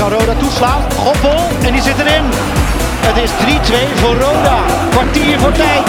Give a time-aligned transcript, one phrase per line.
[0.00, 0.92] Kan Roda toeslaan.
[0.92, 2.24] Goppel en die zit erin.
[3.06, 4.64] Het is 3-2 voor Roda.
[4.90, 5.86] Kwartier voor tijd.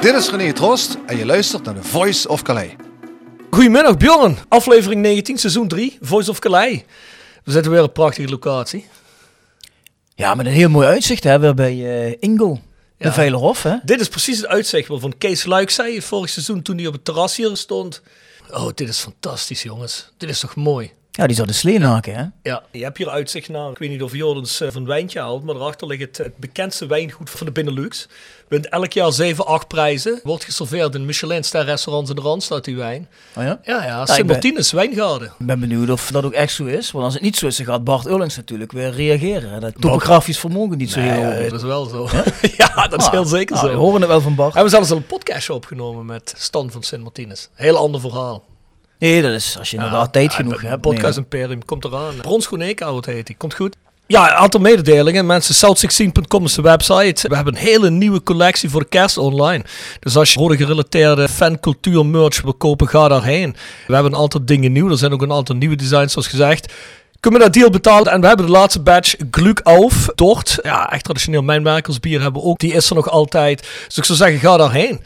[0.00, 2.70] Dit is René Trost en je luistert naar de Voice of Calais.
[3.50, 6.82] Goedemiddag Bjorn, aflevering 19, seizoen 3, Voice of Calais.
[7.44, 8.86] We zitten weer op een prachtige locatie.
[10.20, 12.60] Ja, met een heel mooi uitzicht hè, weer bij eh Ingel.
[12.98, 13.12] De Ja.
[13.12, 13.76] Veilerhof, hè?
[13.82, 17.04] Dit is precies het uitzicht waarvan Kees Luik zei vorig seizoen toen hij op het
[17.04, 18.02] terras hier stond.
[18.50, 20.12] Oh, dit is fantastisch jongens.
[20.16, 20.92] Dit is toch mooi.
[21.12, 22.24] Ja, die zou de slee naken, hè?
[22.50, 25.44] Ja, je hebt hier uitzicht naar, ik weet niet of Jordens eh, van wijntje haalt,
[25.44, 28.08] maar daarachter ligt het, het bekendste wijngoed van de Benelux.
[28.48, 30.20] Wint elk jaar 7, 8 prijzen.
[30.22, 33.08] Wordt geserveerd in Michelin-ster restaurants in de Randstad, die wijn.
[33.36, 33.60] Oh ja?
[33.62, 35.32] Ja, ja, Sint Martinus, wijngaarden.
[35.38, 36.90] Ik ben benieuwd of dat ook echt zo is.
[36.90, 39.50] Want als het niet zo is, dan gaat Bart Ullings natuurlijk weer reageren.
[39.50, 39.60] hè.
[39.60, 42.08] Dat topografisch vermogen niet zo heel hoog dat is wel zo.
[42.56, 43.72] Ja, dat is Ah, heel zeker nou, zo.
[43.72, 44.48] We horen het wel van Bart.
[44.48, 47.48] We hebben zelfs al een podcastje opgenomen met Stan van Sint Martinus.
[47.54, 48.44] Heel ander verhaal.
[49.00, 50.80] Nee, dat is als je inderdaad tijd genoeg hebt.
[50.80, 51.24] Podcast nee.
[51.24, 52.14] Imperium komt eraan.
[52.22, 53.36] Bronsgroen Eekhout heet die.
[53.36, 53.76] Komt goed.
[54.06, 55.26] Ja, een aantal mededelingen.
[55.26, 57.28] Mensen, south16.com is de website.
[57.28, 59.64] We hebben een hele nieuwe collectie voor de kerst online.
[60.00, 63.56] Dus als je rode gerelateerde fancultuur merch wil kopen, ga daarheen.
[63.86, 64.90] We hebben een aantal dingen nieuw.
[64.90, 66.72] Er zijn ook een aantal nieuwe designs, zoals gezegd.
[67.20, 70.58] Kunnen we dat deal betalen en we hebben de laatste batch Gluk Auf Dort.
[70.62, 72.58] Ja, echt traditioneel mijnwerkersbier hebben we ook.
[72.58, 73.68] Die is er nog altijd.
[73.86, 75.00] Dus ik zou zeggen, ga daarheen.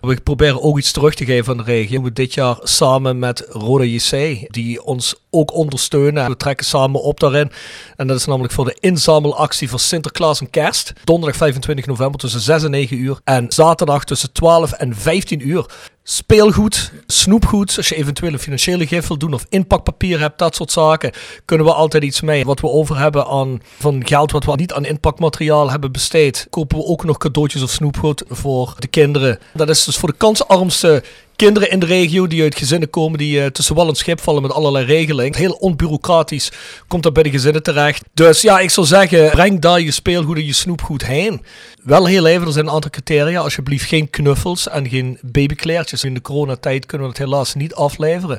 [0.00, 2.02] We proberen ook iets terug te geven aan de regio.
[2.02, 6.28] We dit jaar samen met Roda JC, die ons ook ondersteunen.
[6.28, 7.50] We trekken samen op daarin.
[7.96, 10.92] En dat is namelijk voor de inzamelactie voor Sinterklaas en Kerst.
[11.04, 13.20] Donderdag 25 november tussen 6 en 9 uur.
[13.24, 15.66] En zaterdag tussen 12 en 15 uur.
[16.08, 20.72] Speelgoed, snoepgoed, als je eventueel een financiële gift wil doen of inpakpapier hebt, dat soort
[20.72, 21.12] zaken,
[21.44, 22.44] kunnen we altijd iets mee.
[22.44, 26.78] Wat we over hebben aan van geld wat we niet aan inpakmateriaal hebben besteed, kopen
[26.78, 29.38] we ook nog cadeautjes of snoepgoed voor de kinderen.
[29.54, 31.02] Dat is dus voor de kansarmste
[31.36, 34.42] kinderen in de regio die uit gezinnen komen die eh, tussen wal en schip vallen
[34.42, 35.38] met allerlei regelingen.
[35.38, 36.52] Heel onbureaucratisch
[36.88, 38.04] komt dat bij de gezinnen terecht.
[38.14, 41.42] Dus ja, ik zou zeggen, breng daar je speelgoed en je snoepgoed heen.
[41.82, 43.40] Wel heel even, er zijn een aantal criteria.
[43.40, 46.04] Alsjeblieft geen knuffels en geen babykleertjes.
[46.04, 48.38] In de coronatijd kunnen we het helaas niet afleveren.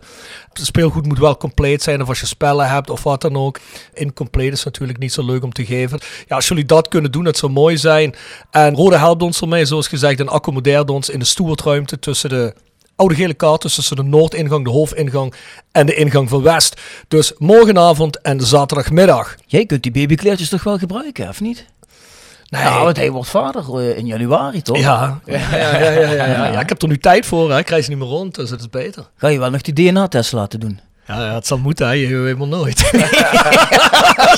[0.54, 3.60] Het speelgoed moet wel compleet zijn of als je spellen hebt of wat dan ook.
[3.94, 6.00] Incompleet is natuurlijk niet zo leuk om te geven.
[6.28, 8.16] Ja, als jullie dat kunnen doen, dat zou mooi zijn.
[8.52, 12.54] En Rode helpt ons ermee, zoals gezegd, en accommodeert ons in de stoertruimte tussen de
[12.98, 15.34] oude gele kaart dus tussen de noordingang, de hoofdingang
[15.72, 16.82] en de ingang van West.
[17.08, 19.36] Dus morgenavond en zaterdagmiddag.
[19.46, 21.66] Jij kunt die babykleertjes toch wel gebruiken, of niet?
[22.50, 22.62] Nee.
[22.62, 24.78] Ja, want hij wordt vader eh, in januari, toch?
[24.88, 26.60] Ja, ja, ja, ja, ja, ja, ja.
[26.60, 27.58] Ik heb er nu tijd voor, hè.
[27.58, 29.10] ik krijg ze niet meer rond, dus het is beter.
[29.16, 30.80] Ga je wel nog die DNA-test laten doen?
[31.08, 31.94] Ja, ja, het zal moeten, hè.
[31.94, 32.78] je weet maar nooit.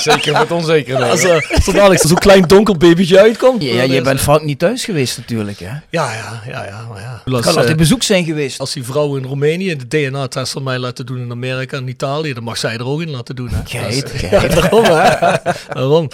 [0.00, 1.10] Zeker met onzekerheid.
[1.10, 3.62] Als, er als er dadelijk zo'n klein donker babytje uitkomt.
[3.62, 5.66] Ja, je bent vaak niet thuis geweest natuurlijk, hè?
[5.66, 6.86] Ja, ja, ja, ja.
[6.88, 7.22] Maar ja.
[7.40, 8.60] Kan eh, altijd bezoek zijn geweest.
[8.60, 12.32] als die vrouw in Roemenië de DNA-test van mij laten doen in Amerika en Italië,
[12.32, 13.48] dan mag zij er ook in laten doen.
[13.48, 13.56] Hè?
[13.56, 14.20] Dat is- geit.
[14.30, 15.10] Ja, daarom, hè.
[15.72, 16.08] daarom.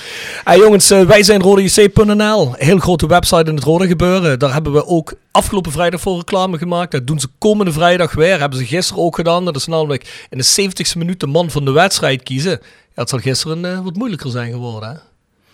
[0.45, 2.55] Hey, jongens, eh, wij zijn rodejc.nl.
[2.59, 4.39] Heel grote website in het rode gebeuren.
[4.39, 6.91] Daar hebben we ook afgelopen vrijdag voor reclame gemaakt.
[6.91, 8.39] Dat doen ze komende vrijdag weer.
[8.39, 9.45] Hebben ze gisteren ook gedaan.
[9.45, 12.51] Dat is namelijk in de 70ste minuut de man van de wedstrijd kiezen.
[12.51, 12.59] Ja,
[12.95, 14.89] het zal gisteren eh, wat moeilijker zijn geworden.
[14.89, 14.97] Hè?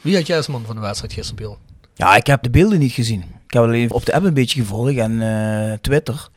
[0.01, 1.57] Wie had jij als man van de wedstrijd gisteren, Bill?
[1.95, 3.21] Ja, ik heb de beelden niet gezien.
[3.21, 6.29] Ik heb alleen op de app een beetje gevolgd en eh, Twitter.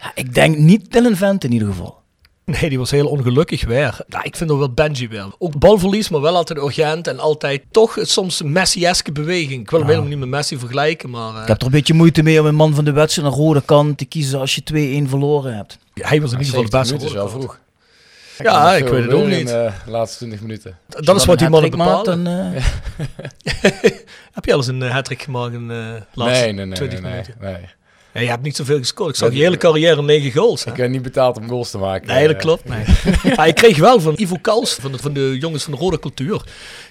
[0.00, 2.02] Ja, ik denk niet Dylan Vent in ieder geval.
[2.46, 3.98] Nee, die was heel ongelukkig weer.
[4.08, 5.34] Nou, ik vind er wel Benji wel.
[5.38, 9.60] Ook balverlies, maar wel altijd urgent en altijd toch soms een Messi-eske beweging.
[9.60, 11.94] Ik wil hem helemaal niet met Messi vergelijken, maar eh, Ik heb er een beetje
[11.94, 15.02] moeite mee om een man van de wedstrijd een rode kant te kiezen als je
[15.04, 15.78] 2-1 verloren hebt.
[15.94, 16.94] hij was in ieder geval de beste.
[16.94, 17.58] minuten is wel vroeg.
[18.38, 19.48] Ja, ik weet het ook In niet.
[19.48, 20.78] de laatste 20 minuten.
[20.86, 22.24] Dat is wat die mannen maakt, bepalen.
[22.24, 22.64] dan, eh,
[24.36, 26.74] Heb je al eens een uh, hat gemaakt in de laatste Nee, nee, nee.
[26.76, 27.34] 20 nee, nee, minuten?
[27.40, 27.68] nee.
[28.16, 29.10] Ja, je hebt niet zoveel gescoord.
[29.10, 30.64] Ik zag je hele carrière 9 goals.
[30.64, 30.70] Hè?
[30.70, 32.06] Ik werd niet betaald om goals te maken.
[32.06, 32.64] Nee, dat Eh, klopt.
[32.68, 32.84] Nee.
[33.36, 35.98] ja, ik kreeg wel van Ivo Kals, van de, van de jongens van de Rode
[35.98, 36.44] Cultuur,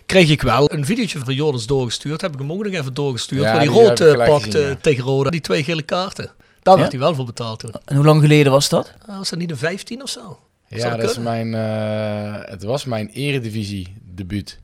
[0.06, 2.22] kreeg ik wel een videootje van Jordans doorgestuurd.
[2.22, 3.42] Heb ik hem ook nog even doorgestuurd.
[3.42, 4.76] Ja, waar die die heb rood eh, gezien, ja.
[4.82, 5.30] tegen Roda.
[5.30, 6.32] Die twee gele kaarten.
[6.62, 6.80] Daar Ja?
[6.80, 7.72] werd hij wel voor betaald toen.
[7.86, 8.94] En hoe lang geleden was dat?
[9.06, 10.40] Was dat niet een 15 of zo?
[10.68, 14.60] Ja, dat dat is mijn, eh, het was mijn eredivisie debuut.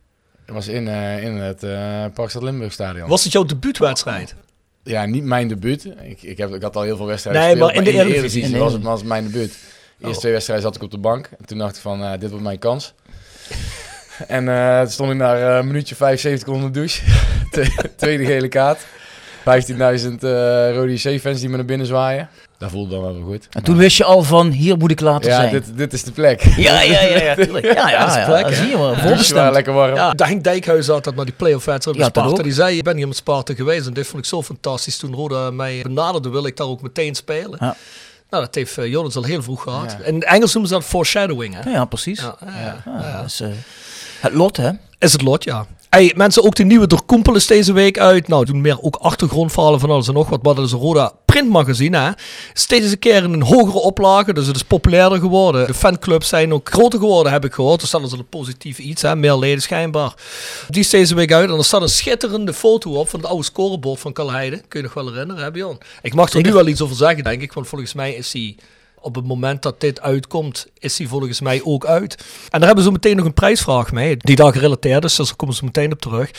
[0.45, 3.09] Het was in, eh, in het eh Parkstad Limburg stadion.
[3.09, 4.35] Was het jouw debuutwedstrijd?
[4.83, 5.85] Ja, niet mijn debuut.
[5.85, 7.75] Ik, ik, heb, ik had al heel veel wedstrijden Nee, gespeeld.
[7.75, 8.43] maar in de Eredivisie.
[8.43, 9.49] In de was het was mijn debuut.
[9.51, 9.57] De
[9.97, 10.17] eerste Oh.
[10.19, 11.29] twee wedstrijden zat ik op de bank.
[11.39, 12.93] En toen dacht ik van, eh, dit wordt mijn kans.
[14.27, 17.01] en eh, toen stond ik na eh, een minuutje 75 onder de douche.
[17.95, 18.79] Tweede gele kaart.
[18.79, 22.29] 15.000 eh Rode JC-fans die me naar binnen zwaaien.
[22.61, 23.47] Dat voelde dan wel weer goed.
[23.51, 25.51] En toen wist je al van, hier moet ik later ja, zijn.
[25.51, 26.41] dit, dit is de plek.
[26.57, 27.65] Ja, ja, ja, ja, tuurlijk.
[27.73, 28.87] Ja, ja, is ja, plek, dat zie je wel.
[28.87, 29.53] Dus waren Voorbestemd.
[29.53, 29.95] lekker warm.
[29.95, 32.39] Ja, daar ging Dijkhuis altijd naar die play-off wedstrijd met Ja, dat Sparta.
[32.39, 32.43] ook.
[32.45, 34.97] Die zei, ik ben hier met Sparta geweest en dit vond ik zo fantastisch.
[34.97, 37.57] Toen Roda mij benaderde, wil ik daar ook meteen spelen.
[37.59, 37.75] Ja.
[38.29, 39.95] Nou, dat heeft uh, Jonas al heel vroeg gehad.
[39.99, 40.05] Ja.
[40.05, 41.69] In Engels noemen ze dat foreshadowing, hè?
[41.69, 42.19] Ja, ja, precies.
[42.19, 43.17] Ja, ja, Ja, ja.
[43.17, 43.47] dat is, eh,
[44.19, 44.69] het lot, hè?
[44.99, 45.65] Is het lot, ja.
[45.95, 48.27] Hey, mensen, ook de nieuwe door Koempel is deze week uit.
[48.27, 50.43] Nou, doen meer ook achtergrondverhalen van alles en nog wat.
[50.43, 52.11] Maar dat is een Roda printmagazine, hè.
[52.53, 55.67] Steeds een keer in een hogere oplage, dus het is populairder geworden.
[55.67, 57.79] De fanclubs zijn ook groter geworden, heb ik gehoord.
[57.79, 59.15] Dus dat is een positief iets, hè.
[59.15, 60.13] Meer leden schijnbaar.
[60.69, 63.43] Die is deze week uit en er staat een schitterende foto op van het oude
[63.43, 64.61] scorebord van Kalheide.
[64.67, 65.77] Kun je nog wel herinneren, hè, Bjorn?
[66.01, 67.53] Ik mag er nu wel iets over zeggen, denk ik.
[67.53, 68.55] Want volgens mij is hij
[69.01, 72.17] op het moment dat dit uitkomt, is hij volgens mij ook uit.
[72.49, 75.35] En daar hebben zo meteen nog een prijsvraag mee, die daar gerelateerd is, dus daar
[75.35, 76.31] komen ze meteen op terug.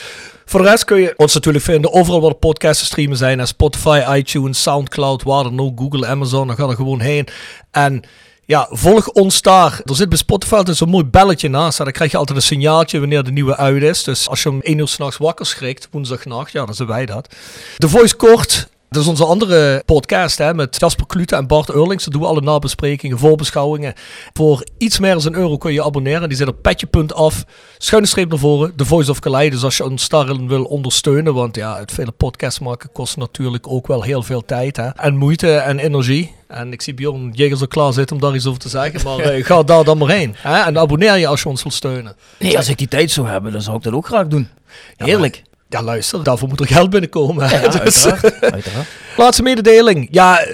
[0.45, 3.45] Voor de rest kun je ons natuurlijk vinden overal waar podcasts te streamen zijn, hè,
[3.45, 7.27] Spotify, iTunes, Soundcloud, waar dan Google, Amazon, dan ga er gewoon heen.
[7.71, 8.03] En
[8.45, 9.81] ja, volg ons daar.
[9.85, 11.77] Er zit bij Spotify zo'n mooi belletje naast.
[11.77, 11.83] hè.
[11.83, 14.03] Dan krijg je altijd een signaaltje wanneer de nieuwe uit is.
[14.03, 17.35] Dus als je om 1 uur s'nachts wakker schrikt, woensdagnacht, ja, dan zijn wij dat.
[17.77, 22.03] De Voice Kort, dat is onze andere podcast hè, met Jasper Klute en Bart Eurlings.
[22.03, 23.93] Daar doen we alle nabesprekingen, voorbeschouwingen.
[24.33, 26.29] Voor iets meer dan een euro kun je je abonneren.
[26.29, 27.43] Die zit op petje.af,
[27.77, 29.51] schuine streep naar voren, The Voice of Calais.
[29.51, 33.67] Dus als je ons daarin wil ondersteunen, want ja, het vele podcast maken kost natuurlijk
[33.67, 34.77] ook wel heel veel tijd.
[34.77, 36.35] Hè, en moeite en energie.
[36.47, 39.01] En ik zie Bjorn Jegers al klaar zitten om daar iets over te zeggen.
[39.03, 40.35] Maar eh, ga daar dan maar heen.
[40.37, 42.15] Hè, en abonneer je als je ons wilt steunen.
[42.39, 44.49] Nee, als ik die tijd zou hebben, dan zou ik dat ook graag doen.
[44.97, 45.35] Heerlijk.
[45.35, 45.51] Ja,
[45.81, 47.49] luister, daarvoor moet er geld binnenkomen.
[47.49, 48.41] Ja, Dus- uiteraard.
[48.41, 48.87] uiteraard.
[49.17, 50.07] Laatste mededeling.
[50.11, 50.45] Ja,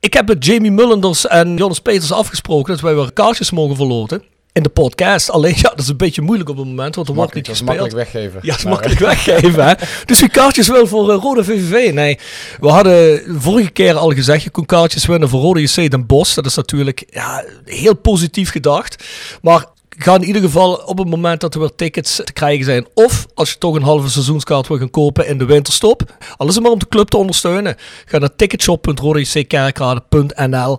[0.00, 4.22] ik heb met Jamie Mullenders en Jonas Peters afgesproken dat wij weer kaartjes mogen verloten.
[4.52, 5.30] In de podcast.
[5.30, 7.66] Alleen, ja, dat is een beetje moeilijk op het moment, want er wordt niet Makkelijk,
[7.66, 8.12] dat is gespeeld.
[8.12, 8.40] makkelijk weggeven.
[8.42, 9.74] Ja, dat is Maar, makkelijk weggeven, hè.
[10.06, 11.92] Dus wie kaartjes wil voor uh, Rode VVV?
[11.92, 12.18] Nee,
[12.60, 16.34] we hadden vorige keer al gezegd, je kon kaartjes winnen voor Rode JC Den Bosch.
[16.34, 19.04] Dat is natuurlijk ja, heel positief gedacht.
[19.42, 19.64] Maar
[19.96, 22.86] ga in ieder geval op het moment dat er weer tickets te krijgen zijn.
[22.94, 26.16] Of als je toch een halve seizoenskaart wil gaan kopen in de winterstop.
[26.36, 27.76] Al is het maar om de club te ondersteunen.
[28.04, 30.78] Ga naar ticketshop.rodejckerkrade.nl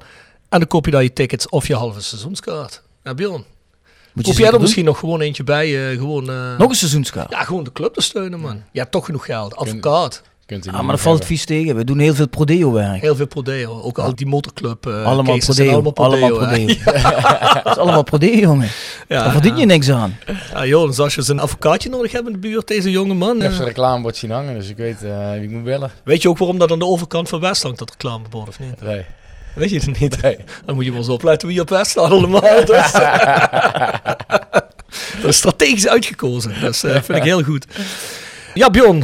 [0.49, 2.81] en dan koop je daar je tickets of je halve seizoenskaart.
[3.03, 3.43] Ja, Bjorn.
[4.13, 5.89] Moet je Koop jij er misschien nog gewoon eentje bij?
[5.91, 6.57] eh, gewoon, eh.
[6.57, 7.31] Nog een seizoenskaart.
[7.31, 8.63] ja, gewoon de club te steunen, man.
[8.71, 9.55] Je hebt toch genoeg geld.
[9.55, 10.21] Advocaat.
[10.45, 11.75] Kunt niet maar dat valt vies tegen.
[11.75, 13.01] We doen heel veel prodeo-werk.
[13.01, 13.81] Heel veel prodeo.
[13.81, 14.87] Ook al die motorclub.
[14.87, 15.71] eh allemaal prodeo.
[15.71, 16.39] Allemaal prodeo.
[17.63, 18.69] Dat is allemaal prodeo, jongen.
[19.07, 20.17] Ja, Daar verdien je niks aan.
[20.53, 23.13] Ja, joh, dus als je eens een advocaatje nodig hebt in de buurt, deze jonge
[23.13, 23.35] man.
[23.35, 25.91] Ik heb eh, zijn reclamebord zien hangen, dus ik weet eh, wie ik moet bellen.
[26.03, 28.81] weet je ook waarom dat aan de overkant van West hangt, dat reclamebord of niet?
[28.81, 29.05] Nee.
[29.55, 30.21] Weet je het niet?
[30.21, 30.37] Nee.
[30.65, 32.65] Dan moet je wel eens opletten wie op West staat allemaal.
[32.65, 32.91] Dus.
[35.21, 36.61] dat is strategisch uitgekozen.
[36.61, 37.65] Dat eh, vind ik heel goed.
[38.53, 39.03] Ja, Bjorn.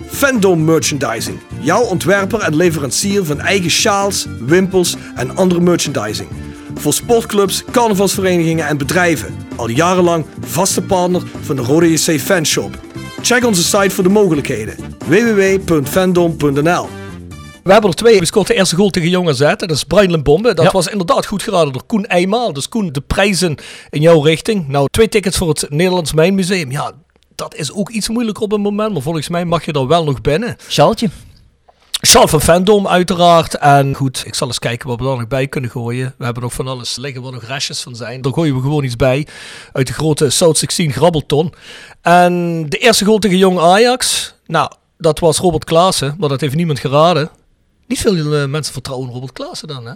[0.11, 1.39] Fandom Merchandising.
[1.59, 6.29] Jouw ontwerper en leverancier van eigen sjaals, wimpels en andere merchandising.
[6.75, 9.35] Voor sportclubs, carnavalsverenigingen en bedrijven.
[9.55, 12.77] Al jarenlang vaste partner van de Rode JC Fanshop.
[13.21, 14.75] Check onze site voor de mogelijkheden.
[15.07, 16.89] www.fandom.nl
[17.63, 18.19] We hebben er twee.
[18.19, 19.39] We scoort de eerste goal tegen Jong AZ.
[19.39, 20.53] Dat is Brian Limbombe.
[20.53, 20.71] Dat Ja.
[20.71, 22.53] was inderdaad goed geraden door Koen Eijmaal.
[22.53, 23.55] Dus Koen, de prijzen
[23.89, 24.67] in jouw richting.
[24.67, 26.71] Nou, twee tickets voor het Nederlands Mijnmuseum.
[26.71, 26.91] Ja,
[27.41, 28.93] dat is ook iets moeilijker op een moment.
[28.93, 30.55] Maar volgens mij mag je er wel nog binnen.
[30.67, 31.09] Sjaaltje.
[32.05, 33.57] Sjaal van Fandom uiteraard.
[33.57, 36.13] En goed, ik zal eens kijken wat we er nog bij kunnen gooien.
[36.17, 38.21] We hebben nog van alles liggen waar nog restjes van zijn.
[38.21, 39.27] Daar gooien we gewoon iets bij.
[39.73, 41.53] Uit de grote South 16 grabbelton.
[42.01, 44.33] En de eerste goal tegen Jong Ajax.
[44.45, 46.15] Nou, dat was Robert Klaassen.
[46.19, 47.29] Maar dat heeft niemand geraden.
[47.87, 49.93] Niet veel eh, mensen vertrouwen Robert Klaassen dan, hè?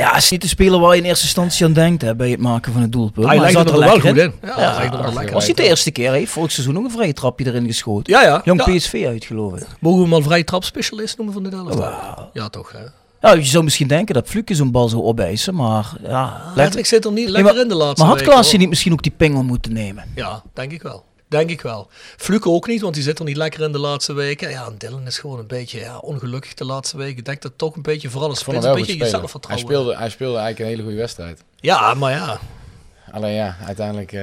[0.00, 2.40] Ja, is niet de speler waar je in eerste instantie aan denkt hè, bij het
[2.40, 3.26] maken van het doelpunt.
[3.28, 4.32] Hij zat er wel goed in.
[4.42, 6.84] Ja, Ja, hij er lekker Was niet de eerste keer, hij heeft vorig seizoen ook
[6.84, 8.12] een vrije trapje erin geschoten.
[8.12, 8.40] Ja, ja.
[8.44, 8.74] Jong Ja.
[8.76, 9.66] PSV uit, geloof ik.
[9.80, 11.76] Mogen we hem al vrij trapspecialist noemen van de?
[11.76, 12.30] Wauw.
[12.32, 12.78] Ja, toch, hè?
[13.20, 16.42] Nou, je zou misschien denken dat Fluke zo'n bal zou opeisen, maar ja.
[16.54, 18.92] Letterlijk zit er niet Nee, lekker maar- in de laatste maar had Klaasje niet misschien
[18.92, 20.04] ook die pingel moeten nemen?
[20.14, 21.04] Ja, denk ik wel.
[21.30, 21.88] Denk ik wel.
[22.16, 24.50] Fluke ook niet, want die zit er niet lekker in de laatste weken.
[24.50, 27.18] Ja, en Dylan is gewoon een beetje ja, ongelukkig de laatste weken.
[27.18, 28.86] Ik denk dat toch een beetje vooral hem een beetje spelen.
[28.86, 29.66] Hij jezelfvertrouwen.
[29.66, 31.42] speelde, hij speelde eigenlijk een hele goede wedstrijd.
[31.56, 32.40] Ja, maar ja.
[33.12, 34.12] Alleen ja, uiteindelijk...
[34.12, 34.20] eh,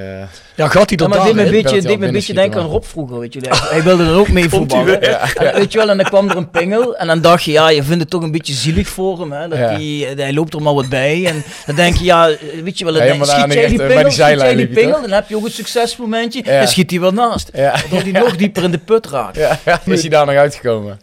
[0.54, 2.60] Ja, gaat hij Ja, er maar dit me een beetje, dit me een beetje denken
[2.60, 3.40] aan Rob vroeger, weet je.
[3.48, 5.02] Hij, hij wilde er ook mee voetballen.
[5.02, 7.68] En, weet je wel, en dan kwam er een pingel en dan dacht je, ja,
[7.68, 9.32] je vindt het toch een beetje zielig voor hem.
[9.32, 9.68] Hè, dat Ja.
[9.68, 12.30] hij, hij loopt er maar wat bij en dan denk je, ja,
[12.64, 15.10] weet je wel, dan schiet jij die die pingel, die schiet jij die pingel, dan
[15.10, 16.58] heb je ook een succesmomentje, Ja.
[16.58, 17.50] dan schiet hij wel naast.
[17.54, 19.36] ja, Dat hij nog dieper in de put raakt.
[19.36, 21.00] ja, ja, is hij daar nog uitgekomen?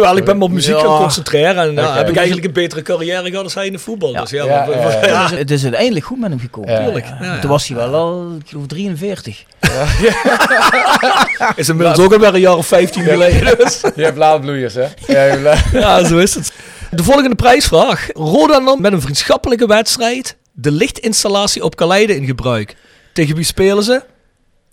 [0.00, 0.80] Jawel, ik ben me op muziek Ja.
[0.80, 1.56] gaan concentreren.
[1.56, 1.96] En ja, Oké.
[1.96, 4.12] heb ik eigenlijk een betere carrière gehad als hij in de voetbal.
[4.12, 4.20] Ja.
[4.20, 5.06] Dus ja, Ja, maar- ja, ja.
[5.06, 5.22] ja.
[5.22, 6.70] Het is- Het is uiteindelijk goed met hem gekomen.
[6.72, 6.82] Ja.
[6.84, 7.06] Tuurlijk.
[7.06, 7.38] Ja, ja.
[7.38, 9.44] Toen was hij wel al, ik geloof, 43.
[11.56, 13.58] Is inmiddels ook alweer een jaar of 15 geleden.
[13.58, 13.80] Dus.
[13.94, 14.86] Je hebt laadbloeiers, hè?
[15.72, 16.52] Ja, zo is het.
[16.90, 18.06] De volgende prijsvraag.
[18.12, 22.76] Roda nam met een vriendschappelijke wedstrijd de lichtinstallatie op Kaleide in gebruik.
[23.12, 24.02] Tegen wie spelen ze?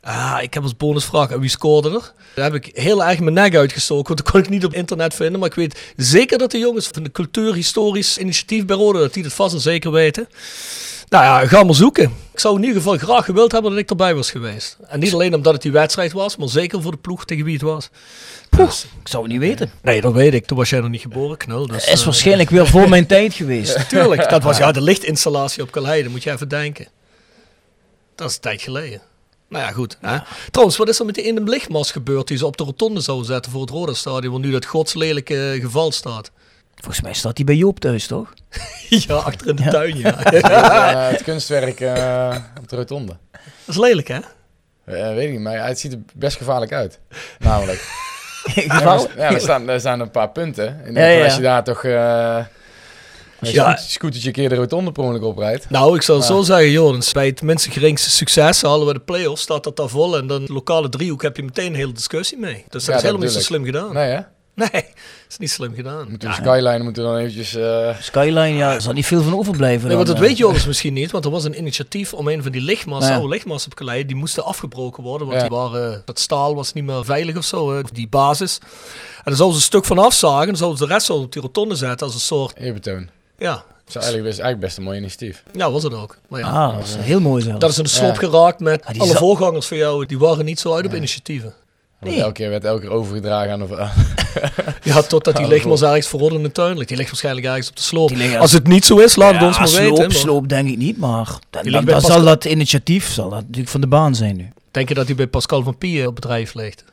[0.04, 1.30] Ah, ik heb als bonusvraag.
[1.32, 2.14] En wie scoorde er?
[2.36, 5.14] Daar heb ik heel erg mijn nek uitgestoken, want dat kon ik niet op internet
[5.14, 5.40] vinden.
[5.40, 9.34] Maar ik weet zeker dat de jongens van de Cultuurhistorisch Initiatief bij dat die het
[9.34, 10.28] vast en zeker weten.
[11.10, 12.04] Nou ja, ga maar zoeken.
[12.34, 14.78] Ik zou in ieder geval graag gewild hebben dat ik erbij was geweest.
[14.88, 17.54] En niet alleen omdat het die wedstrijd was, maar zeker voor de ploeg tegen wie
[17.54, 17.90] het was.
[18.50, 19.72] Dus- Ik zou het niet weten.
[19.82, 20.46] nee, dat weet ik.
[20.46, 21.68] Toen was jij nog niet geboren, knul.
[21.68, 23.90] Dus, is eh, waarschijnlijk weer voor mijn tijd geweest.
[23.90, 26.88] Tuurlijk, dat was ja, de lichtinstallatie op Kaleide, moet je even denken.
[28.16, 29.02] Dat is een tijd geleden.
[29.54, 29.98] Nou ja, goed.
[30.02, 30.18] Hè?
[30.52, 33.26] Trouwens, wat is er met die ene lichtmast gebeurd die ze op de rotonde zouden
[33.26, 36.32] zetten voor het Roda Stadion, waar nu dat godslelijke eh, geval staat?
[36.76, 38.34] Volgens mij staat hij bij Joop thuis, toch?
[38.90, 40.24] ja, achter in de tuin, ja.
[40.24, 43.18] Eh, het kunstwerk eh, op de rotonde.
[43.32, 43.42] dat
[43.76, 44.20] is lelijk, hè?
[44.86, 47.00] Eh, weet ik niet, maar het ziet er best gevaarlijk uit.
[47.40, 47.82] Namelijk.
[48.56, 50.86] Ja, maar- ja, er, staan, er staan een paar punten.
[50.86, 51.24] En Ja, ja.
[51.24, 51.84] als je daar toch...
[51.84, 52.46] eh
[53.52, 53.76] Ja.
[53.78, 55.70] scootertje een keer de rotonde per ongeluk oprijdt.
[55.70, 57.12] Nou, ik zou het zo zeggen, Jorens.
[57.12, 60.18] Bij het minste geringste succes halen we de play-offs, staat dat daar vol.
[60.18, 62.54] En dan de lokale driehoek heb je meteen een hele discussie mee.
[62.54, 63.94] Dus dat Ja, is dat helemaal niet zo slim gedaan.
[63.94, 64.20] Nee, hè?
[64.56, 64.70] Nee,
[65.30, 66.10] is niet slim gedaan.
[66.10, 67.56] Moeten we Skyline moeten we dan eventjes...
[67.56, 69.80] eh, Skyline, ja, er zal niet veel van overblijven.
[69.88, 70.22] Nee, dan, want dat eh.
[70.24, 73.18] weet Joris misschien niet, want er was een initiatief om een van die lichtmassen, Ja.
[73.18, 75.48] oude lichtmassen op die moesten afgebroken worden, want Ja.
[75.48, 78.60] die waren, dat staal was niet meer veilig of zo, hè, die basis.
[78.62, 78.70] En
[79.24, 81.42] dan zouden ze een stuk van afzagen, dan zouden ze de rest zo op die
[81.42, 83.10] rotonde zetten als een soort, eerbetoon.
[83.44, 83.54] Ja,
[83.86, 85.44] Dat is eigenlijk best, eigenlijk best een mooi initiatief.
[85.54, 86.18] ja was het ook.
[86.28, 87.60] Maar ja, Ah, dat is heel mooi zelfs.
[87.60, 88.20] dat is in de slop Ja.
[88.30, 91.54] geraakt met Ah, alle voorgangers van jou, die waren niet zo uit op initiatieven.
[92.00, 93.88] Want Elke keer werd elke keer overgedragen aan de...
[94.84, 96.88] Ja, totdat die lichtmas ergens verrodden in de tuin ligt.
[96.88, 98.10] Die ligt waarschijnlijk ergens op de sloop.
[98.10, 100.12] Liggen- Als het niet zo is, laat het ons maar sloop, weten.
[100.12, 103.82] sloop denk ik niet, maar dan, ligt dan, zal dat initiatief zal dat natuurlijk van
[103.82, 104.50] de baan zijn nu.
[104.72, 106.84] Denk je dat hij bij Pascal van Pie op bedrijf ligt?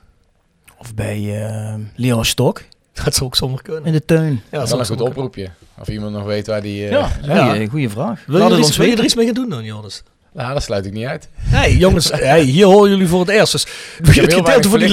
[0.78, 2.62] Of bij eh Leon Stok
[3.04, 3.85] Dat zou ook zomaar kunnen.
[3.85, 4.42] in de tuin.
[4.50, 5.12] Ja, dat is wel een goed kunnen.
[5.14, 5.50] oproepje.
[5.78, 6.85] Of iemand nog weet waar die...
[6.85, 7.66] eh, Ja, Ja.
[7.66, 8.21] goeie vraag.
[8.26, 10.02] Wil je, er iets, wil je er iets mee gaan doen dan, Joris?
[10.33, 11.28] Nou, dat sluit ik niet uit.
[11.50, 13.52] Nee, jongens, hey, hier horen jullie voor het eerst.
[13.52, 13.71] Dus Ik
[14.07, 14.88] het heb heel gedeelte die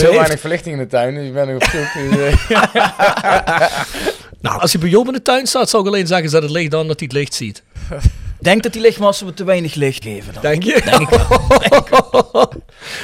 [0.00, 0.18] heel heeft.
[0.20, 2.10] weinig verlichting in de tuin, dus ik ben nog op zoek.
[2.10, 3.62] Dus, eh,
[4.40, 6.50] Nou, als hij bij Job in de tuin staat, zou ik alleen zeggen, zet het
[6.50, 7.62] licht aan dat hij het licht ziet.
[8.40, 10.32] Ik denk dat die lichtmassen we te weinig licht geven.
[10.32, 10.42] Dan.
[10.42, 10.82] Denk je?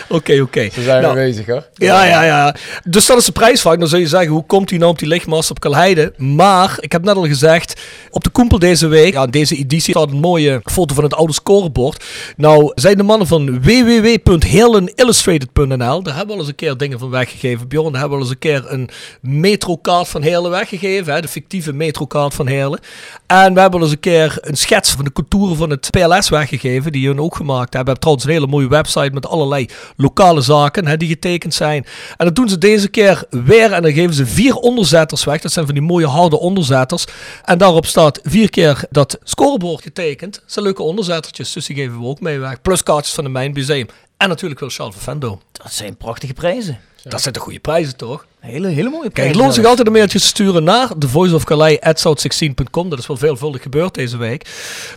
[0.09, 0.69] Oké, oké.
[0.73, 1.69] zo zijn Nou, we bezig, hoor.
[1.75, 2.55] Ja, ja, ja.
[2.85, 3.77] Dus dat is de prijsvraag.
[3.77, 6.13] Dan zul je zeggen, hoe komt hij nou op die lichtmast op Kalheide?
[6.17, 10.11] Maar, ik heb net al gezegd, op de Koempel deze week, ja, deze editie, staat
[10.11, 12.05] een mooie foto van het oude scorebord.
[12.37, 17.11] Nou, zijn de mannen van www.heerlenillustrated.nl, daar hebben we al eens een keer dingen van
[17.11, 17.69] weggegeven.
[17.69, 18.89] Bjorn, daar hebben we al eens een keer een
[19.21, 22.81] metrokaart van Heerlen weggegeven, hè, de fictieve metrokaart van Heerlen.
[23.27, 26.29] En we hebben al eens een keer een schets van de contouren van het PLS
[26.29, 27.77] weggegeven, die hun ook gemaakt hebben.
[27.77, 31.87] Hebben trouwens een hele mooie website met allerlei lokale zaken hè, die getekend zijn.
[32.17, 35.41] En dat doen ze deze keer weer en dan geven ze vier onderzetters weg.
[35.41, 37.05] Dat zijn van die mooie harde onderzetters.
[37.45, 40.35] En daarop staat vier keer dat scorebord getekend.
[40.35, 42.63] Dat zijn leuke onderzettertjes, dus die geven we ook mee weg.
[42.63, 45.41] Plus kaartjes van de Mijnmuseum En natuurlijk wel Charles Fendo.
[45.53, 46.79] Dat zijn prachtige prijzen.
[47.09, 48.27] Dat zijn de goede prijzen, toch?
[48.41, 49.35] Hele, hele mooie Kijk, prijzen.
[49.35, 52.89] het loont zich altijd een mailtje te sturen naar thevoiceofcalais.south16.com.
[52.91, 54.47] Dat is wel veelvuldig gebeurd deze week.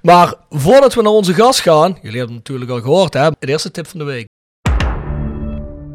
[0.02, 3.30] Maar voordat we naar onze gast gaan, jullie hebben het natuurlijk al gehoord, hè?
[3.40, 4.28] De eerste tip van de week.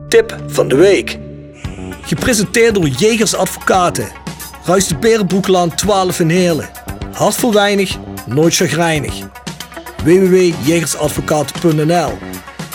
[0.08, 1.18] Tip van de week.
[2.02, 4.08] Gepresenteerd door Jegers Advocaten.
[4.64, 6.70] Ruist de Berenbroeklaan 12 in Heerlen.
[7.12, 9.14] Hart voor weinig, nooit chagrijnig.
[10.04, 12.12] www.jegersadvocaten.nl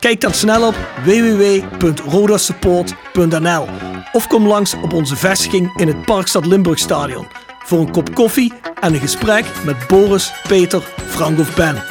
[0.00, 3.66] Kijk dan snel op www.rodasupport.nl
[4.12, 7.26] of kom langs op onze vestiging in het Parkstad Limburgstadion
[7.64, 11.82] voor een kop koffie en een gesprek met Boris, Peter, Frank of Ben.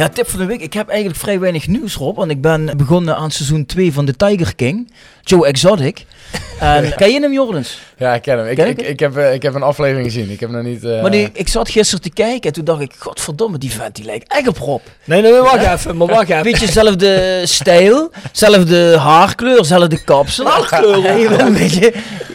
[0.00, 0.60] Ja, tip van de week.
[0.60, 2.16] Ik heb eigenlijk vrij weinig nieuws, Rob.
[2.16, 4.92] Want ik ben begonnen aan seizoen 2 van The Tiger King.
[5.22, 6.04] Joe Exotic.
[6.60, 7.78] En, ken je hem, Jordens?
[7.98, 8.46] Ja, ik ken hem.
[8.46, 10.30] Ik, Ken ik, heb, eh, ik heb een aflevering gezien.
[10.30, 10.84] Ik heb nog niet...
[10.84, 12.92] eh, Maar die, ik zat gisteren te kijken en toen dacht ik...
[12.98, 14.80] Godverdomme, die vent die lijkt echt op Rob.
[15.04, 16.42] Nee, nee, nee, wacht even, maar wacht even.
[16.42, 20.46] Beetje dezelfde stijl, zelfde haarkleur, zelfde kapsel.
[20.46, 20.98] Haarkleur,
[21.30, 21.92] Ja, een beetje...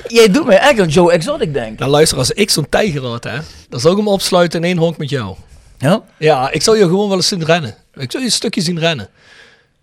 [0.08, 1.76] Jij doet mij echt aan Joe Exotic denken.
[1.78, 3.38] Nou luister, als ik zo'n tijger had, hè,
[3.70, 5.36] dan zou ik hem opsluiten in één honk met jou.
[5.78, 6.02] Ja?
[6.18, 7.76] Ja, ik zou je gewoon wel eens zien rennen.
[7.94, 9.08] Ik zou je een stukje zien rennen.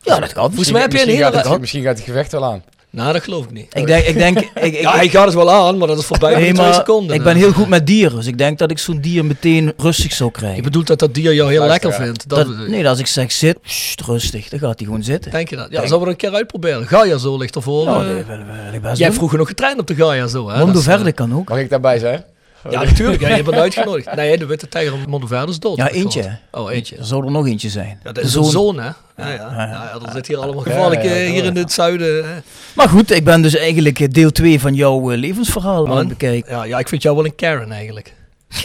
[0.02, 0.46] Ja, dat kan.
[0.48, 1.36] Volgens mij heb je een misschien, hele...
[1.36, 2.62] gaat het, re- misschien gaat het gevecht wel aan.
[2.90, 3.74] Nou, dat geloof ik niet.
[3.74, 4.06] Ik denk...
[4.06, 6.46] Ik denk ik, ik, Ja, hij gaat het wel aan, maar dat is voorbij nee,
[6.48, 7.16] in twee seconden.
[7.16, 8.16] ik ben heel goed met dieren.
[8.16, 10.62] Dus ik denk dat ik zo'n dier meteen rustig zou Ik krijgen.
[10.62, 12.06] bedoel dat dat dier jou heel Luister, lekker ja.
[12.06, 12.28] vindt.
[12.28, 15.30] Dat, Dat, nee, als ik zeg zit, sst, rustig, dan gaat hij gewoon zitten.
[15.30, 15.66] Denk je dat?
[15.70, 16.86] Ja, zullen we een keer uitproberen?
[16.86, 17.84] Gaia zo ligt ervoor.
[17.84, 20.56] Nou, wil ik best Jij vroeger nog getraind op de Gaia zo, hè?
[20.58, 21.48] Mondo Dat is, eh, Verde kan ook.
[21.48, 22.24] Mag ik daarbij zijn?
[22.70, 23.20] Ja, natuurlijk.
[23.20, 24.14] Ja, je bent uitgenodigd.
[24.14, 25.76] Nee, de witte tijger op Mondo Verde is dood.
[25.76, 26.22] Ja, eentje.
[26.22, 26.68] gehoord.
[26.68, 26.96] Oh, eentje.
[26.96, 27.88] Er zou er nog eentje zijn.
[27.88, 28.50] Ja, dat De is een zoon.
[28.52, 28.84] zoon, hè?
[29.16, 29.28] Ja, ja.
[29.34, 32.24] ja, ja, er zit hier allemaal gevaarlijk Ja, ja, eh, ja, hier in het zuiden.
[32.24, 32.34] hè.
[32.74, 35.98] Maar goed, ik ben dus eigenlijk eh, deel 2 van jouw eh, levensverhaal aan Man.
[35.98, 36.52] het bekijken.
[36.52, 38.14] Ja, ja, ik vind jou wel een Karen eigenlijk.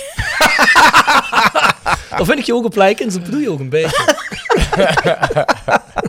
[2.17, 4.15] Dan vind ik je ook op lijken en dat bedoel je ook een beetje.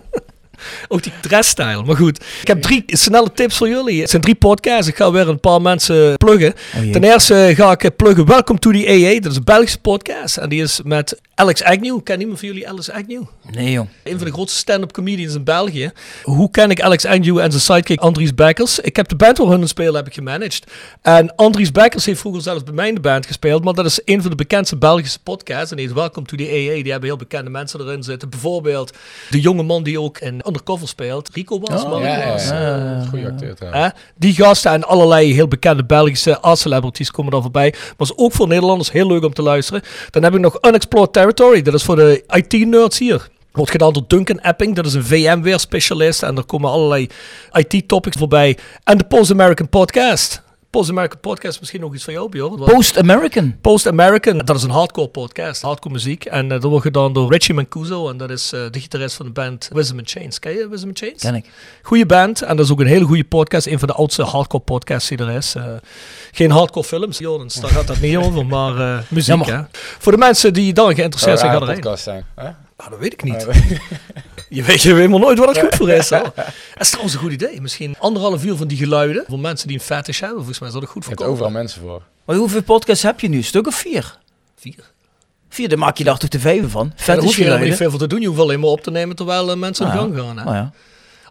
[0.88, 1.83] ook die dressstijl.
[1.83, 4.01] Maar goed, ik heb drie snelle tips voor jullie.
[4.01, 4.88] Het zijn drie podcasts.
[4.88, 6.55] Ik ga weer een paar mensen pluggen.
[6.77, 6.92] Oh.
[6.92, 9.20] Ten eerste ga ik pluggen Welcome to the AA.
[9.20, 10.37] Dat is een Belgische podcast.
[10.37, 12.03] En die is met Alex Agnew.
[12.03, 13.22] Ken iemand van jullie Alex Agnew?
[13.51, 13.88] Nee, jong.
[14.05, 15.90] Een van de grootste stand-up comedians in België.
[16.22, 18.79] Hoe ken ik Alex Agnew en zijn sidekick Andries Bekkers?
[18.81, 20.64] Ik heb de band waar hun spelen heb ik gemanaged.
[21.03, 23.64] En Andries Bekkers heeft vroeger zelfs bij mij in de band gespeeld.
[23.64, 25.70] Maar dat is een van de bekendste Belgische podcasts.
[25.70, 26.83] En die is Welcome to the AA.
[26.83, 28.29] Die hebben heel bekende mensen erin zitten.
[28.31, 28.92] Bijvoorbeeld
[29.31, 31.31] de jonge man die ook in Undercover speelt.
[31.33, 32.48] Rico was, Oh, Ja, ja, was.
[32.48, 33.05] ja.
[33.09, 33.85] Goeie acteur trouwens.
[33.85, 33.88] Hè?
[34.16, 37.74] Die gasten en allerlei heel bekende Belgische art-celebrities komen daar voorbij.
[37.96, 39.83] Was ook voor Nederlanders heel leuk om te luisteren.
[40.11, 43.29] Dan heb ik nog Unexplored Dat is voor de IT-nerds hier.
[43.53, 44.75] Wordt gedaan door Duncan Epping.
[44.75, 46.23] Dat is een VMware-specialist.
[46.23, 47.09] En er komen allerlei
[47.53, 48.59] IT-topics voorbij.
[48.85, 50.43] En de Post-American Podcast.
[50.70, 52.57] Post-American Podcast is misschien nog iets van jou, Bjorn.
[52.64, 53.57] Post-American.
[53.61, 56.24] Post-American, dat is een hardcore podcast, hardcore muziek.
[56.24, 58.09] En eh, dat wordt gedaan door Richie Mancuso.
[58.09, 60.38] En dat is eh, de gitarist van de band Wisdom and Chains.
[60.38, 61.22] Ken je Wisdom and Chains?
[61.22, 61.50] Ken ik.
[61.83, 62.42] Goeie band.
[62.42, 63.66] En dat is ook een hele goede podcast.
[63.66, 65.54] Een van de oudste hardcore podcasts die er is.
[65.54, 65.64] Eh,
[66.33, 67.54] geen hardcore films, Jonens.
[67.54, 68.46] Daar gaat dat niet over.
[68.57, 69.57] Maar eh, muziek, Jammer.
[69.57, 69.62] hè.
[69.98, 71.81] Voor de mensen die dan geïnteresseerd zijn, Zou ga een erheen.
[71.83, 72.24] podcast zijn.
[72.35, 72.50] hè?
[72.81, 73.47] Ah, dat weet ik niet.
[73.47, 73.79] Nee.
[74.59, 76.11] Je weet je helemaal nooit wat het goed voor is.
[76.11, 76.21] Hè?
[76.35, 76.45] Dat
[76.79, 77.61] is trouwens een goed idee.
[77.61, 79.25] Misschien anderhalf uur van die geluiden.
[79.29, 80.37] Voor mensen die een fetish hebben.
[80.38, 81.43] Volgens mij zou dat goed Je hebt voorkomen.
[81.45, 82.03] overal mensen voor.
[82.25, 83.37] Maar hoeveel podcasts heb je nu?
[83.37, 84.19] Een stuk of vier?
[84.57, 84.75] Vier.
[85.49, 86.85] Vier, daar maak je daar toch de vijf van?
[86.85, 88.21] Ja, daar Vet hoef is je helemaal niet veel voor te doen.
[88.21, 90.05] Je hoeft alleen maar op te nemen terwijl eh, mensen Ah, in ja.
[90.05, 90.38] gang gaan.
[90.38, 90.45] Hè?
[90.49, 90.73] Oh ja.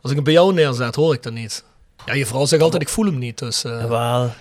[0.02, 1.64] Als ik hem bij jou neerzet, hoor ik dat niet.
[2.08, 3.38] Ja, je vrouw zegt altijd, ik voel hem niet.
[3.38, 4.34] Dus, eh, Jawel.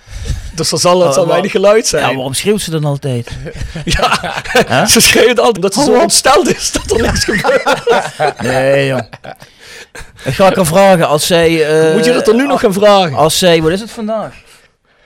[0.54, 2.08] dus er zal, het zal weinig geluid zijn.
[2.08, 3.30] Ja, waarom schreeuwt ze dan altijd?
[3.84, 7.82] Ja, ze schreeuwt altijd omdat ze zo ontsteld is dat er niks gebeurt.
[8.42, 9.08] Nee, jong.
[10.24, 11.78] Ik ga ik haar vragen als zij...
[11.88, 13.16] eh, Moet je dat er nu nog gaan vragen?
[13.16, 14.34] Als zij, wat is het vandaag?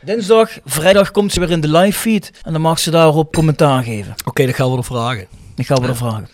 [0.02, 3.82] Dinsdag, vrijdag komt ze weer in de live feed en dan mag ze daarop commentaar
[3.82, 4.14] geven.
[4.24, 5.26] Oké, dat gaan we er vragen.
[5.56, 6.28] Ik ga we haar vragen.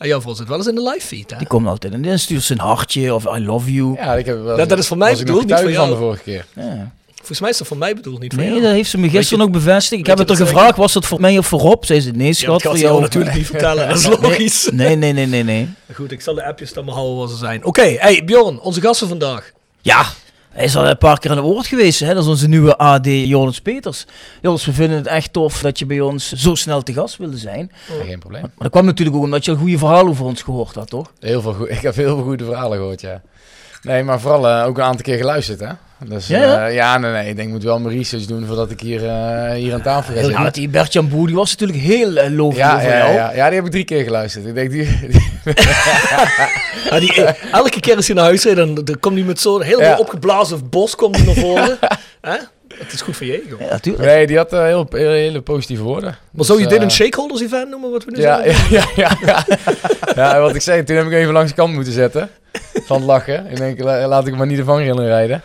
[0.00, 1.36] En jouw vrouw zit wel eens in de live feed, hè?
[1.36, 3.94] Die komt altijd en dan stuurt ze een hartje of I love you.
[3.94, 5.90] Ja, ik heb wel Dat- dat is voor mij ik bedoeld, niet voor van jou.
[5.90, 6.46] de vorige keer.
[6.56, 6.90] Ja.
[7.16, 8.62] Volgens mij is dat voor mij bedoeld, niet voor Nee, jou.
[8.62, 10.00] dat heeft ze me gisteren je- ook bevestigd.
[10.00, 11.84] Ik heb het er dat gevraagd, was het voor mij of voor Rob?
[11.84, 12.90] Zei ze, nee Ja, schat, dat voor ze jou.
[12.92, 14.68] jou natuurlijk niet vertellen, dat is logisch.
[14.72, 15.68] Nee, nee, nee, nee, nee.
[15.94, 17.64] Goed, ik zal de appjes dan maar houden waar ze zijn.
[17.64, 19.50] Oké, hey Bjorn, onze gasten vandaag.
[19.80, 20.04] Ja,
[20.60, 22.00] hij is al een paar keer aan het woord geweest.
[22.00, 22.14] Hè?
[22.14, 24.06] Dat is onze nieuwe AD Jonas Peters.
[24.42, 27.36] Jonas, we vinden het echt tof dat je bij ons zo snel te gast wilde
[27.36, 27.72] zijn.
[27.98, 28.42] Ja, Geen probleem.
[28.42, 31.12] Maar dat kwam natuurlijk ook omdat je al goede verhalen over ons gehoord had, toch?
[31.20, 33.22] Heel veel goed, ik heb heel veel goede verhalen gehoord, ja.
[33.82, 35.72] Nee, maar vooral eh, ook een aantal keer geluisterd, hè.
[36.08, 36.66] Dus Ja, ja, ja?
[36.66, 37.28] ja nee, nee.
[37.28, 40.14] Ik denk, ik moet wel mijn research doen voordat ik hier, eh, hier aan tafel
[40.14, 40.52] ga Ja, zitten.
[40.52, 43.12] die Bert-Jan Boer, die was natuurlijk heel uh, lovend Ja, over ja, jou.
[43.12, 44.46] ja, ja, die heb ik drie keer geluisterd.
[44.46, 45.30] Ik denk, die, die-
[46.90, 49.62] Ja, die, elke keer als hij naar huis rijdt, dan, dan komt hij met zo'n
[49.62, 49.96] heel Ja.
[49.98, 51.78] opgeblazen bos komt hij naar voren.
[52.20, 52.36] Hè?
[52.74, 53.60] Het is goed voor je, joh.
[53.60, 54.04] Ja, natuurlijk.
[54.04, 56.16] nee, die had eh, heel, heel, hele positieve woorden.
[56.32, 58.76] Maar zou je Dus, dit eh, een shakeholders event noemen, wat we nu Ja, zeggen?
[58.76, 59.64] ja, ja, ja, ja.
[60.14, 62.28] ja, wat ik zei, toen heb ik even langs de kant moeten zetten.
[62.84, 63.46] Van het lachen.
[63.50, 65.42] Ik denk, la- laat ik maar niet de vangrail rijden.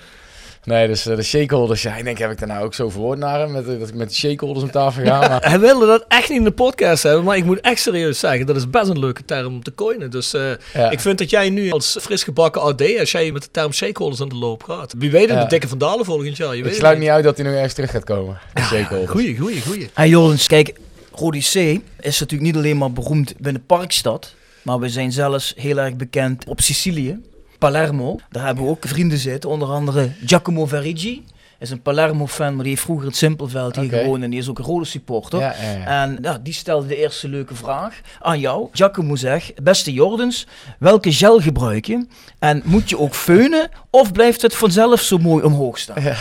[0.65, 3.19] Nee, dus eh, de shakeholders, ja, ik denk, heb ik daar nou ook zo verwoord
[3.19, 3.51] naar hem?
[3.51, 5.19] Met, eh, dat ik met de shakeholders om tafel ga.
[5.19, 8.19] Maar, Hij wilde dat echt niet in de podcast hebben, maar ik moet echt serieus
[8.19, 10.11] zeggen, dat is best een leuke term om te coinen.
[10.11, 10.41] Dus eh,
[10.73, 10.89] ja.
[10.89, 14.21] ik vind dat jij nu als fris gebakken AD, als jij met de term shakeholders
[14.21, 14.93] aan de loop gaat.
[14.97, 15.43] Wie weet het, Ja.
[15.43, 16.51] de dikke vandalen volgend jaar.
[16.51, 18.37] Je ik weet sluit niet uit dat hij nog ergens terug gaat komen.
[18.53, 19.11] De shakeholders.
[19.11, 19.89] Goeie, goeie, goeie.
[19.93, 20.73] Hey Jordens, kijk,
[21.11, 21.55] Rodi C
[21.99, 26.45] is natuurlijk niet alleen maar beroemd binnen Parkstad, maar we zijn zelfs heel erg bekend
[26.47, 27.17] op Sicilië,
[27.57, 28.19] Palermo.
[28.29, 31.23] Daar hebben we ook vrienden zitten, onder andere Giacomo Verigi.
[31.59, 34.59] Is een Palermo-fan, maar die heeft vroeger het Simpelveld hier gewoond en die is ook
[34.59, 35.39] een rode supporter.
[35.39, 35.85] Ja, ja, ja.
[35.85, 38.67] En ja, die stelde de eerste leuke vraag aan jou.
[38.71, 40.47] Giacomo zegt, beste Jordens,
[40.79, 42.07] welke gel gebruik je?
[42.39, 46.03] En moet je ook feunen of blijft het vanzelf zo mooi omhoog staan?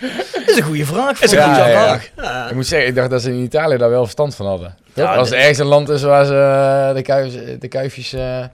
[0.00, 1.22] Dat is een goede vraag.
[1.22, 2.10] Is een goede vraag.
[2.48, 4.76] Ik moet zeggen, ik dacht dat ze in Italië daar wel verstand van hadden.
[4.96, 6.34] Als er ergens een land is waar ze
[6.88, 8.44] eh, de, kuif, de kuifjes eh,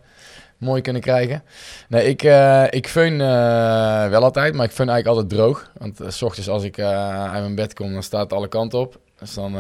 [0.63, 1.43] mooi kunnen krijgen.
[1.89, 5.71] Nee, ik, eh ik feun eh, wel altijd, maar ik feun eigenlijk altijd droog.
[5.79, 8.79] Want eh, s ochtends als ik uit mijn bed kom, dan staat het alle kanten
[8.79, 8.99] op.
[9.19, 9.57] Dus dan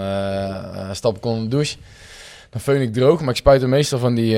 [0.92, 1.76] stap ik onder de douche.
[2.50, 4.36] Dan feun ik droog, maar ik spuit er meestal van die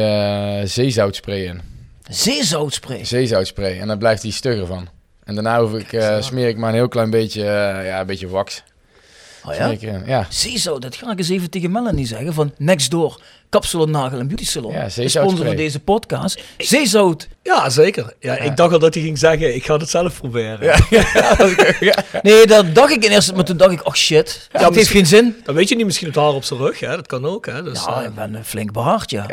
[0.67, 1.61] zeezoutspray in.
[2.09, 3.05] Zeezoutspray.
[3.05, 3.81] Zeezoutspray.
[3.81, 4.89] En dan blijft die stugger van.
[5.25, 7.45] En daarna hoef ik, smeer ik maar een heel klein beetje,
[7.85, 8.63] ja, een beetje wax.
[9.47, 10.01] Oh ja?
[10.07, 12.35] Ja, Zeezout, dat ga ik eens even tegen Melanie zeggen.
[12.35, 13.21] Van Next Door,
[13.55, 14.73] Kapsalon Nagel en Beauty Salon.
[14.73, 16.43] Ja, de sponsor van deze podcast.
[16.59, 17.29] Zeezout.
[17.43, 18.13] Ja, zeker.
[18.21, 20.59] Ja, Ik dacht al dat hij ging zeggen, ik ga het zelf proberen.
[22.23, 25.07] Nee, dat dacht ik in eerste, maar toen dacht ik, oh shit, dat heeft geen
[25.07, 25.37] zin.
[25.45, 26.89] Dan weet je niet, misschien het haar op zijn rug, hè?
[26.89, 27.47] dat kan ook.
[27.47, 27.63] Hè?
[27.63, 29.27] Dus, Ja, eh, ik ben eh, flink behaard, ja.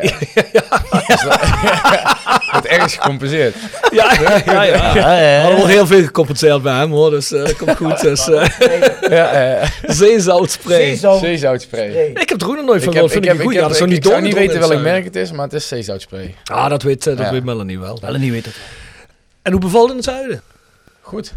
[2.52, 3.54] wordt ergens gecompenseerd.
[3.92, 4.64] ja, ja, ja.
[4.64, 5.56] Ja, We ja, hadden ja.
[5.56, 8.00] wel heel veel gecompenseerd bij hem hoor, dus eh, dat komt goed.
[8.00, 8.46] Dus, eh
[9.18, 10.76] ja, eh, zeezoutspray.
[10.86, 11.20] Zeezout.
[11.20, 11.88] Zeezoutspray.
[12.14, 13.52] Ik heb er ook nog nooit van Ik, gehoord, ik, vind heb, ik ik, goed.
[13.54, 14.82] heb, Ja, dat is ik, nog ik niet zou niet weten welk zijn.
[14.84, 16.34] merk het is, maar het is zeezoutspray.
[16.44, 17.32] Ah, dat weet, eh, dat Ja.
[17.32, 17.98] weet Melanie wel.
[18.02, 18.54] Melanie weet het.
[19.42, 20.42] En hoe bevalt het in het zuiden?
[21.00, 21.32] Goed.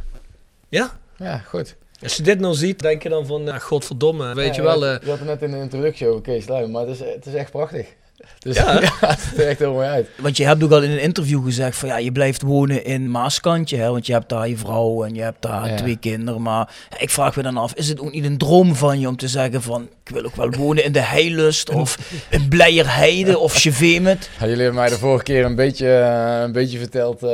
[0.70, 0.92] Ja?
[1.18, 1.76] Ja, goed.
[2.04, 4.86] Als je dit nou ziet, denk je dan van, ja, godverdomme, weet je wel.
[4.86, 7.26] eh, Je had het net in de introductie over Kees Luijm, maar het is, het
[7.26, 7.86] is echt prachtig.
[8.40, 10.08] Dus, Ja, het ziet er echt heel mooi uit.
[10.18, 13.12] Want je hebt ook al in een interview gezegd van ja, je blijft wonen in
[13.12, 15.76] Maaskantje, hè, want je hebt daar je vrouw en je hebt daar Ja.
[15.76, 16.42] twee kinderen.
[16.42, 19.18] Maar ik vraag me dan af, is het ook niet een droom van je om
[19.18, 21.98] te zeggen van ik wil ook wel wonen in de Heilust of
[22.30, 24.30] in Blijerheide of Chevemet?
[24.40, 27.30] Ja, jullie hebben mij de vorige keer een beetje, eh, een beetje verteld eh,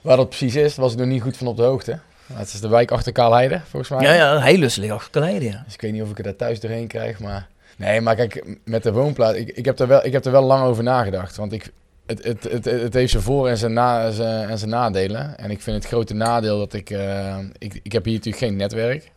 [0.00, 0.74] waar dat precies is.
[0.74, 1.98] Daar was ik nog niet goed van op de hoogte.
[2.32, 4.02] Het is de wijk achter Kaalheide, volgens mij.
[4.02, 5.62] Ja, ja, Heilust ligt achter Kaleide, ja.
[5.64, 7.46] Dus ik weet niet of ik er daar thuis doorheen krijg, maar...
[7.76, 10.42] Nee, maar kijk, met de woonplaats, ik, ik, heb er wel, ik heb er wel
[10.42, 11.36] lang over nagedacht.
[11.36, 11.72] Want ik,
[12.06, 15.38] het, het, het, het heeft zijn voor- en zijn, na, zijn, en zijn nadelen.
[15.38, 16.90] En ik vind het grote nadeel dat ik...
[16.90, 19.10] eh, ik, ik heb hier natuurlijk geen netwerk.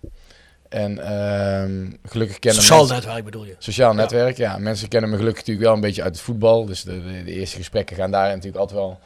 [0.70, 3.56] En ehm, gelukkig kennen Sociaal mensen- netwerk bedoel je?
[3.58, 4.58] Sociaal netwerk, ja.
[4.58, 6.66] Mensen kennen me gelukkig natuurlijk wel een beetje uit het voetbal.
[6.66, 9.00] Dus de, de, de eerste gesprekken gaan daar natuurlijk altijd wel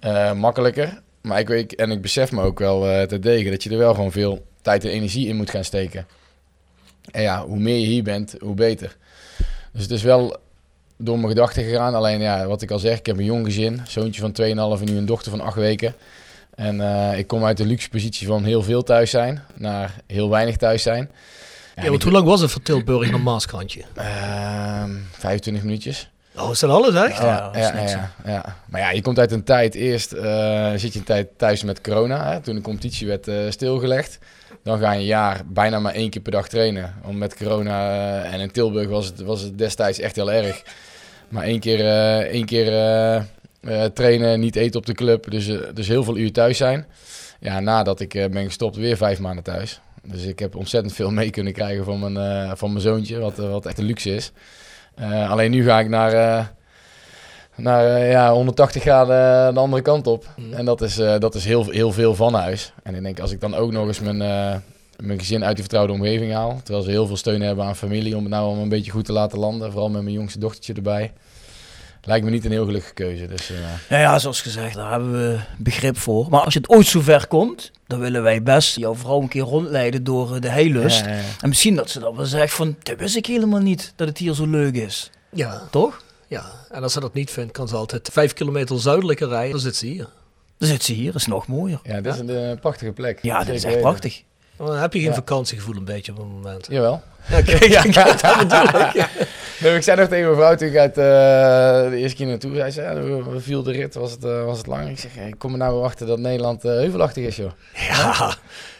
[0.00, 1.00] eh, makkelijker.
[1.20, 3.78] Maar ik weet, en ik besef me ook wel eh te degen dat je er
[3.78, 6.06] wel gewoon veel tijd en energie in moet gaan steken.
[7.10, 8.96] En ja, hoe meer je hier bent, hoe beter.
[9.72, 10.36] Dus het is wel
[10.96, 11.94] door mijn gedachten gegaan.
[11.94, 13.80] Alleen ja, wat ik al zeg, ik heb een jong gezin.
[13.86, 14.32] Zoontje van
[14.78, 15.94] 2,5 en nu een dochter van 8 weken.
[16.54, 20.30] En eh, ik kom uit de luxe positie van heel veel thuis zijn naar heel
[20.30, 21.10] weinig thuis zijn.
[21.76, 23.84] Ja, want hoe lang was het van Tilburg naar Maaskantje?
[23.94, 26.10] Ehm 25 minuutjes.
[26.36, 27.18] Oh, is dat alles echt?
[27.18, 28.56] Ja, ja, ja.
[28.68, 29.74] Maar ja, je komt uit een tijd.
[29.74, 32.32] Eerst eh, zit je een tijd thuis met corona.
[32.32, 34.18] Hè, toen de competitie werd eh, stilgelegd.
[34.64, 36.94] Dan ga je een jaar bijna maar één keer per dag trainen.
[37.02, 37.88] Om met corona.
[38.22, 40.62] eh, en in Tilburg was het, was het destijds echt heel erg.
[41.28, 42.72] Maar één keer, eh, één keer
[43.60, 45.30] eh, trainen, niet eten op de club.
[45.30, 46.86] Dus, dus heel veel uur thuis zijn.
[47.40, 49.80] Ja, nadat ik ben gestopt, weer vijf maanden thuis.
[50.02, 53.18] Dus ik heb ontzettend veel mee kunnen krijgen van mijn, van mijn zoontje.
[53.18, 54.32] Wat, wat echt een luxe is.
[55.28, 56.12] Alleen nu ga ik naar,
[57.56, 60.26] naar eh, ja, 180 graden eh, de andere kant op.
[60.52, 62.72] En dat is, eh, dat is heel, heel veel van huis.
[62.82, 64.54] En ik denk, als ik dan ook nog eens mijn, eh,
[64.96, 66.60] mijn gezin uit die vertrouwde omgeving haal.
[66.62, 69.04] Terwijl ze heel veel steun hebben aan familie om het nou allemaal een beetje goed
[69.04, 69.70] te laten landen.
[69.70, 71.12] Vooral met mijn jongste dochtertje erbij.
[72.06, 73.26] Lijkt me niet een heel gelukkige keuze.
[73.26, 73.56] Dus, eh,
[73.88, 76.26] Ja, ja, zoals gezegd, daar hebben we begrip voor.
[76.30, 80.04] Maar als het ooit zover komt, dan willen wij best jouw vrouw een keer rondleiden
[80.04, 81.04] door de Heilust.
[81.04, 81.20] ja, ja.
[81.40, 84.18] En misschien dat ze dan wel zegt van, dat wist ik helemaal niet, dat het
[84.18, 85.10] hier zo leuk is.
[85.30, 86.02] Ja, Toch?
[86.28, 86.44] Ja.
[86.70, 89.50] En als ze dat niet vindt, kan ze altijd vijf kilometer zuidelijker rijden.
[89.50, 90.08] Dan zit ze hier.
[90.58, 91.80] Dan zit ze hier, dat is nog mooier.
[91.82, 93.18] Ja, dit is een eh, prachtige plek.
[93.22, 93.80] Ja, dat is echt weten.
[93.80, 94.22] prachtig.
[94.56, 95.14] Dan heb je geen Ja.
[95.14, 96.66] vakantiegevoel een beetje op het moment.
[96.70, 97.02] Jawel.
[97.28, 99.08] Ja, kijk, ja, kijk, dat bedoel ik.
[99.60, 102.54] Nee, ik zei nog tegen mijn vrouw toen ik uit, eh, de eerste keer naartoe
[102.54, 104.88] zei, ze, ja, we, we viel de rit, was het, eh, was het lang.
[104.88, 107.50] Ik zeg, ik kom er nou weer achter dat Nederland eh, heuvelachtig is, joh.
[107.88, 108.34] Ja,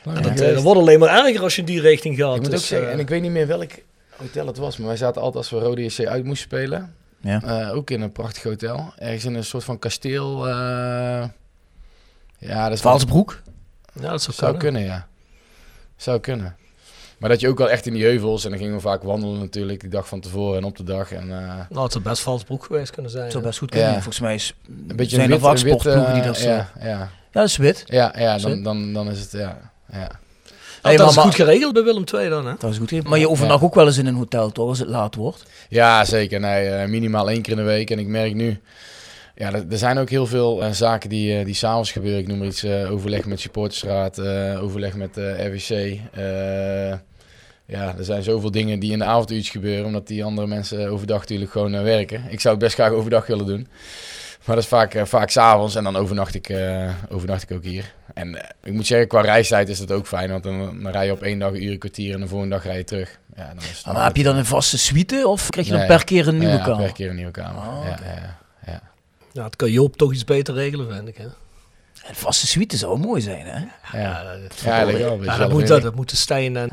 [0.04, 0.54] Lang dat, niet eh, geweest.
[0.54, 2.34] dat wordt alleen maar erger als je in die richting gaat.
[2.36, 3.70] ik moet dus, ook zeggen, eh, en ik weet niet meer welk
[4.16, 6.94] hotel het was, maar wij zaten altijd als we Rode JC uit moesten spelen.
[7.24, 7.42] Ja.
[7.42, 8.92] Eh, ook in een prachtig hotel.
[8.98, 10.48] Ergens in een soort van kasteel.
[10.48, 10.54] eh,
[12.38, 13.40] ja, dat is wel- Valsbroek.
[14.00, 14.58] ja, dat zou, Zou kunnen.
[14.58, 15.06] kunnen, ja.
[15.96, 16.56] Zou kunnen.
[17.18, 19.38] Maar dat je ook wel echt in die heuvels, en dan gingen we vaak wandelen
[19.38, 21.12] natuurlijk, die dag van tevoren en op de dag.
[21.12, 23.22] En, eh, Nou, het zou best Valsbroek geweest kunnen zijn.
[23.24, 23.88] Dat zou best goed kunnen.
[23.88, 23.94] Ja.
[23.94, 26.48] Volgens mij is, een beetje zijn een er wit, vaak sportploegen die dat zo...
[26.48, 27.82] ja, ja, Ja, dat is wit.
[27.86, 29.72] ja, ja dan, dan, dan is het, ja.
[29.92, 30.08] ja.
[30.84, 32.52] Hey, dat is maar- goed geregeld bij Willem II dan, hè?
[32.58, 33.08] Dat is goed.
[33.08, 34.68] Maar je overnacht ook wel eens in een hotel, toch?
[34.68, 35.42] Als het laat wordt.
[35.68, 36.40] Ja, zeker.
[36.40, 37.90] Nee, eh, minimaal één keer in de week.
[37.90, 38.60] En ik merk nu,
[39.34, 42.20] ja, er, zijn ook heel veel eh, zaken die, eh, die s'avonds gebeuren.
[42.20, 45.70] Ik noem maar iets, eh, overleg met supportersraad, eh, overleg met eh RWC.
[46.12, 46.98] eh,
[47.66, 51.18] ja, er zijn zoveel dingen die in de avonduurtjes gebeuren, omdat die andere mensen overdag
[51.20, 52.24] natuurlijk gewoon werken.
[52.28, 53.66] Ik zou het best graag overdag willen doen.
[54.44, 57.94] Maar dat is vaak, vaak s'avonds en dan overnacht ik, eh, overnacht ik ook hier.
[58.14, 61.06] En eh, ik moet zeggen, qua reistijd is dat ook fijn, want dan, dan rij
[61.06, 63.18] je op één dag een uur, een kwartier en de volgende dag rij je terug.
[63.36, 65.86] Ja, dan is het Maar heb je dan een vaste suite of krijg je dan
[65.86, 66.84] per keer een nieuwe ja, kamer?
[66.84, 67.62] per keer een nieuwe kamer.
[67.62, 68.80] Oh, ja, ja, ja.
[69.32, 71.16] Ja, dat kan Joop toch iets beter regelen, vind ik.
[71.16, 71.24] Hè?
[72.08, 73.58] Een vaste suite zou mooi zijn, hè?
[73.98, 76.68] Ja, dat, ja, lijkt wel ja, dat, moet, dat, dat moeten Stijn en?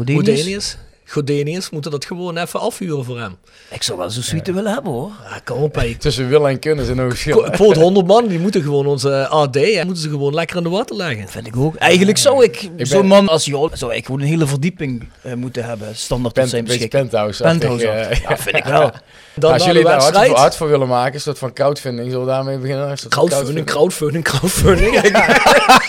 [1.12, 3.36] Godenius, moeten dat gewoon even afhuren voor hem.
[3.70, 5.12] Ik zou wel zo'n suite willen hebben, hoor.
[5.30, 5.96] Ja, kom op, hey.
[6.00, 7.36] Tussen willen en kunnen zijn nog verschil.
[7.42, 10.64] Ko- Quote 100 man, die moeten gewoon onze AD, hè, moeten ze gewoon lekker in
[10.64, 11.28] de water leggen.
[11.28, 11.76] Vind ik ook.
[11.76, 15.34] Eigenlijk zou ik, ben- zo'n man als jou, zou ik gewoon een hele verdieping eh,
[15.34, 15.96] moeten hebben.
[15.96, 16.92] Standaard tot Pen, zijn beschikking.
[17.02, 17.44] penthouse.
[17.44, 17.86] Penthouse.
[17.86, 18.92] uh, ja, vind ik wel.
[19.36, 22.26] Dan als jullie daar hard voor, hard voor willen maken, een soort van crowdfunding, zullen
[22.26, 22.98] we daarmee beginnen?
[23.10, 25.00] Crowdfunding, crowdfunding, crowdfunding.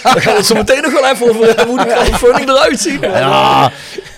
[0.03, 2.81] Daar gaan we het zo meteen nog wel even over hebben hoe de crowdfunding eruit
[2.81, 3.01] ziet.
[3.01, 3.73] Ja,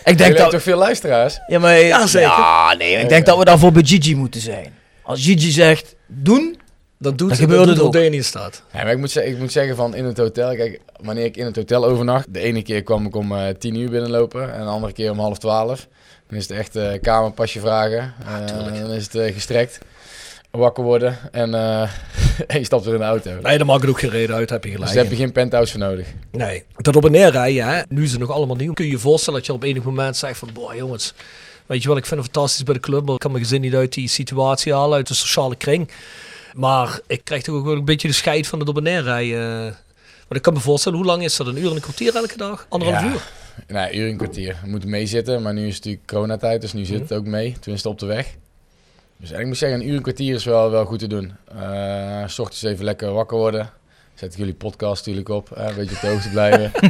[0.04, 0.50] ik denk dat...
[0.50, 1.38] toch veel luisteraars?
[1.46, 2.28] Ja, maar, Ja, zeker.
[2.28, 4.72] Ja, nee, ik denk dat we daarvoor bij Gigi moeten zijn.
[5.02, 6.56] Als Gigi zegt, doen,
[6.98, 7.94] Dan doet Dan ze gebeurt dat het ook.
[7.94, 8.62] Godenius staat.
[8.72, 11.36] Ja, maar ik moet, zeggen, ik moet zeggen van in het hotel, kijk, wanneer ik
[11.36, 14.60] in het hotel overnacht, de ene keer kwam ik om eh, tien uur binnenlopen en
[14.60, 15.88] de andere keer om half twaalf.
[16.28, 19.78] Dan is het echt eh kamerpasje vragen, Eh, dan is het gestrekt,
[20.50, 21.88] wakker worden en, eh, en
[22.58, 23.30] je stapt weer in de auto.
[23.42, 24.94] Nee, daar maakt het ook geen reden uit, heb je Dus gelijk.
[24.94, 26.06] daar heb je geen penthouse voor nodig.
[26.30, 26.62] Nee.
[26.76, 28.72] Dat op en neer rijden, hè, nu is het nog allemaal nieuw.
[28.72, 31.14] Kun je je voorstellen dat je op enig moment zegt van, boah jongens,
[31.66, 33.60] weet je wat, ik vind het fantastisch bij de club, maar ik kan mijn gezin
[33.60, 35.90] niet uit die situatie halen, uit de sociale kring.
[36.54, 39.02] Maar ik krijg toch ook wel een beetje de scheid van het op en neer
[39.02, 39.76] rijden.
[40.28, 41.46] Maar ik kan me voorstellen, hoe lang is dat?
[41.46, 42.66] Een uur en een kwartier elke dag?
[42.68, 43.10] Anderhalf Ja.
[43.10, 43.22] uur?
[43.66, 44.56] Een uur en een kwartier.
[44.62, 47.56] We moeten meezitten, maar nu is het natuurlijk coronatijd, dus nu zit het ook mee.
[47.60, 48.34] Tenminste op de weg.
[49.24, 51.06] Dus eigenlijk moet ik zeggen, een uur en een kwartier is wel, wel goed te
[51.06, 51.32] doen.
[52.26, 53.70] S ochtends even lekker wakker worden.
[54.14, 56.72] Zet ik jullie podcast natuurlijk op, eh, een beetje op de hoogte blijven.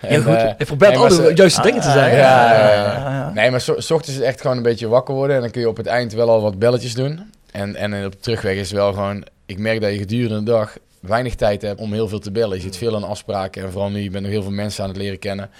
[0.00, 0.34] En, goed.
[0.34, 2.18] eh, Ik probeer nee, al de juiste dingen te Ja, zeggen.
[2.18, 3.32] ja, ja, ja.
[3.32, 5.36] Nee, maar s ochtends is het echt gewoon een beetje wakker worden.
[5.36, 7.32] En dan kun je op het eind wel al wat belletjes doen.
[7.50, 9.24] En, en op de terugweg is wel gewoon...
[9.46, 12.56] Ik merk dat je gedurende de dag weinig tijd hebt om heel veel te bellen.
[12.56, 13.62] Je zit veel aan afspraken.
[13.62, 15.50] En vooral nu, je bent nog heel veel mensen aan het leren kennen.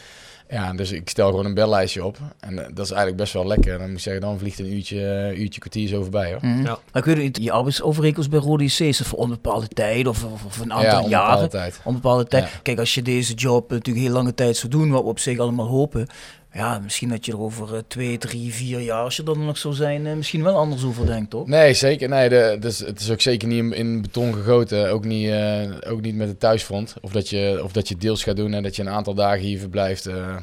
[0.52, 2.18] Ja, dus ik stel gewoon een bellijstje op.
[2.40, 3.78] En eh, dat is eigenlijk best wel lekker.
[3.78, 6.38] Dan moet ik zeggen, dan vliegt een uurtje, eh, uurtje kwartier zo voorbij hoor.
[6.42, 6.62] Mhm.
[6.62, 6.78] Ja.
[6.92, 10.44] Maar ik weet niet, je arbeidsovereenkomst bij Rode JC is voor onbepaalde tijd of, of,
[10.44, 11.50] of een aantal ja, onbepaalde jaren?
[11.50, 11.80] tijd.
[11.84, 12.44] Onbepaalde tijd.
[12.44, 12.50] Ja.
[12.62, 15.38] Kijk, als je deze job natuurlijk heel lange tijd zou doen, wat we op zich
[15.38, 16.06] allemaal hopen.
[16.54, 19.58] Ja, misschien dat je er over eh, twee, drie, vier jaar, als je dan nog
[19.58, 21.46] zou zijn, eh, misschien wel anders over denkt, toch?
[21.46, 22.08] Nee, zeker.
[22.08, 24.90] Nee, de, dus het is ook zeker niet in, beton gegoten.
[24.90, 26.94] Ook niet, eh, ook niet met het thuisfront.
[27.00, 29.40] Of dat, je, of dat je deels gaat doen en dat je een aantal dagen
[29.44, 30.06] hier verblijft.
[30.06, 30.36] eh,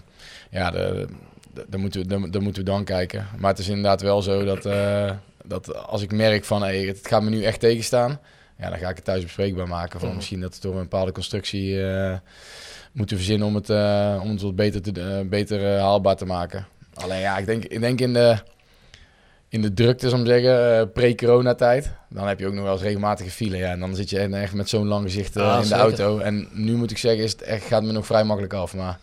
[0.52, 3.28] ja, daar moeten, we- daar, moeten we dan kijken.
[3.38, 4.63] Maar het is inderdaad wel zo dat,
[5.43, 8.19] dat als ik merk van hey, het gaat me nu echt tegenstaan.
[8.58, 9.98] Ja, dan ga ik het thuis bespreekbaar maken.
[10.00, 10.17] Van Mhm.
[10.17, 11.80] misschien dat we door een bepaalde constructie
[12.91, 16.25] moeten verzinnen om het, eh, om het wat beter, te, eh, beter eh, haalbaar te
[16.25, 16.67] maken.
[16.93, 18.38] Alleen ja, ik denk, ik denk in de
[19.52, 21.91] in de drukte, ik maar zeggen, pre-coronatijd.
[22.10, 23.58] Dan heb je ook nog wel eens regelmatige file.
[23.58, 25.84] Ja, en dan zit je echt met zo'n lang gezicht Ah, in de zeker.
[25.84, 26.19] auto.
[26.19, 28.75] En nu moet ik zeggen, is het echt, gaat het me nog vrij makkelijk af.
[28.75, 28.99] Maar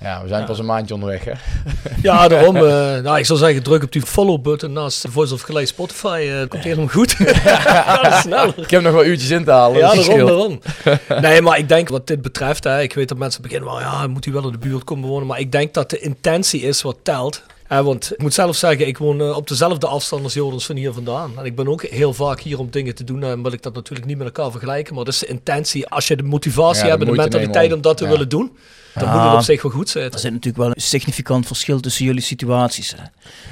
[0.00, 0.46] ja, we zijn Ja.
[0.46, 1.24] pas een maandje onderweg.
[1.24, 1.32] Hè?
[2.02, 2.56] Ja, daarom.
[2.56, 2.62] eh,
[3.02, 6.28] nou, ik zou zeggen, druk op die follow-button naast de Voice of Gelijk Spotify.
[6.30, 7.16] eh komt helemaal goed.
[7.44, 8.54] ja, sneller.
[8.56, 9.78] Ik heb nog wel uurtjes in te halen.
[9.78, 10.60] Ja, dat is daarom, daarom.
[11.28, 14.06] Nee, maar ik denk wat dit betreft, hè, ik weet dat mensen beginnen, wel, ja,
[14.06, 15.26] moet hij wel in de buurt komen wonen.
[15.26, 17.42] Maar ik denk dat de intentie is wat telt.
[17.66, 20.76] Hè, want ik moet zelf zeggen, ik woon eh, op dezelfde afstand als Jordans van
[20.76, 21.32] hier vandaan.
[21.38, 23.22] En ik ben ook heel vaak hier om dingen te doen.
[23.22, 24.94] En wil ik dat natuurlijk niet met elkaar vergelijken.
[24.94, 25.88] Maar dat is de intentie.
[25.88, 28.56] Als je de motivatie Ja, hebt en de mentaliteit om dat te willen doen.
[28.98, 29.14] Dan Ja.
[29.14, 30.20] moet het op zich wel goed Er zitten.
[30.20, 32.94] zit natuurlijk wel een significant verschil tussen jullie situaties.
[32.96, 33.02] Hè?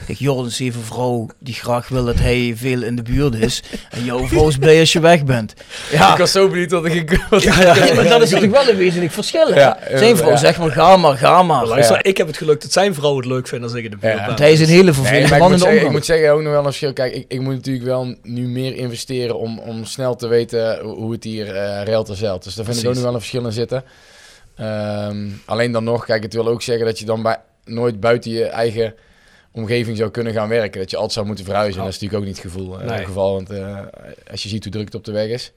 [0.07, 3.35] Kijk, Jordan is even een vrouw die graag wil dat hij veel in de buurt
[3.35, 3.63] is.
[3.91, 5.55] En jouw vrouw is blij als je weg bent.
[5.91, 7.27] Ja, Ik was zo benieuwd wat ik...
[7.31, 9.47] Wat ik ja, maar dat is natuurlijk wel een wezenlijk verschil.
[9.47, 9.61] Hè?
[9.61, 10.37] Ja, Zijn vrouw ja.
[10.37, 11.67] zegt maar ga maar, ga maar.
[11.67, 13.97] Luister, ik heb het geluk dat zijn vrouw het leuk vindt als ik in de
[13.97, 14.19] buurt Ja.
[14.19, 14.27] ben.
[14.27, 16.41] Want hij is een hele vervelende man in moet, de zeggen, ik moet zeggen, ook
[16.41, 16.93] nog wel een verschil.
[16.93, 21.13] Kijk, ik, ik moet natuurlijk wel nu meer investeren om, om snel te weten hoe
[21.13, 22.45] het hier eh reilt en zeilt.
[22.45, 22.95] Dus daar vind ik ook Precies.
[22.95, 23.85] nog wel een verschil in zitten.
[24.57, 28.31] Ehm, alleen dan nog, kijk, het wil ook zeggen dat je dan bij, nooit buiten
[28.31, 28.95] je eigen
[29.53, 30.81] omgeving zou kunnen gaan werken.
[30.81, 31.79] Dat je altijd zou moeten verhuizen.
[31.81, 32.97] En dat is natuurlijk ook niet het gevoel, eh, Nee.
[32.97, 33.33] het geval.
[33.33, 33.79] Want eh,
[34.31, 35.53] als je ziet hoe druk het op de weg is.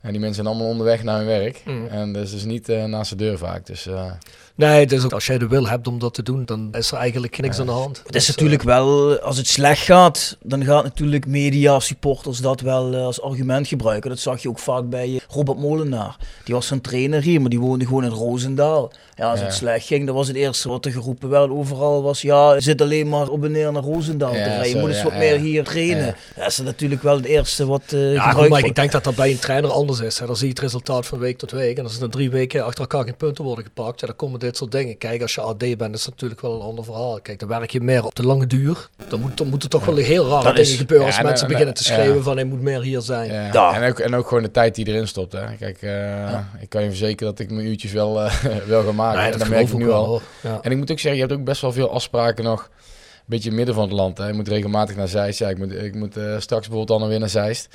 [0.00, 1.62] En die mensen zijn allemaal onderweg naar hun werk.
[1.64, 1.86] Mm.
[1.86, 3.66] En dat is dus niet eh, naast de deur vaak.
[3.66, 4.12] Dus eh,
[4.58, 7.40] Nee, ook, als jij de wil hebt om dat te doen, dan is er eigenlijk
[7.40, 7.96] niks aan de hand.
[8.06, 12.60] Het is Dus, natuurlijk wel, als het slecht gaat, dan gaat natuurlijk media, supporters dat
[12.60, 14.10] wel eh, als argument gebruiken.
[14.10, 16.16] Dat zag je ook vaak bij eh, Robert Molenaar.
[16.44, 18.92] Die was een trainer hier, maar die woonde gewoon in Roosendaal.
[19.14, 19.44] Ja, als Ja.
[19.44, 22.60] het slecht ging, dan was het eerste wat er geroepen werd overal was, ja, je
[22.60, 24.66] zit alleen maar op en neer naar Roosendaal Ja, te rijden.
[24.66, 25.18] Je zo, moet eens ja, wat ja.
[25.18, 26.06] meer hier trainen.
[26.06, 26.14] Ja.
[26.36, 29.14] Dat is natuurlijk wel het eerste wat eh Ja, goed, maar ik denk dat dat
[29.14, 30.18] bij een trainer anders is.
[30.18, 30.26] Hè.
[30.26, 31.78] Dan zie je het resultaat van week tot week.
[31.78, 34.40] En als er dan drie weken achter elkaar geen punten worden gepakt, ja, dan komen
[34.48, 34.98] dit soort dingen.
[34.98, 37.20] Kijk, als je AD bent, is dat natuurlijk wel een ander verhaal.
[37.20, 38.88] Kijk, dan werk je meer op de lange duur.
[39.08, 41.26] Dan, moet, dan moeten toch wel heel rare Dat dingen is- gebeuren ja, als en-
[41.26, 41.94] mensen en- beginnen te ja.
[41.94, 43.32] schreeuwen van hij moet meer hier zijn.
[43.32, 43.52] Ja.
[43.52, 43.80] Ja.
[43.80, 45.32] En, ook, en ook gewoon de tijd die erin stopt.
[45.32, 45.56] Hè.
[45.58, 48.34] Kijk, eh, ik kan je verzekeren dat ik mijn uurtjes wel, eh,
[48.66, 49.16] wel ga maken.
[49.16, 49.94] Nee, en dat dat merk ik nu wel.
[49.94, 50.06] al.
[50.06, 50.22] hoor.
[50.42, 50.58] Ja.
[50.62, 52.62] En ik moet ook zeggen, je hebt ook best wel veel afspraken nog.
[52.62, 54.18] Een beetje in het midden van het land.
[54.18, 54.26] Hè.
[54.26, 55.38] Je moet regelmatig naar Zeist.
[55.38, 57.68] Ja, ik moet, ik moet eh, straks bijvoorbeeld dan weer naar Zeist.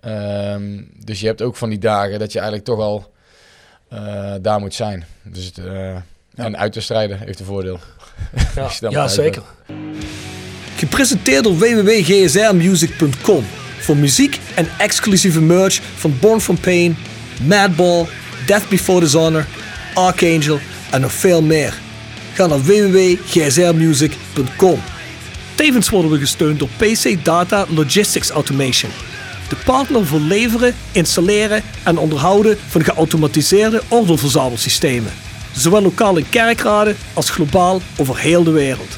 [0.00, 3.10] Ehm, dus je hebt ook van die dagen dat je eigenlijk toch al
[3.88, 5.04] eh, daar moet zijn.
[5.22, 5.58] Dus het,
[6.34, 7.80] eh, En uit te strijden heeft een voordeel.
[8.54, 9.42] Ja, ja zeker.
[10.76, 13.44] Gepresenteerd door www.gsrmusic.com
[13.78, 16.96] voor muziek en exclusieve merch van Born From Pain,
[17.46, 18.06] Madball,
[18.46, 19.46] Death Before Dishonor,
[19.94, 20.58] Archangel
[20.90, 21.74] en nog veel meer.
[22.34, 24.80] Ga naar www.gsrmusic.com.
[25.54, 28.90] Tevens worden we gesteund door PC Data Logistics Automation.
[29.48, 35.12] De partner voor leveren, installeren en onderhouden van geautomatiseerde ordeelverzamelsystemen.
[35.52, 38.96] Zowel lokaal in kerkraden als globaal over heel de wereld.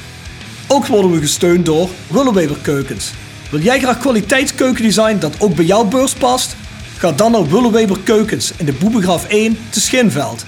[0.67, 3.11] Ook worden we gesteund door Willeweber Keukens.
[3.49, 6.55] Wil jij graag kwaliteitskeukendesign dat ook bij jouw beurs past?
[6.97, 10.45] Ga dan naar Willeweber Keukens in de Boebegraaf 1 te Schinveld.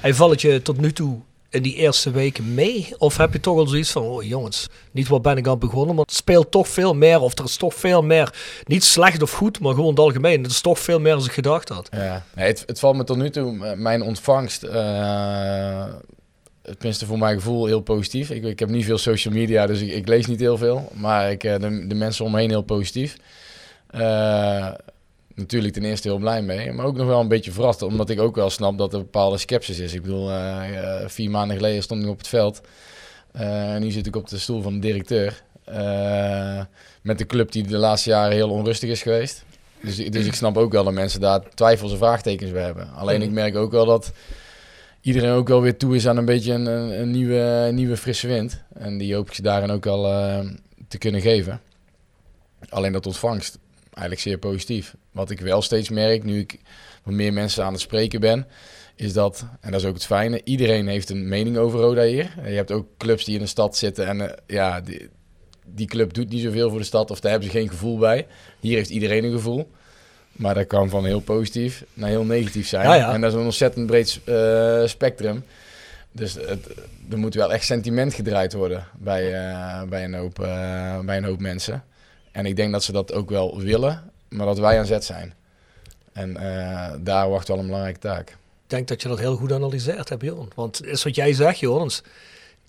[0.00, 1.18] Hij valt je tot nu toe
[1.50, 2.94] in die eerste weken mee?
[2.98, 5.94] Of heb je toch al zoiets van, oh jongens, niet waar ben ik aan begonnen,
[5.94, 8.34] maar het speelt toch veel meer, of er is toch veel meer,
[8.64, 11.32] niet slecht of goed, maar gewoon het algemeen, het is toch veel meer als ik
[11.32, 11.88] gedacht had.
[11.90, 15.84] Ja, nee, het, het valt me tot nu toe, mijn ontvangst, eh,
[16.62, 18.30] tenminste voor mijn gevoel, heel positief.
[18.30, 20.92] Ik, ik heb niet veel social media, dus ik, ik lees niet heel veel.
[20.94, 23.16] Maar ik, eh, de, de mensen om me heel positief.
[23.86, 24.68] Eh,
[25.40, 27.82] natuurlijk ten eerste heel blij mee, maar ook nog wel een beetje verrast.
[27.82, 29.94] Omdat ik ook wel snap dat er bepaalde sceptisch is.
[29.94, 32.60] Ik bedoel, eh, eh, vier maanden geleden stond ik op het veld.
[33.32, 35.42] Eh, en nu zit ik op de stoel van de directeur.
[37.02, 39.44] Met een club die de laatste jaren heel onrustig is geweest.
[39.82, 42.92] Dus, dus ik snap ook wel dat mensen daar twijfels en vraagtekens bij hebben.
[42.92, 44.12] Alleen ik merk ook wel dat
[45.00, 46.66] iedereen ook wel weer toe is aan een beetje een,
[47.00, 48.62] een, nieuwe, nieuwe frisse wind.
[48.74, 50.38] En die hoop ik ze daarin ook eh,
[50.88, 51.60] te kunnen geven.
[52.68, 53.58] Alleen dat ontvangst,
[53.92, 54.94] eigenlijk zeer positief.
[55.12, 56.60] Wat ik wel steeds merk, nu ik
[57.02, 58.46] wat meer mensen aan het spreken ben,
[58.94, 62.34] is dat, en dat is ook het fijne, iedereen heeft een mening over Roda hier.
[62.44, 65.08] Je hebt ook clubs die in de stad zitten en eh, ja, die,
[65.66, 68.26] die club doet niet zoveel voor de stad of daar hebben ze geen gevoel bij.
[68.60, 69.70] Hier heeft iedereen een gevoel.
[70.32, 72.84] Maar dat kan van heel positief naar heel negatief zijn.
[72.84, 73.12] Ja, ja.
[73.12, 75.44] En dat is een ontzettend breed eh, spectrum.
[76.12, 76.66] Dus het,
[77.10, 80.34] er moet wel echt sentiment gedraaid worden bij, eh, bij, een hoop,
[81.04, 81.84] bij een hoop mensen.
[82.32, 85.34] En ik denk dat ze dat ook wel willen, maar dat wij aan zet zijn.
[86.12, 88.28] En eh, daar wacht wel een belangrijke taak.
[88.30, 90.50] Ik denk dat je dat heel goed analyseert hebt, Johan.
[90.54, 91.90] Want is wat jij zegt, Johan.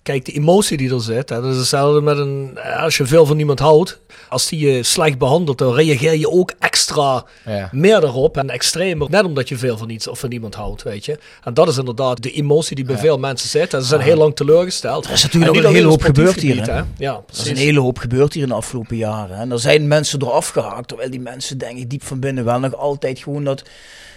[0.02, 2.58] Kijk, de emotie die er zit, hè, dat is hetzelfde met een...
[2.78, 6.52] Als je veel van iemand houdt, als die je slecht behandelt, dan reageer je ook
[6.58, 7.68] extra Ja.
[7.72, 9.10] meer daarop en extremer.
[9.10, 11.18] Net omdat je veel van iets of van iemand houdt, weet je.
[11.44, 13.74] En dat is inderdaad de emotie die bij veel mensen zit.
[13.74, 15.04] En ze zijn heel lang teleurgesteld.
[15.04, 16.80] Er is natuurlijk ook een hele hoop gebeurd hier, gebied, hè?
[16.98, 19.36] Ja, Er is een hele hoop gebeurd hier in de afgelopen jaren.
[19.36, 22.58] En er zijn mensen door afgehaakt, terwijl die mensen denk ik diep van binnen wel
[22.60, 23.62] nog altijd gewoon dat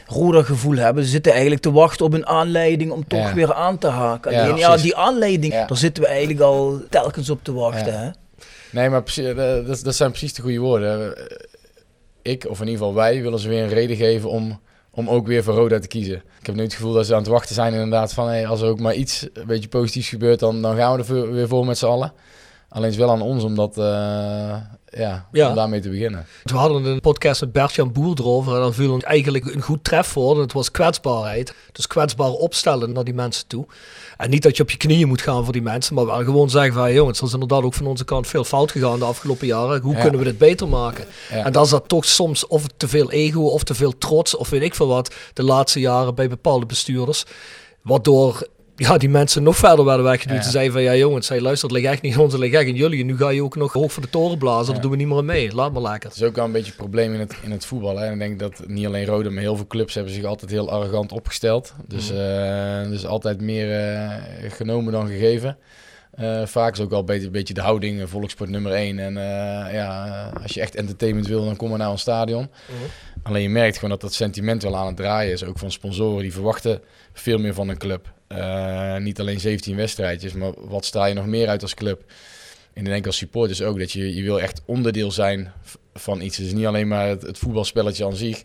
[0.05, 1.03] Roda gevoel hebben.
[1.03, 3.33] Ze zitten eigenlijk te wachten op een aanleiding om toch Ja.
[3.33, 4.31] weer aan te haken.
[4.31, 4.83] Ja, Alleen, ja, precies.
[4.83, 5.65] die aanleiding, Ja.
[5.65, 7.99] daar zitten we eigenlijk al telkens op te wachten.
[7.99, 8.09] Hè?
[8.71, 9.35] Nee, maar precies, eh,
[9.67, 11.17] dat, dat zijn precies de goede woorden.
[11.17, 11.23] Eh,
[12.21, 14.59] Ik, of in ieder geval wij, willen ze weer een reden geven om,
[14.91, 16.15] om ook weer voor Roda te kiezen.
[16.39, 18.27] Ik heb nu het gevoel dat ze aan het wachten zijn inderdaad van...
[18.27, 21.31] Hey, als er ook maar iets een beetje positiefs gebeurt, dan, dan gaan we er
[21.31, 22.13] weer voor met z'n allen.
[22.69, 24.55] Alleen is wel aan ons om dat, eh,
[24.95, 25.49] ja, Ja.
[25.49, 26.25] om daarmee te beginnen.
[26.43, 30.35] We hadden een podcast met Bert-Jan Boer erover en dan viel eigenlijk een goed trefwoord.
[30.35, 31.53] en Het was kwetsbaarheid.
[31.71, 33.65] Dus kwetsbaar opstellen naar die mensen toe.
[34.17, 36.49] En niet dat je op je knieën moet gaan voor die mensen, maar wel gewoon
[36.49, 39.05] zeggen van, hey, jongens, er is inderdaad ook van onze kant veel fout gegaan de
[39.05, 39.81] afgelopen jaren.
[39.81, 40.01] Hoe Ja.
[40.01, 41.05] kunnen we dit beter maken?
[41.31, 41.45] Ja.
[41.45, 44.49] En dan is dat toch soms of te veel ego of te veel trots of
[44.49, 47.23] weet ik veel wat de laatste jaren bij bepaalde bestuurders.
[47.81, 50.37] Waardoor ja, die mensen nog verder werden weggeduwd.
[50.37, 50.43] Ja.
[50.43, 52.75] Ze zeiden van, ja jongens, zij luistert, lig echt niet in onze, lig echt in
[52.75, 52.99] jullie.
[52.99, 54.71] En nu ga je ook nog hoog voor de toren blazen, Ja.
[54.73, 55.53] daar doen we niet meer mee.
[55.55, 56.09] Laat maar lekker.
[56.09, 57.97] Het is ook wel een beetje een probleem in het, in het voetbal.
[57.97, 58.05] Hè.
[58.05, 60.69] En ik denk dat niet alleen Rode, maar heel veel clubs hebben zich altijd heel
[60.69, 61.73] arrogant opgesteld.
[61.87, 64.11] Dus, eh, dus altijd meer eh,
[64.51, 65.57] genomen dan gegeven.
[66.11, 68.99] Eh, vaak is ook wel een beetje, een beetje de houding, volkssport nummer 1.
[68.99, 72.49] En eh, ja, als je echt entertainment wil, dan kom maar naar een stadion.
[73.25, 75.43] Alleen je merkt gewoon dat dat sentiment wel aan het draaien is.
[75.43, 76.81] Ook van sponsoren, die verwachten
[77.13, 78.13] veel meer van een club.
[78.27, 82.03] Eh, niet alleen 17 wedstrijdjes, maar wat straal je nog meer uit als club?
[82.73, 85.51] En ik denk als supporters ook, dat je, je wil echt onderdeel zijn
[85.93, 86.37] van iets.
[86.37, 88.43] Dus niet alleen maar het, het voetbalspelletje aan zich,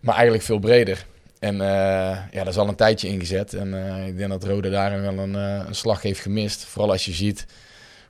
[0.00, 1.06] maar eigenlijk veel breder.
[1.38, 3.54] En eh, ja, daar is al een tijdje ingezet.
[3.54, 6.64] En eh, ik denk dat Rode daarin wel een, een slag heeft gemist.
[6.64, 7.46] Vooral als je ziet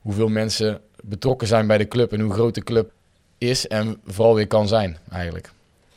[0.01, 2.93] hoeveel mensen betrokken zijn bij de club en hoe groot de club
[3.39, 5.53] is en vooral weer kan zijn eigenlijk.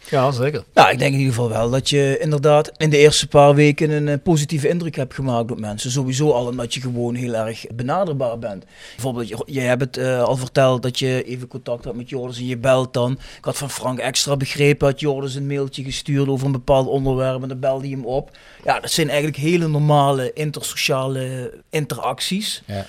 [0.10, 0.64] Ja, zeker.
[0.74, 3.90] Nou, ik denk in ieder geval wel dat je inderdaad in de eerste paar weken
[3.90, 5.92] een eh, positieve indruk hebt gemaakt op mensen.
[5.92, 8.66] Sowieso al omdat je gewoon heel erg benaderbaar bent.
[8.96, 12.38] Bijvoorbeeld, je, je hebt het eh, al verteld dat je even contact had met Joris
[12.38, 13.12] en je belt dan.
[13.12, 17.42] Ik had van Frank extra begrepen, had Joris een mailtje gestuurd over een bepaald onderwerp
[17.42, 18.38] en dan belde hij hem op.
[18.64, 22.64] Ja, dat zijn eigenlijk hele normale intersociale interacties.
[22.66, 22.86] Ja.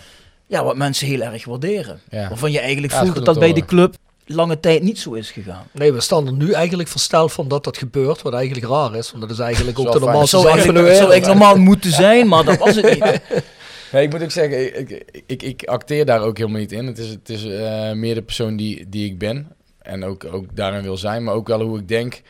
[0.47, 2.01] Ja, wat mensen heel erg waarderen.
[2.11, 2.29] Ja.
[2.29, 3.97] Waarvan je eigenlijk voelt dat dat bij de club
[4.29, 5.67] lange tijd niet zo is gegaan.
[5.73, 9.11] Nee, we staan er nu eigenlijk versteld van dat dat gebeurt, wat eigenlijk raar is.
[9.11, 11.13] Want dat is eigenlijk ook Zo de normaalste zou zaak van de eigenlijk, zou wereld.
[11.13, 13.21] eigenlijk normaal moeten zijn, maar dat was het niet.
[13.93, 16.87] Nee, ik moet ook zeggen, ik, ik, ik, ik acteer daar ook helemaal niet in.
[16.87, 19.49] Het is, het is eh, meer de persoon die, die ik ben.
[19.79, 21.25] En ook, ook daarin wil zijn.
[21.25, 22.23] Maar ook wel hoe ik denk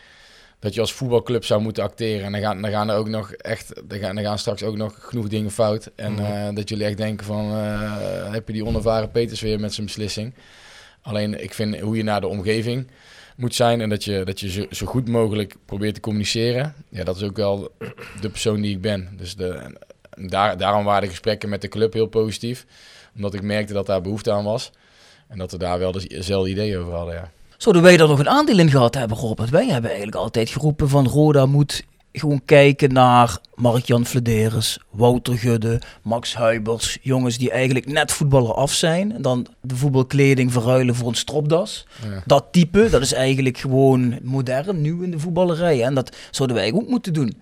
[0.58, 2.24] dat je als voetbalclub zou moeten acteren.
[2.24, 4.76] En dan gaan, dan gaan er ook nog echt, dan gaan, dan gaan straks ook
[4.76, 5.90] nog genoeg dingen fout.
[5.94, 9.74] En eh, dat jullie echt denken van, eh, heb je die onervaren Peters weer met
[9.74, 10.34] zijn beslissing.
[11.02, 12.86] Alleen ik vind hoe je naar de omgeving
[13.36, 16.74] moet zijn en dat je, dat je zo, goed mogelijk probeert te communiceren.
[16.88, 17.72] Ja, dat is ook wel
[18.20, 19.08] de persoon die ik ben.
[19.16, 19.76] Dus de,
[20.56, 22.66] daarom waren de gesprekken met de club heel positief.
[23.16, 24.70] Omdat ik merkte dat daar behoefte aan was.
[25.28, 27.30] En dat we daar wel dezelfde ideeën over hadden, ja.
[27.56, 29.38] Zouden wij daar nog een aandeel in gehad hebben, Rob?
[29.38, 31.82] Want wij hebben eigenlijk altijd geroepen van Roda moet
[32.18, 36.98] gewoon kijken naar Mark-Jan Flederis, Wouter Gudde, Max Huibers.
[37.02, 39.12] Jongens die eigenlijk net voetballer af zijn.
[39.12, 41.86] En dan de voetbalkleding verruilen voor een stropdas.
[42.02, 42.22] Ja.
[42.26, 45.82] Dat type, dat is eigenlijk gewoon modern, nieuw in de voetballerij.
[45.82, 47.36] En dat zouden wij ook moeten doen.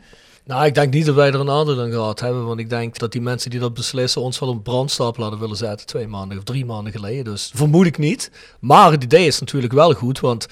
[0.45, 2.47] Nou, ik denk niet dat wij er een aandeel in gehad hebben.
[2.47, 5.57] Want ik denk dat die mensen die dat beslissen ons wel een brandstapel hadden willen
[5.57, 5.87] zetten.
[5.87, 7.25] Twee maanden of drie maanden geleden.
[7.25, 8.31] Dus vermoed ik niet.
[8.61, 10.21] Maar het idee is natuurlijk wel goed.
[10.21, 10.47] Want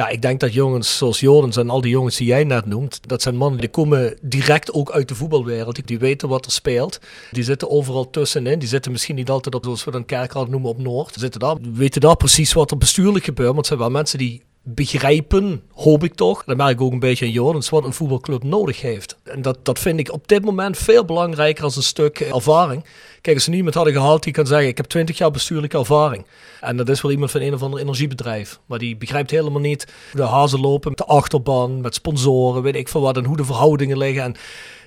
[0.00, 3.08] ja, ik denk dat jongens zoals Jordens en al die jongens die jij net noemt.
[3.08, 5.86] Dat zijn mannen die komen direct ook uit de voetbalwereld.
[5.86, 7.00] Die, weten wat er speelt.
[7.30, 8.58] Die zitten overal tussenin.
[8.58, 11.14] Die zitten misschien niet altijd op, zoals we dan kerkraad noemen, op Noord.
[11.18, 13.48] Zitten daar, weten daar precies wat er bestuurlijk gebeurt.
[13.48, 16.44] Maar het zijn wel mensen die begrijpen, hoop ik toch.
[16.44, 19.16] Dat merk ik ook een beetje Jordens, wat een voetbalclub nodig heeft.
[19.24, 22.84] En dat, dat vind ik op dit moment veel belangrijker als een stuk eh, ervaring.
[23.20, 26.26] Kijk, als ze iemand hadden gehaald die kan zeggen, ik heb 20 jaar bestuurlijke ervaring.
[26.60, 28.60] En dat is wel iemand van een of ander energiebedrijf.
[28.66, 32.88] Maar die begrijpt helemaal niet de hazen lopen met de achterban, met sponsoren, weet ik
[32.88, 33.16] veel wat.
[33.16, 34.22] En hoe de verhoudingen liggen.
[34.22, 34.34] En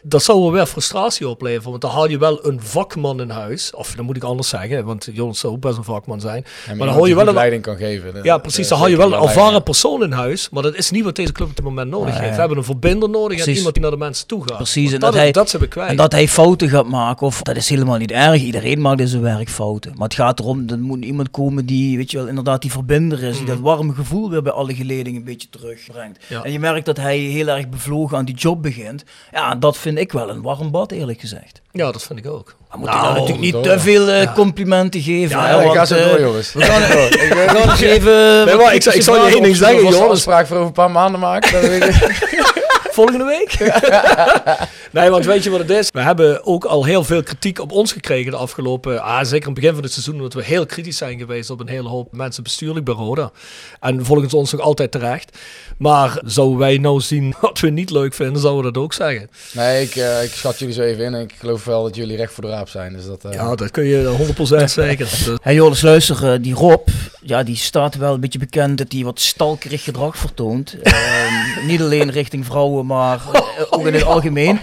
[0.04, 1.70] dat zou wel weer frustratie opleveren.
[1.70, 3.74] Want dan haal je wel een vakman in huis.
[3.76, 6.46] Of dan moet ik anders zeggen, want Jonas zou ook best een vakman zijn.
[6.68, 8.20] En maar dan hoor je wel een leiding kan geven.
[8.24, 8.68] ja, precies.
[8.68, 10.50] Dan haal je wel een ervaren persoon in huis.
[10.50, 12.34] Maar dat is niet wat deze club op dit moment nodig heeft.
[12.34, 14.58] We hebben een verbinder nodig en iemand die naar de mensen toe gaat.
[14.58, 15.90] Precies, en dat, dat hij- dat ze kwijt.
[15.90, 18.42] En dat hij fouten gaat maken, of dat is helemaal niet erg.
[18.42, 19.92] Iedereen maakt in zijn werk fouten.
[19.96, 23.24] Maar het gaat erom, er moet iemand komen die, weet je wel, inderdaad die verbinder
[23.24, 23.38] is.
[23.38, 26.20] Die dat warme gevoel weer bij alle geledingen een beetje terugbrengt.
[26.28, 26.44] Ja.
[26.44, 29.04] En je merkt dat hij heel erg bevlogen aan die job begint.
[29.32, 31.62] Ja, dat vind ik wel een warm bad, eerlijk gezegd.
[31.72, 32.56] Ja, dat vind ik ook.
[32.70, 33.64] Maar moet Nou, je nou natuurlijk niet door.
[33.64, 35.38] te veel eh, complimenten geven.
[35.40, 36.54] Ja, ik want, ga zo eh, door, jongens.
[36.54, 37.14] We gaan, Ik.
[37.16, 38.46] Ik we gaan eens even...
[38.46, 40.12] Nee, maar ik, zal- ik zal je één ding zeggen, Als we een Jonas.
[40.16, 41.84] afspraak voor over een paar maanden maken, ik...
[42.94, 43.72] Volgende week?
[45.00, 45.90] nee, want weet je wat het is?
[45.92, 49.02] We hebben ook al heel veel kritiek op ons gekregen de afgelopen...
[49.02, 51.60] Ah, zeker aan het begin van het seizoen, omdat we heel kritisch zijn geweest op
[51.60, 53.32] een hele hoop mensen bestuurlijk bij Roda.
[53.80, 55.38] En volgens ons nog altijd terecht.
[55.78, 59.30] Maar zouden wij nou zien wat we niet leuk vinden, zouden we dat ook zeggen.
[59.54, 62.18] Nee, ik, eh, ik schat jullie zo even in en ik geloof wel dat jullie
[62.18, 62.94] recht voor de raap zijn.
[62.94, 65.06] Dus dat, eh, Ja, dat kun je 100% zeker.
[65.10, 66.88] Dus- Hey Joris, luister, die Rob,
[67.26, 70.76] Ja, die staat wel een beetje bekend dat hij wat stalkerig gedrag vertoont.
[70.82, 74.60] Ehm, niet alleen richting vrouwen, maar eh, ook in het algemeen.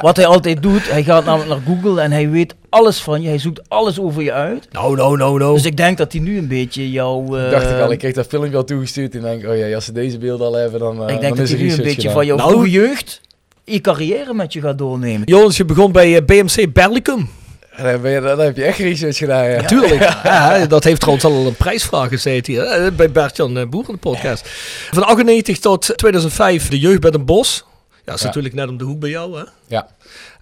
[0.00, 3.28] Wat, hij altijd doet, hij gaat namelijk naar Google en hij weet alles van je.
[3.28, 4.68] Hij zoekt alles over je uit.
[4.72, 5.54] Nou, nou, nou, nou.
[5.54, 7.36] Dus ik denk dat hij nu een beetje jouw...
[7.36, 9.84] eh, dacht ik al, ik kreeg dat filmpje al toegestuurd en denk, oh ja, als
[9.84, 11.94] ze deze beelden al hebben, dan, eh, ik denk dan dat hij nu een beetje
[11.94, 12.12] gedaan.
[12.12, 13.20] van jouw Nou- jeugd
[13.64, 15.22] je carrière met je gaat doornemen.
[15.24, 17.28] Jonas, je begon bij eh, BMC Berlicum.
[17.76, 19.60] Dan, ben je, dan heb je echt research gedaan, ja.
[19.60, 20.00] Natuurlijk.
[20.24, 22.92] Ja, dat heeft trouwens al een prijsvraag gezeten hier.
[22.94, 24.48] Bij Bert-Jan eh, Boer in de podcast.
[24.90, 27.56] Van 98 tot 2005 de jeugd bij Den Bosch.
[27.58, 28.26] Ja, dat is Ja.
[28.26, 29.44] natuurlijk net om de hoek bij jou, hè?
[29.66, 29.88] Ja.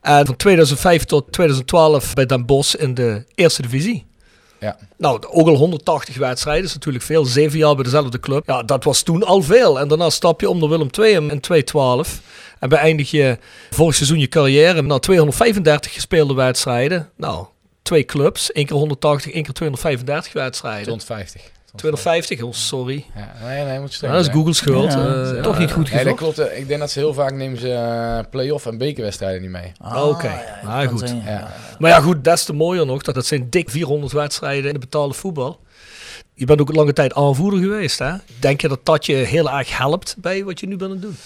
[0.01, 4.07] En van 2005 tot 2012 bij Den Bosch in de eerste divisie.
[4.61, 4.77] Ja.
[4.97, 7.25] Nou, ook al 180 wedstrijden, is natuurlijk veel.
[7.25, 8.47] Zeven jaar bij dezelfde club.
[8.47, 9.81] Ja, dat was toen al veel.
[9.81, 12.21] En daarna stap je om naar Willem II in in 2012.
[12.59, 13.39] En beëindig je
[13.71, 17.11] vorig seizoen je carrière met 235 gespeelde wedstrijden.
[17.17, 17.47] Nou,
[17.83, 18.53] twee clubs.
[18.53, 20.99] één keer 180, één keer 235 wedstrijden.
[20.99, 21.43] 250.
[21.75, 23.05] 250, oh sorry.
[23.15, 24.37] Ja, nee, nee, moet Ja, streng dat is zijn.
[24.39, 24.93] Google schuld.
[24.93, 25.61] Ja, Eh, toch ja.
[25.61, 26.39] niet goed Nee, dat klopt.
[26.39, 29.73] eh, Ik denk dat ze heel vaak nemen ze eh, play-off en bekerwedstrijden niet mee.
[29.79, 30.27] Ah, Oké.
[30.29, 30.99] ja, dat Ah, goed.
[31.09, 31.23] zijn.
[31.79, 34.79] Maar ja, goed, des te mooier nog dat het zijn dik 400 wedstrijden in de
[34.79, 35.61] betaalde voetbal.
[36.35, 38.13] Je bent ook lange tijd aanvoerder geweest, hè?
[38.39, 41.03] Denk je dat dat je heel erg helpt bij wat je nu bent aan het
[41.07, 41.17] doen?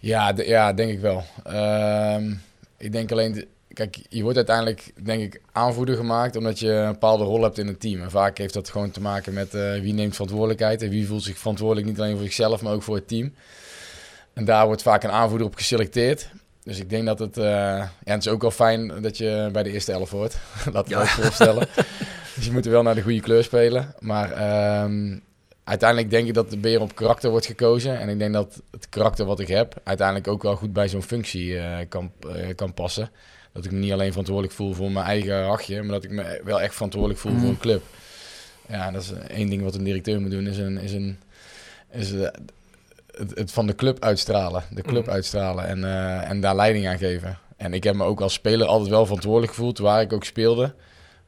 [0.00, 1.24] Ja, ja, denk ik wel.
[1.44, 2.30] Ehm,
[2.78, 3.44] ik denk alleen,
[3.78, 7.66] kijk, je wordt uiteindelijk, denk ik, aanvoerder gemaakt omdat je een bepaalde rol hebt in
[7.66, 8.02] het team.
[8.02, 11.22] En vaak heeft dat gewoon te maken met eh, wie neemt verantwoordelijkheid en wie voelt
[11.22, 13.34] zich verantwoordelijk niet alleen voor zichzelf, maar ook voor het team.
[14.32, 16.28] En daar wordt vaak een aanvoerder op geselecteerd.
[16.62, 19.62] Dus ik denk dat het, eh, ja, het is ook wel fijn dat je bij
[19.62, 20.36] de eerste elf hoort.
[20.72, 21.06] Laten we Ja.
[21.06, 21.66] voorstellen.
[22.34, 23.94] dus je moet er wel naar de goede kleur spelen.
[23.98, 25.18] Maar ehm,
[25.64, 27.98] uiteindelijk denk ik dat de beer op karakter wordt gekozen.
[28.00, 31.02] En ik denk dat het karakter wat ik heb uiteindelijk ook wel goed bij zo'n
[31.02, 32.12] functie eh, kan,
[32.54, 33.10] kan passen.
[33.58, 36.40] Dat ik me niet alleen verantwoordelijk voel voor mijn eigen hachje, maar dat ik me
[36.44, 37.82] wel echt verantwoordelijk voel voor een club.
[38.68, 41.18] Ja, dat is één ding wat een directeur moet doen, is, een, is, een,
[41.90, 42.28] is eh,
[43.16, 44.62] het, het van de club uitstralen.
[44.70, 45.10] De club Mhm.
[45.14, 47.38] uitstralen en, eh, en daar leiding aan geven.
[47.56, 50.74] En ik heb me ook als speler altijd wel verantwoordelijk gevoeld, waar ik ook speelde.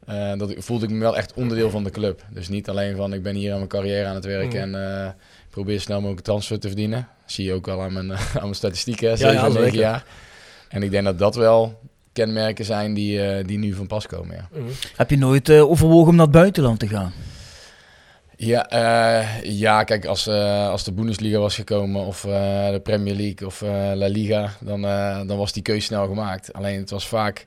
[0.06, 2.22] Eh, dat ik, voelde ik me wel echt onderdeel van de club.
[2.30, 4.78] Dus niet alleen van ik ben hier aan mijn carrière aan het werken Mhm.
[4.80, 5.08] en
[5.44, 7.08] ik probeer snel mogelijk transfer te verdienen.
[7.26, 10.04] zie je ook al aan mijn, aan mijn statistieken, hè, Ja, jaar.
[10.68, 11.80] En ik denk dat dat wel
[12.12, 14.36] kenmerken zijn die, eh, die nu van pas komen.
[14.36, 14.48] Ja,
[14.96, 17.12] Heb je nooit eh, overwogen om naar het buitenland te gaan?
[18.36, 23.14] ja, eh, ja kijk, als, eh, als de Bundesliga was gekomen of eh, de Premier
[23.14, 26.52] League of eh, La Liga, dan, eh, dan was die keuze snel gemaakt.
[26.52, 27.44] Alleen het was vaak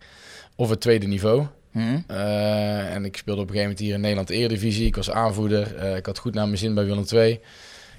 [0.55, 1.45] of het tweede niveau.
[1.71, 1.79] Hm?
[2.07, 4.85] Eh, en ik speelde op een gegeven moment hier in Nederland Eredivisie.
[4.85, 5.75] Ik was aanvoerder.
[5.75, 7.31] Eh, ik had goed naar mijn zin bij Willem II.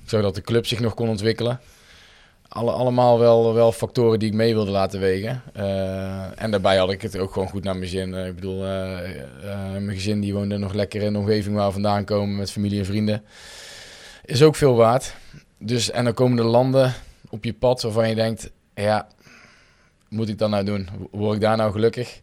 [0.02, 1.60] Ik zag dat de club zich nog kon ontwikkelen.
[2.55, 5.42] Alle, allemaal wel, wel factoren die ik mee wilde laten wegen.
[5.52, 8.14] Eh, en daarbij had ik het ook gewoon goed naar mijn zin.
[8.14, 8.98] Eh, ik bedoel, eh,
[9.72, 12.78] mijn gezin die woonde nog lekker in de omgeving waar we vandaan komen met familie
[12.78, 13.22] en vrienden.
[14.24, 15.14] Is ook veel waard.
[15.59, 16.92] Dus, en dan komen de landen
[17.30, 19.07] op je pad waarvan je denkt, ja,
[20.09, 20.88] moet ik dat nou doen?
[21.11, 22.14] Word ik daar nou gelukkig?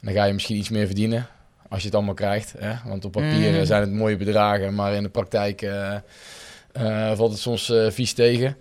[0.00, 1.26] En dan ga je misschien iets meer verdienen
[1.68, 2.54] als je het allemaal krijgt.
[2.58, 2.72] Hè?
[2.84, 3.64] Want op papier Mm.
[3.64, 5.70] zijn het mooie bedragen, maar in de praktijk
[7.14, 8.56] valt het soms vies tegen.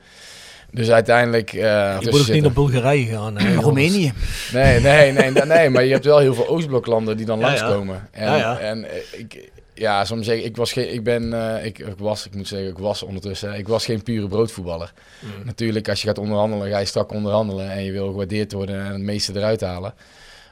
[0.72, 1.54] Dus uiteindelijk...
[1.54, 3.38] eh, Je moet ook niet naar Bulgarije gaan.
[3.38, 3.56] hè.
[3.56, 4.14] Roemenië.
[4.54, 7.46] Nee, nee, nee, nee, nee, maar je hebt wel heel veel Oostbloklanden die dan Ja,
[7.52, 7.52] ja.
[7.62, 8.08] langskomen.
[8.12, 8.60] En, Ja, ja.
[8.60, 11.98] en eh, ik, ja, soms zeg ik, ik was geen, ik ben, eh, ik, ik
[11.98, 14.94] was, ik moet zeggen, ik was ondertussen, ik was geen pure broodvoetballer.
[15.20, 15.30] Mm.
[15.46, 18.92] Natuurlijk, als je gaat onderhandelen, ga je strak onderhandelen en je wil gewaardeerd worden en
[18.92, 19.94] het meeste eruit halen.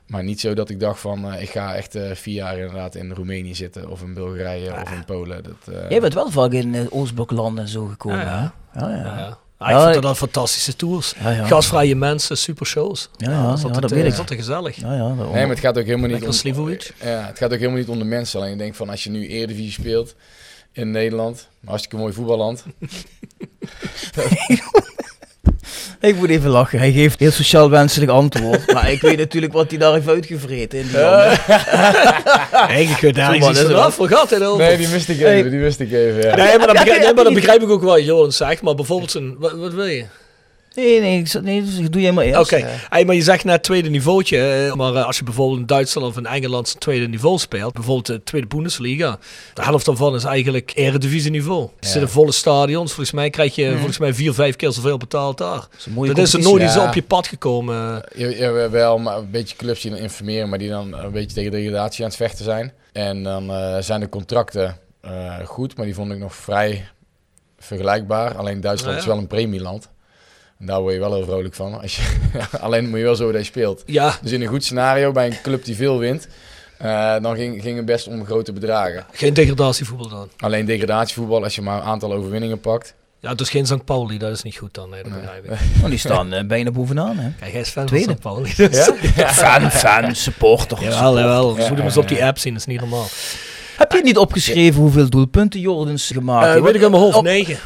[0.08, 2.96] Maar niet zo dat ik dacht van, eh, ik ga echt eh, vier jaar inderdaad
[2.96, 5.44] in Roemenië zitten of in Bulgarije of in Polen.
[5.44, 8.20] Dat, eh, Jij bent wel vaak in uh, Oostbloklanden en zo gekomen.
[8.20, 8.80] Ja, hè?
[8.80, 8.96] ja.
[8.96, 9.04] ja.
[9.18, 9.70] Ja, ja.
[9.70, 9.76] ja.
[9.76, 11.14] Ah, Ja, ik vind ik- dat dan fantastische tours.
[11.20, 11.46] ja, ja.
[11.46, 13.10] Gastvrije mensen, super shows.
[13.18, 14.12] Ja, ja, is ja, dat eh, weet ik.
[14.12, 14.76] is altijd gezellig.
[14.76, 15.08] Ja, ja.
[15.14, 16.34] Nee, maar het gaat ook helemaal niet Lekker om...
[17.04, 18.40] Ja, het gaat ook helemaal niet om de mensen.
[18.40, 20.16] Alleen ik denk van als je nu Eredivisie speelt
[20.72, 22.64] in Nederland, hartstikke mooi voetballand.
[26.00, 26.80] Ik moet even lachen.
[26.80, 28.74] Hij geeft heel sociaal wenselijk antwoord.
[28.74, 31.40] maar ik weet natuurlijk wat hij daar heeft uitgevreten in die landen.
[32.52, 33.98] Eigenlijk kun je daar iets is vanaf.
[33.98, 34.66] Waar gaat het over?
[34.66, 36.36] Nee, die miste ik even, die miste ik even, ja.
[36.36, 38.62] Nee, maar dat begrijp, ja, nee, maar dat ja, begrijp ik ook wel, Johan zegt.
[38.62, 39.36] Maar bijvoorbeeld een...
[39.40, 40.06] Wat, wat wil je?
[40.78, 42.40] Nee, nee, ik, nee dus doe jij maar eerst.
[42.40, 44.38] Oké, Eh, hey, maar je zegt net tweede niveautje.
[44.68, 48.06] eh, Maar eh, als je bijvoorbeeld in Duitsland of in Engeland tweede niveau speelt, bijvoorbeeld
[48.06, 49.20] de tweede Bundesliga,
[49.54, 51.62] de helft daarvan is eigenlijk eredivisie niveau.
[51.64, 51.88] Er Ja.
[51.88, 52.92] zitten volle stadions.
[52.94, 55.56] Volgens mij krijg je volgens mij vier, vijf keer zoveel betaald daar.
[55.60, 56.88] dat is een mooie Dat is er nooit eens Ja.
[56.88, 58.04] op je pad gekomen.
[58.16, 61.36] Ja, ja, wel, maar een beetje clubs die dan informeren, maar die dan een beetje
[61.36, 62.74] tegen degradatie aan het vechten zijn.
[62.92, 66.88] En dan eh, zijn de contracten eh, goed, maar die vond ik nog vrij
[67.60, 68.36] vergelijkbaar.
[68.36, 69.08] Alleen Duitsland Ja, ja.
[69.08, 69.90] is wel een premieland.
[70.60, 71.82] En daar word je wel heel vrolijk van.
[71.82, 72.04] Als je,
[72.60, 73.84] alleen moet je wel zo dat je speelt.
[73.86, 76.28] Ja, Dus in een goed scenario bij een club die veel wint,
[76.78, 79.06] Eh, dan ging, ging het best om grote bedragen.
[79.12, 80.30] Geen degradatievoetbal dan.
[80.38, 82.94] Alleen degradatievoetbal, als je maar een aantal overwinningen pakt.
[83.20, 83.86] Ja, dus geen St.
[83.86, 84.90] Pauli, dat is niet goed dan.
[84.90, 85.50] Nee, dat begrijp ik.
[85.82, 87.30] Maar die staan eh, bijna bovenaan, hè?
[87.40, 88.06] Kijk, hij is fan Tweede.
[88.06, 88.22] van St.
[88.22, 88.54] Pauli.
[88.56, 88.86] Dus.
[89.16, 89.28] Ja?
[89.34, 90.82] Fan, fan, supporter.
[90.84, 91.56] Jawel, jawel.
[91.56, 93.06] We Ja, moeten eens ja, op die app zien, dat is niet normaal.
[93.98, 96.64] Heb niet opgeschreven hoeveel doelpunten Jordens gemaakt Eh heeft?
[96.66, 97.58] weet ik mijn hoofd, Oh, negen.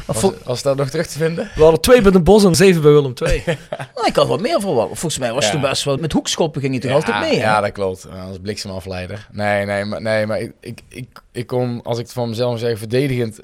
[0.44, 1.50] was dat nog terug te vinden?
[1.54, 3.42] We hadden twee bij de Bos en zeven bij Willem II.
[3.94, 4.88] nou, ik had wat meer verwacht.
[4.88, 5.50] Volgens mij was Ja.
[5.50, 5.96] het toen best wel...
[5.96, 7.42] Met hoekschoppen ging je toch altijd mee, hè?
[7.42, 8.06] Ja, dat klopt.
[8.28, 9.28] Als bliksemafleider.
[9.32, 12.58] Nee, nee, maar, nee, maar ik, ik, ik, ik kon, als ik het van mezelf
[12.58, 13.40] zeg, verdedigend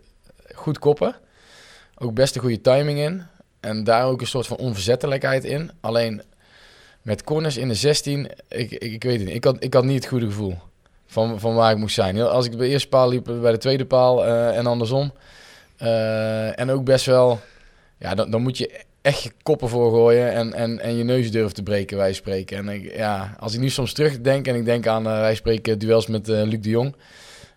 [0.55, 1.17] goed koppen.
[1.99, 3.23] Ook best een goede timing in.
[3.61, 5.71] En daar ook een soort van onverzettelijkheid in.
[5.81, 6.23] Alleen
[7.03, 9.37] met corners in de 16, ik, ik, ik weet het niet.
[9.37, 10.59] Ik had, ik had niet het goede gevoel
[11.09, 12.21] van, van waar ik moest zijn.
[12.21, 15.13] Als ik bij de eerste paal liep, bij de tweede paal eh, en andersom.
[15.77, 17.41] Eh, en ook best wel,
[17.99, 21.31] ja, dan, dan moet je echt je koppen voor gooien en, en, en je neus
[21.31, 22.57] durven te breken, wij spreken.
[22.57, 25.79] En ik, ja, als ik nu soms terugdenk en ik denk aan, eh, wij spreken
[25.79, 26.97] duels met Luc de Jong.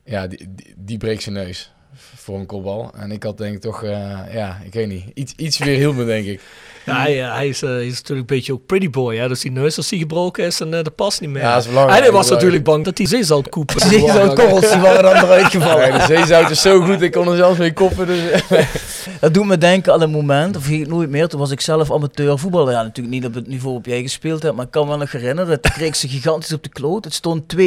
[0.03, 1.71] Ja, die, die, die breekt zijn neus
[2.15, 2.91] voor een kopbal.
[2.95, 5.95] En ik had denk ik toch, eh, ja, ik weet niet, iets, iets weer hield
[5.95, 6.41] me denk ik.
[6.85, 9.17] Ja, hij, eh, hij, is, eh, hij is natuurlijk een beetje ook pretty boy.
[9.17, 9.27] Hè?
[9.27, 11.41] Dus die neus als die gebroken is en eh, dat past niet meer.
[11.41, 11.97] Ja, dat is belangrijk.
[11.97, 13.71] en hij was Dat natuurlijk bang dat die zeezoutkoep...
[13.75, 15.79] Zeezoutkorrels, die waren dan eruit gevallen.
[15.91, 18.07] Nee, de zeezout is zo goed, ik kon er zelfs mee koppen.
[18.07, 18.41] Dus,
[19.19, 21.61] Dat doet me denken aan een moment, of vergeet ik nooit meer, toen was ik
[21.61, 22.73] zelf amateur voetballer.
[22.73, 25.11] Ja, natuurlijk niet op het niveau op jij gespeeld hebt, maar ik kan me nog
[25.11, 25.61] herinneren.
[25.61, 27.03] Toen kreeg ze gigantisch op de kloot.
[27.03, 27.57] Het stond 2-2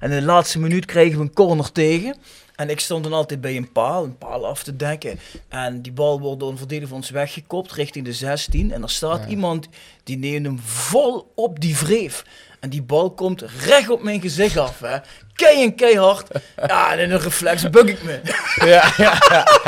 [0.00, 2.16] en in de laatste minuut kregen we een corner tegen.
[2.60, 5.18] En ik stond dan altijd bij een paal, een paal af te dekken.
[5.48, 8.72] En die bal wordt door een verdediger van ons weggekopt richting de 16.
[8.72, 9.68] En er staat iemand
[10.04, 12.24] die neemt hem vol op die vreef.
[12.60, 14.80] En die bal komt recht op mijn gezicht af.
[14.80, 14.96] Hè.
[15.34, 16.28] Kei en keihard.
[16.66, 18.20] Ja, en in een reflex buk ik me.
[18.70, 19.18] ja, ja,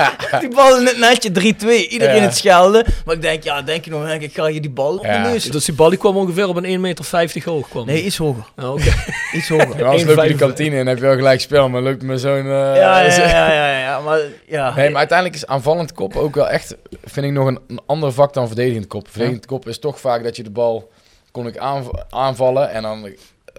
[0.40, 1.90] Die bal in het netje 3-2.
[1.90, 2.22] Iedereen Ja.
[2.22, 2.84] het schelden.
[3.04, 5.22] Maar ik denk, ja, denk je nog, ik ga je die bal op Ja.
[5.22, 5.44] de neus.
[5.44, 7.68] Dus die bal die kwam ongeveer op een 1,50 meter hoog.
[7.68, 7.86] Kwam.
[7.86, 8.44] Nee, iets hoger.
[8.56, 8.92] Ja, oké.
[9.32, 9.78] Iets hoger.
[9.78, 10.38] Ja, anders loop je de 1,55.
[10.38, 12.36] kantine en heb je wel gelijk spel, maar loopt me zo'n...
[12.36, 14.74] eh, Ja, ja, ja, ja, ja, maar ja.
[14.74, 18.12] Nee, maar uiteindelijk is aanvallend kop ook wel echt, vind ik nog een, een ander
[18.12, 19.08] vak dan verdedigend kop.
[19.10, 20.90] Verdedigend kop is toch vaak dat je de bal
[21.32, 23.12] kon ik aanv- aanvallen en dan eh,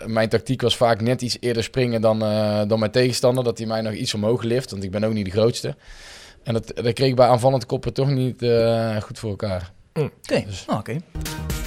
[0.05, 3.67] mijn tactiek was vaak net iets eerder springen dan, eh, dan mijn tegenstander, dat hij
[3.67, 5.75] mij nog iets omhoog lift, want ik ben ook niet de grootste.
[6.43, 9.71] En dat, dat kreeg ik bij aanvallend koppen toch niet eh, goed voor elkaar.
[9.93, 10.95] Oké, Ah, oké.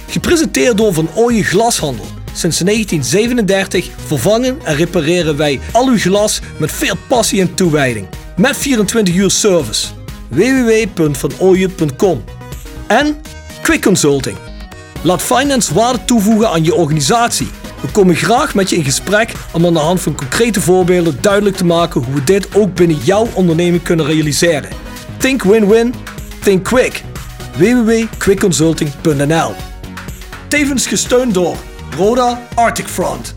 [0.07, 2.05] Gepresenteerd door Van Ooyen Glashandel.
[2.33, 8.07] Sinds 1937 vervangen en repareren wij al uw glas met veel passie en toewijding.
[8.37, 9.87] Met 24 uur service.
[10.29, 12.23] www.vanooyen.com
[12.87, 13.21] En
[13.61, 14.37] Quick Consulting.
[15.01, 17.47] Laat finance waarde toevoegen aan je organisatie.
[17.81, 21.55] We komen graag met je in gesprek om aan de hand van concrete voorbeelden duidelijk
[21.55, 24.69] te maken hoe we dit ook binnen jouw onderneming kunnen realiseren.
[25.17, 25.93] Think win-win,
[26.43, 27.03] think quick.
[27.57, 29.53] www.quickconsulting.nl
[30.47, 31.55] Tevens gesteund door
[31.97, 33.35] Roda Arctic Front.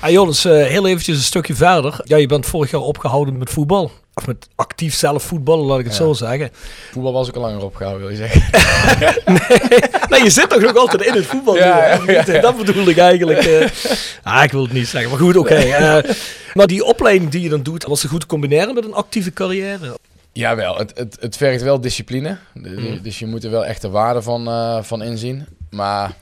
[0.00, 2.00] Ah Jonas, eh, heel eventjes een stukje verder.
[2.04, 3.90] Ja, je bent vorig jaar opgehouden met voetbal.
[4.18, 6.00] Of met actief zelf voetballen, laat ik het Ja.
[6.04, 6.50] zo zeggen.
[6.92, 8.42] Voetbal was ik al langer opgehouden, wil je zeggen.
[10.10, 11.56] Nee, je zit toch nog altijd in het voetbal.
[11.56, 11.94] Ja, hè?
[11.94, 12.40] ja, ja, ja.
[12.40, 13.38] Dat bedoelde ik eigenlijk.
[13.38, 13.68] eh.
[14.22, 15.54] ah, ik wil het niet zeggen, maar goed, oké.
[15.54, 16.14] eh.
[16.54, 19.32] maar die opleiding die je dan doet, was ze goed te combineren met een actieve
[19.32, 19.96] carrière?
[20.32, 22.36] Jawel, het, het, het vergt wel discipline.
[22.54, 23.02] Mhm.
[23.02, 25.46] Dus je moet er wel echt de waarde van, eh, van inzien.
[25.70, 26.12] Maar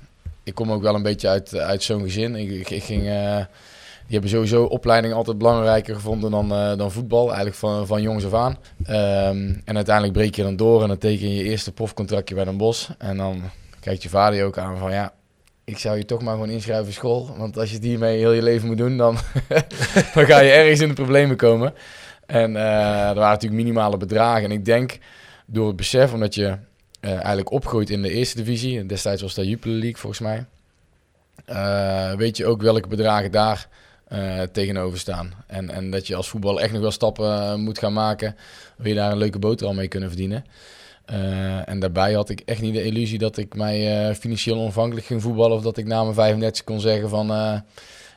[0.44, 2.34] ik kom ook wel een beetje uit, uit zo'n gezin.
[2.36, 3.36] Ik, ik, ik ging, eh,
[4.06, 7.26] die hebben sowieso opleiding altijd belangrijker gevonden dan, eh, dan voetbal.
[7.26, 8.58] Eigenlijk van, van jongs af aan.
[8.84, 12.46] Ehm, en uiteindelijk breek je dan door en dan teken je je eerste profcontractje bij
[12.46, 12.90] een bos.
[12.98, 13.42] En dan
[13.80, 15.12] kijkt je vader je ook aan van ja,
[15.64, 17.34] ik zou je toch maar gewoon inschrijven voor school.
[17.36, 19.16] Want als je het hiermee heel je leven moet doen, dan,
[20.14, 21.74] dan ga je ergens in de problemen komen.
[22.26, 24.44] En eh, er waren natuurlijk minimale bedragen.
[24.44, 24.98] En ik denk
[25.46, 26.56] door het besef, omdat je
[27.00, 28.86] eh, eigenlijk opgroeit in de eerste divisie.
[28.86, 30.46] Destijds was dat Jupiler League volgens mij.
[32.16, 33.68] weet je ook welke bedragen daar
[34.06, 35.32] eh, tegenover staan.
[35.46, 38.36] En, en dat je als voetballer echt nog wel stappen eh, moet gaan maken.
[38.76, 40.44] Wil je daar een leuke boterham mee kunnen verdienen.
[41.04, 45.22] Eh, en daarbij had ik echt niet de illusie dat ik mij financieel onafhankelijk ging
[45.22, 45.56] voetballen.
[45.56, 47.30] Of dat ik na mijn 35 kon zeggen van...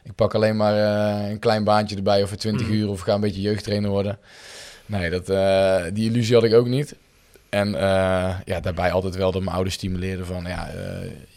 [0.04, 0.76] ik pak alleen maar
[1.30, 4.18] een klein baantje erbij of voor 20 uur of ga een beetje jeugdtrainer worden.
[4.86, 5.26] Nee, dat,
[5.96, 6.96] die illusie had ik ook niet.
[7.50, 7.72] En
[8.46, 10.70] ja, daarbij altijd wel dat mijn ouders stimuleerden van ja,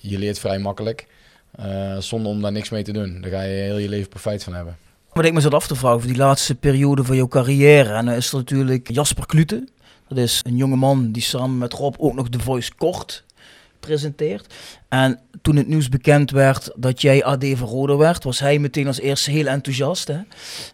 [0.01, 1.07] je leert vrij makkelijk.
[1.53, 3.21] Eh, zonder om daar niks mee te doen.
[3.21, 4.77] Daar ga je heel je leven profijt van hebben.
[5.13, 7.93] Wat ik me zat af te vragen voor die laatste periode van jouw carrière.
[7.93, 9.69] En dan is natuurlijk Jasper Klute.
[10.09, 13.25] Dat is een jonge man die samen met Rob ook nog The Voice Kort
[13.81, 14.55] presenteert.
[14.89, 19.01] En toen het nieuws bekend werd dat jij AD van werd, was hij meteen als
[19.01, 20.09] eerste heel enthousiast.
[20.09, 20.19] Hè?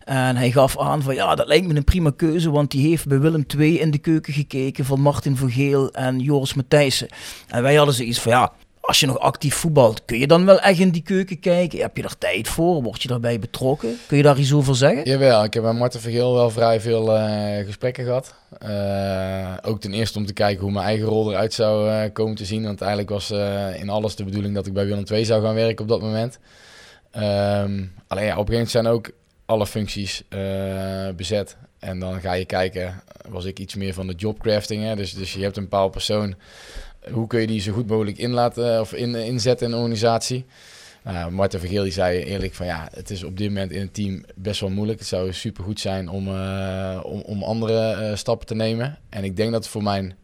[0.04, 3.06] En hij gaf aan van ja, dat lijkt me een prima keuze, want die heeft
[3.06, 7.08] bij Willem II in de keuken gekeken van Martin Vergeel en Joris Matthijssen.
[7.48, 8.52] En wij hadden zoiets van ja,
[8.88, 11.80] als je nog actief voetbalt, kun je dan wel echt in die keuken kijken?
[11.80, 12.82] Heb je er tijd voor?
[12.82, 13.98] Word je daarbij betrokken?
[14.06, 15.04] Kun je daar iets over zeggen?
[15.04, 18.34] Jawel, ik heb met Marten Vergeel wel vrij veel eh, gesprekken gehad.
[18.58, 22.34] Eh, ook ten eerste om te kijken hoe mijn eigen rol eruit zou eh, komen
[22.34, 22.64] te zien.
[22.64, 23.30] Want eigenlijk was
[23.80, 26.38] in alles de bedoeling dat ik bij Willem II zou gaan werken op dat moment.
[27.10, 29.10] Ehm, alleen ja, op een gegeven moment zijn ook
[29.46, 30.22] alle functies
[31.16, 31.56] bezet.
[31.78, 34.94] En dan ga je kijken, was ik iets meer van de jobcrafting.
[34.94, 36.34] Dus, dus je hebt een bepaald persoon.
[37.12, 40.44] Hoe kun je die zo goed mogelijk in laten, of in, inzetten in een organisatie?
[41.04, 43.94] Nou, Marten Vergeel die zei eerlijk van ja, het is op dit moment in het
[43.94, 44.98] team best wel moeilijk.
[44.98, 48.98] Het zou super goed zijn om, eh, om, om andere eh, stappen te nemen.
[49.08, 50.16] En ik denk dat het voor mijn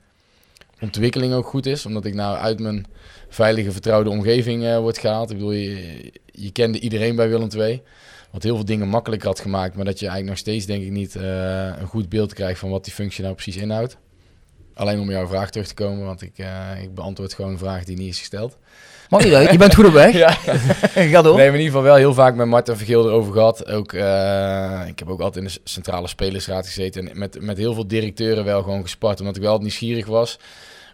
[0.81, 2.87] ontwikkeling ook goed is, omdat ik nou uit mijn
[3.29, 5.31] veilige, vertrouwde omgeving eh, word gehaald.
[5.31, 7.83] Ik bedoel, je, kende iedereen bij Willem II.
[8.31, 10.91] Wat heel veel dingen makkelijker had gemaakt, maar dat je eigenlijk nog steeds denk ik
[10.91, 13.97] niet eh, een goed beeld krijgt van wat die functie nou precies inhoudt.
[14.75, 17.85] Alleen om jouw vraag terug te komen, want ik, eh, ik beantwoord gewoon een vraag
[17.85, 18.57] die niet is gesteld.
[19.09, 20.15] Niet uit, je bent goed op weg.
[20.25, 20.31] Ja.
[21.13, 21.37] Ga door.
[21.37, 23.67] Nee, maar in ieder geval wel heel vaak met Marten Vergeel erover gehad.
[23.67, 27.11] Ook, eh, ik heb ook altijd in de centrale spelersraad gezeten.
[27.11, 29.21] En met, met heel veel directeuren wel gewoon gespart.
[29.21, 30.39] Omdat ik wel nieuwsgierig was.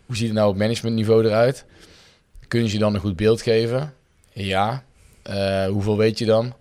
[0.06, 1.64] Hoe ziet het nou op managementniveau eruit?
[2.48, 3.94] Kun je je dan een goed beeld geven?
[4.32, 4.84] Ja.
[5.22, 6.54] Eh, hoeveel weet je dan?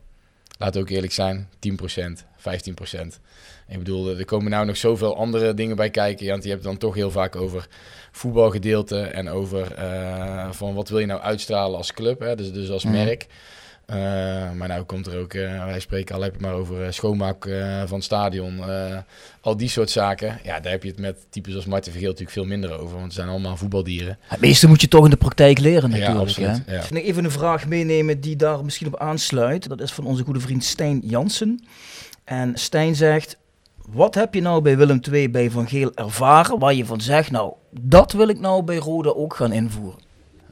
[0.58, 1.50] Laat ook eerlijk zijn.
[1.60, 3.20] 10%, 15%.
[3.70, 6.28] Ik bedoel, er komen nou nog zoveel andere dingen bij kijken.
[6.28, 7.68] Want je hebt het dan toch heel vaak over
[8.12, 12.36] voetbalgedeelte en over eh, van wat wil je nou uitstralen als club, hè?
[12.36, 12.94] Dus, dus als Mhm.
[12.94, 13.28] merk.
[13.86, 13.96] Eh,
[14.52, 17.46] maar nou komt er ook, eh, wij spreken al heb je maar over eh, schoonmaak
[17.46, 18.98] eh, van het stadion, eh,
[19.42, 20.40] al die soort zaken.
[20.44, 23.04] Ja, daar heb je het met types als Marten Vergeel natuurlijk veel minder over, want
[23.04, 24.18] het zijn allemaal voetbaldieren.
[24.22, 26.20] Het meeste moet je toch in de praktijk leren Ja, natuurlijk.
[26.28, 26.74] absoluut, hè?
[26.74, 26.80] ja.
[26.80, 29.70] Ik ga nog even een vraag meenemen die daar misschien op aansluit.
[29.70, 31.64] Dat is van onze goede vriend Stijn Jansen.
[32.24, 33.38] En Stijn zegt,
[33.92, 37.32] wat heb je nou bij Willem II bij Van Geel ervaren waar je van zegt,
[37.32, 40.00] nou, dat wil ik nou bij Roda ook gaan invoeren?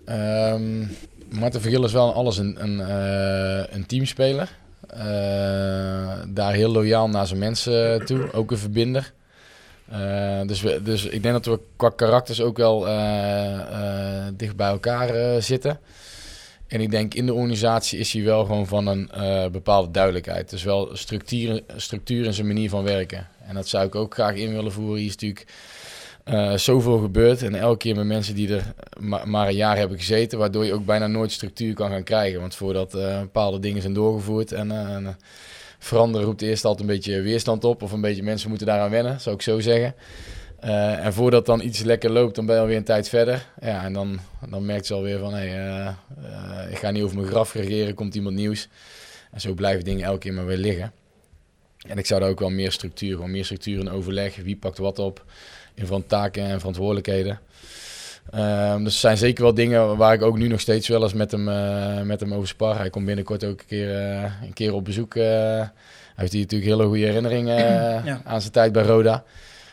[0.05, 0.85] Ehm
[1.29, 4.57] Marten Vergil is wel alles een, een, eh, een teamspeler.
[4.88, 4.99] Eh,
[6.27, 8.33] daar heel loyaal naar zijn mensen toe.
[8.33, 9.13] Ook een verbinder.
[9.89, 12.79] Eh, dus, dus ik denk dat we qua karakters ook wel
[14.33, 15.79] dicht bij elkaar zitten.
[16.68, 20.49] En ik denk in de organisatie is hij wel gewoon van een eh, bepaalde duidelijkheid.
[20.49, 23.28] Dus wel structuur, structuur in zijn manier van werken.
[23.47, 24.97] En dat zou ik ook graag in willen voeren.
[24.97, 25.45] Hier is natuurlijk
[26.24, 27.43] eh, zoveel gebeurd.
[27.43, 30.39] En elke keer met mensen die er ma- maar een jaar hebben gezeten.
[30.39, 32.39] Waardoor je ook bijna nooit structuur kan gaan krijgen.
[32.39, 35.18] Want voordat eh, bepaalde dingen zijn doorgevoerd en, en,
[35.80, 37.82] veranderen roept eerst altijd een beetje weerstand op.
[37.82, 39.95] Of een beetje mensen moeten daaraan wennen, zou ik zo zeggen.
[40.59, 43.45] Eh, en voordat dan iets lekker loopt, dan ben je alweer een tijd verder.
[43.61, 47.15] Ja, en dan, dan merkt ze alweer van, hé, eh, eh, ik ga niet over
[47.15, 48.67] mijn graf regeren, komt iemand nieuws.
[49.31, 50.91] En zo blijven dingen elke keer maar weer liggen.
[51.87, 54.35] En ik zou daar ook wel meer structuur, gewoon meer structuur in overleg.
[54.35, 55.25] Wie pakt wat op
[55.73, 57.39] in van taken en verantwoordelijkheden.
[58.31, 61.13] Ehm, dus er zijn zeker wel dingen waar ik ook nu nog steeds wel eens
[61.13, 61.43] met hem,
[62.07, 62.77] met hem over spar.
[62.77, 63.89] Hij komt binnenkort ook een keer,
[64.43, 65.13] een keer op bezoek.
[65.13, 65.71] hij
[66.15, 67.55] heeft hier natuurlijk hele goede herinneringen
[68.05, 68.21] Ja.
[68.23, 69.23] aan zijn tijd bij Roda.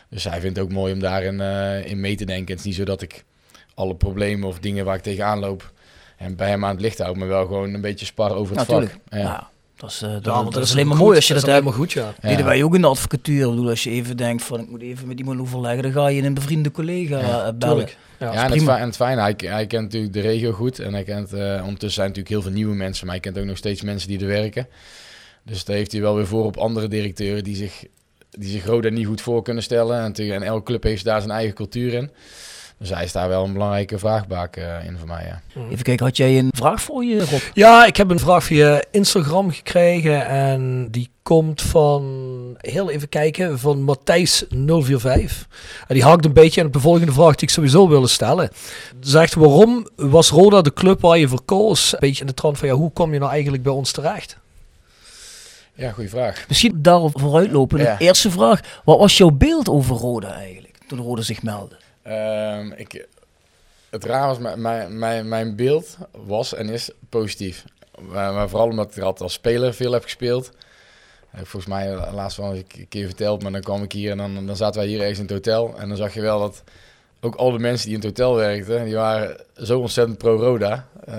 [0.09, 2.47] Dus hij vindt het ook mooi om daarin eh, in mee te denken.
[2.49, 3.23] Het is niet zo dat ik
[3.73, 5.71] alle problemen of dingen waar ik tegenaan loop...
[6.17, 8.65] en bij hem aan het licht houd, maar wel gewoon een beetje spar over het
[8.65, 8.97] vak.
[9.09, 9.17] Ja.
[9.17, 11.05] Ja, dat is, eh, dat, Ja, dat, want dat is alleen maar goed.
[11.05, 12.13] mooi als je dat, Dat maar goed, ja.
[12.21, 12.29] Ja.
[12.29, 13.43] Deden wij ook in de advocatuur.
[13.43, 16.07] Ik bedoel, als je even denkt van ik moet even met iemand overleggen, dan ga
[16.07, 17.87] je een bevriende collega Ja, eh, bellen.
[18.19, 20.79] Ja, en het, en het fijne, hij, hij kent natuurlijk de regio goed.
[20.79, 23.45] En hij kent, eh, ondertussen zijn natuurlijk heel veel nieuwe mensen, maar hij kent ook
[23.45, 24.67] nog steeds mensen die er werken.
[25.43, 27.83] Dus daar heeft hij wel weer voor op andere directeuren die zich,
[28.37, 29.99] die zich Roda niet goed voor kunnen stellen.
[29.99, 32.11] En, en elke club heeft daar zijn eigen cultuur in.
[32.79, 35.61] Dus hij is daar wel een belangrijke vraagbaak eh, in voor mij, ja.
[35.69, 37.41] Even kijken, had jij een vraag voor je, Rob?
[37.53, 42.03] Ja, ik heb een vraag via Instagram gekregen en die komt van,
[42.57, 45.47] heel even kijken, van Matthijs045.
[45.87, 48.49] En die haakt een beetje aan de volgende vraag die ik sowieso wilde stellen.
[48.99, 51.93] Zegt, waarom was Roda de club waar je voor koos?
[51.93, 54.37] Een beetje in de trant van, ja, hoe kom je nou eigenlijk bij ons terecht?
[55.75, 56.47] Ja, goede vraag.
[56.47, 57.79] Misschien daarop vooruitlopen.
[57.79, 57.95] Ja.
[57.95, 61.77] De eerste vraag, wat was jouw beeld over Roda eigenlijk, toen Roda zich meldde?
[62.01, 63.07] Ehm, ik,
[63.89, 67.63] het raar was, mijn- mijn, mijn, beeld was en is positief.
[67.99, 70.51] Maar, maar vooral omdat ik er altijd als speler veel heb gespeeld.
[71.29, 74.17] Heb volgens mij laatst wel eens een keer verteld, maar dan kwam ik hier en
[74.17, 75.77] dan, dan zaten wij hier ergens in het hotel.
[75.79, 76.63] En dan zag je wel dat
[77.25, 80.87] ook al de mensen die in het hotel werkten, die waren zo ontzettend pro-Roda.
[81.05, 81.15] Eh,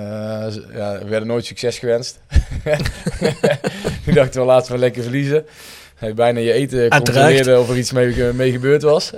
[0.75, 2.19] ja, er werden nooit succes gewenst.
[4.05, 5.47] Nu dachten we laatst wel lekker verliezen.
[5.95, 9.11] Hij bijna je eten controleerde of er iets mee, mee gebeurd was.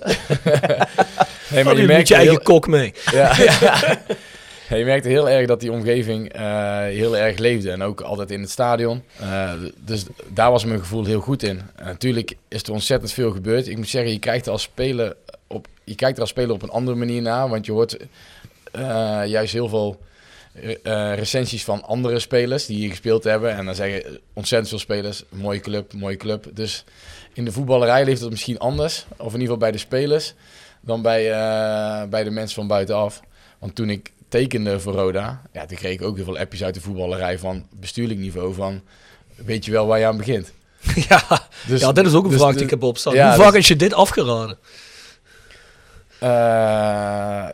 [1.51, 2.95] nee, Maar maar je je met merkt je eigen heel, kok mee.
[3.13, 3.99] ja, ja.
[4.69, 7.71] Ja, je merkte heel erg dat die omgeving eh, heel erg leefde.
[7.71, 9.03] En ook altijd in het stadion.
[9.21, 9.53] Eh,
[9.85, 11.61] dus daar was mijn gevoel heel goed in.
[11.77, 13.69] En natuurlijk is er ontzettend veel gebeurd.
[13.69, 15.17] Ik moet zeggen, je, krijgt als speler
[15.47, 17.49] op, je kijkt er als speler op een andere manier naar.
[17.49, 17.97] Want je hoort
[18.73, 20.01] eh, juist heel veel
[20.53, 23.57] eh, recensies van andere spelers die hier gespeeld hebben.
[23.57, 26.47] En dan zeggen ontzettend veel spelers, mooie club, mooie club.
[26.53, 26.85] Dus
[27.33, 30.35] in de voetballerij leeft het misschien anders, of in ieder geval bij de spelers,
[30.81, 33.21] dan bij, eh, bij de mensen van buitenaf.
[33.59, 36.75] Want toen ik tekende voor Roda, ja, toen kreeg ik ook heel veel appjes uit
[36.75, 38.83] de voetballerij van bestuurlijk niveau van,
[39.35, 40.53] weet je wel waar je aan begint?
[41.09, 43.15] ja, Dus- ja, dit is ook een dus- vraag die ik heb opstaan.
[43.15, 44.59] ja, Hoe vaak dus- is je dit afgeraden?
[46.21, 46.29] Eh,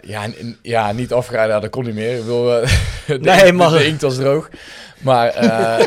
[0.00, 0.26] ja,
[0.62, 1.12] ja, niet
[1.48, 2.16] ja, dat kon niet meer.
[2.18, 2.68] Ik wil, eh,
[3.06, 4.48] de, Nee, inkt- de inkt was droog.
[5.00, 5.86] Maar, eh,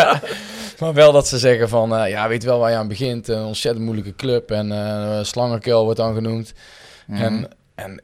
[0.80, 3.28] maar wel dat ze zeggen van, ja, weet wel waar je aan begint.
[3.28, 4.70] Een ontzettend moeilijke club en
[5.26, 6.52] slangenkuil wordt dan genoemd.
[7.08, 8.00] En, en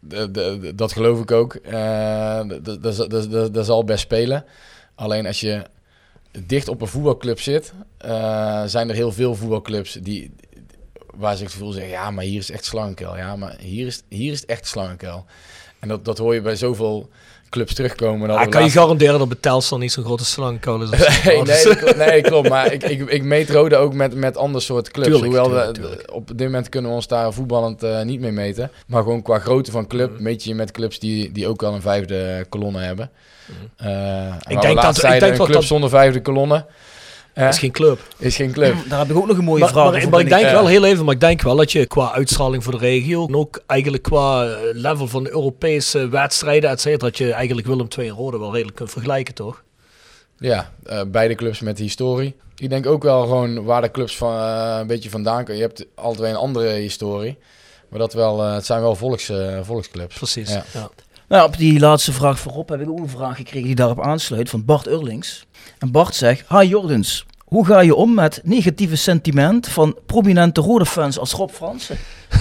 [0.00, 1.58] de, de, de- dat geloof ik ook.
[2.62, 2.82] Dat-
[3.66, 4.44] zal best spelen.
[4.94, 5.62] Alleen als je
[6.46, 7.72] dicht op een voetbalclub zit,
[8.66, 10.34] zijn er heel veel voetbalclubs die,
[11.20, 13.16] waar ze het gevoel zeggen, ja, maar hier is echt slangenkuil.
[13.16, 15.24] Ja, maar hier is, hier is echt slangenkuil.
[15.78, 17.08] En dat, dat hoor je bij zoveel
[17.50, 18.28] clubs terugkomen.
[18.28, 20.90] Dat Ah, kan je garanderen dat bij Telstar niet zo'n grote slangkool is?
[20.90, 22.48] als- Nee, nee, klopt, nee, klopt.
[22.48, 25.08] Maar ik, ik, ik meet Rode ook met, met ander soort clubs.
[25.08, 26.12] Tuurlijk, Hoewel tuurlijk, we, tuurlijk.
[26.14, 28.70] op dit moment kunnen we ons daar voetballend eh, niet mee meten.
[28.86, 30.22] Maar gewoon qua grootte van club Mhm.
[30.22, 33.10] meet je je met clubs die, die ook al een vijfde kolonne hebben.
[33.76, 34.60] Eh, en waar we Mhm.
[34.60, 36.66] denk dat- ik denk een dat club dat- zonder vijfde kolonne
[37.34, 37.98] eh, is geen club.
[38.18, 38.74] is geen club.
[38.88, 40.08] Daar heb ik ook nog een mooie Maar, vraag maar, over.
[40.10, 42.72] maar ik denk wel, heel even, maar ik denk wel dat je qua uitstraling voor
[42.72, 47.18] de regio en ook eigenlijk qua eh, level van de Europese wedstrijden, et cetera, dat
[47.18, 49.62] je eigenlijk Willem II en Rode wel redelijk kunt vergelijken, toch?
[50.38, 52.36] Ja, eh, beide clubs met historie.
[52.56, 55.56] Ik denk ook wel gewoon waar de clubs van, eh, een beetje vandaan komen.
[55.56, 57.38] Je hebt altijd weer een andere historie.
[57.88, 60.16] Maar dat wel, eh, het zijn wel volks, eh, volksclubs.
[60.16, 60.52] Precies.
[60.52, 60.64] Ja.
[60.72, 60.90] Ja.
[61.30, 64.50] Nou, op die laatste vraag voorop heb ik ook een vraag gekregen die daarop aansluit
[64.50, 65.46] van Bart Urlings.
[65.78, 70.86] En Bart zegt, Hi Jordens, hoe ga je om met negatieve sentiment van prominente rode
[70.86, 71.96] fans als Rob Fransen?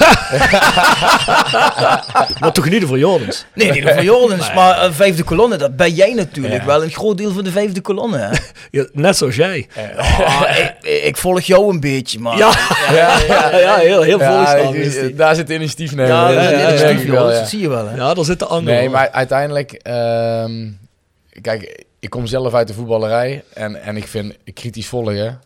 [2.40, 3.46] Maar toch niet voor Jordens?
[3.54, 6.66] Nee, niet voor Jordens, maar een vijfde kolonne, dat ben jij natuurlijk Ja.
[6.66, 8.18] wel een groot deel van de vijfde kolonne.
[8.18, 8.30] Hè?
[8.80, 9.68] Ja, net zoals jij.
[9.98, 10.44] Ah,
[10.82, 12.38] ik, ik volg jou een beetje, maar...
[12.38, 12.52] Ja,
[12.92, 14.18] ja, ja, ja, heel, heel
[14.72, 15.16] die.
[15.16, 16.12] daar zit initiatief nemen.
[16.16, 16.70] Ja, ja.
[16.70, 17.88] dat zie je wel.
[17.88, 17.96] Hè?
[17.96, 18.78] Ja, daar zit de andere.
[18.78, 19.72] Nee, maar uiteindelijk...
[19.72, 20.68] ehm,
[21.42, 23.44] kijk, ik kom zelf uit de voetballerij.
[23.54, 25.42] En, en ik vind kritisch volgen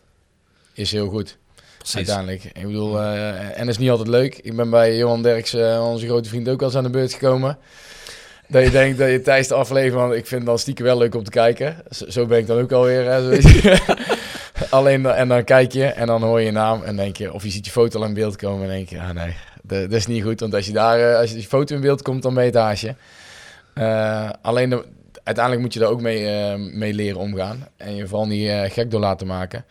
[0.72, 1.36] is heel goed.
[1.78, 1.96] Precies.
[1.96, 2.44] Uiteindelijk.
[2.44, 4.38] Ik bedoel, eh, en is niet altijd leuk.
[4.42, 7.12] Ik ben bij Johan Derks, eh, onze grote vriend, ook al eens aan de beurt
[7.12, 7.58] gekomen.
[8.48, 10.98] Dat je denkt dat je tijdens de aflevering, want ik vind het dan stiekem wel
[10.98, 11.76] leuk om te kijken.
[11.90, 13.04] Zo, zo ben ik dan ook alweer.
[13.04, 13.38] Hè.
[14.70, 17.42] Alleen, en dan kijk je en dan hoor je je naam en denk je, of
[17.42, 19.92] je ziet je foto al in beeld komen en denk je, ah nee, dat, dat
[19.92, 20.40] is niet goed.
[20.40, 22.50] Want als je daar, eh, als je die foto in beeld komt, dan ben je
[22.50, 22.94] het haasje.
[24.42, 24.84] Alleen, de-
[25.24, 27.68] uiteindelijk moet je daar ook mee, eh, mee leren omgaan.
[27.76, 29.64] En je vooral niet eh, gek door laten maken.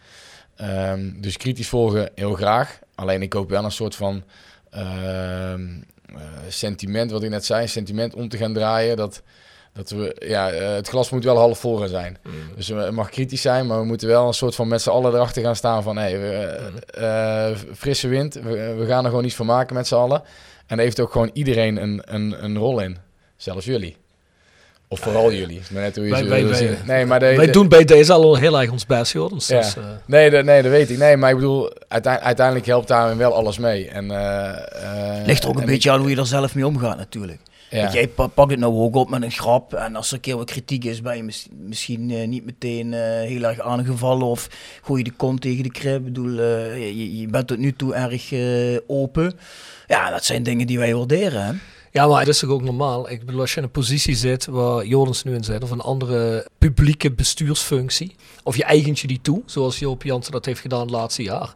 [0.56, 2.80] Ehm, dus kritisch volgen heel graag.
[2.95, 4.24] Alleen ik hoop wel een soort van
[4.70, 5.68] ehm,
[6.16, 8.97] eh, sentiment, wat ik net zei, sentiment om te gaan draaien.
[8.97, 9.22] Dat,
[9.74, 12.18] dat we, ja, het glas moet wel half vol zijn.
[12.56, 14.89] Dus eh, het mag kritisch zijn, maar we moeten wel een soort van met z'n
[14.89, 19.26] allen erachter gaan staan van hey, we, eh, frisse wind, we, we gaan er gewoon
[19.26, 20.22] iets van maken met z'n allen.
[20.66, 22.97] En daar heeft ook gewoon iedereen een, een, een rol in.
[23.36, 24.03] Zelfs jullie.
[24.94, 25.60] Of vooral jullie.
[25.60, 26.78] Is maar net hoe je Wij- wij- wij-.
[26.86, 29.14] Nee, maar de, Wij de- doen bij deze al heel erg ons best.
[29.14, 29.28] Ja.
[29.28, 30.98] Dus, eh, Nee, dat, nee, dat weet ik.
[30.98, 33.88] Nee, maar ik bedoel, uitein- uiteindelijk helpt daarin wel alles mee.
[33.89, 34.50] En, eh,
[35.20, 37.39] eh, Ligt er ook een en beetje aan hoe je er zelf mee omgaat natuurlijk.
[37.44, 37.82] ik- ja.
[37.82, 39.74] Want jij pa- pakt het nou ook op met een grap.
[39.74, 42.94] En als er een keer wat kritiek is, ben je mis- misschien eh, niet meteen
[42.94, 44.28] eh, heel erg aangevallen.
[44.28, 44.48] Of
[44.84, 45.98] gooi je de kont tegen de krib.
[45.98, 49.34] Ik bedoel, eh, je, je bent tot nu toe erg eh, open.
[49.88, 51.46] Ja, dat zijn dingen die wij waarderen.
[51.46, 51.52] Hè?
[51.94, 53.10] Ja, maar het is toch ook normaal.
[53.10, 55.82] Ik bedoel, als je in een positie zit waar Jordens nu in zit, of een
[55.82, 60.82] andere publieke bestuursfunctie, of je eigent je die toe, zoals Joop Jansen dat heeft gedaan
[60.82, 61.54] het laatste jaar,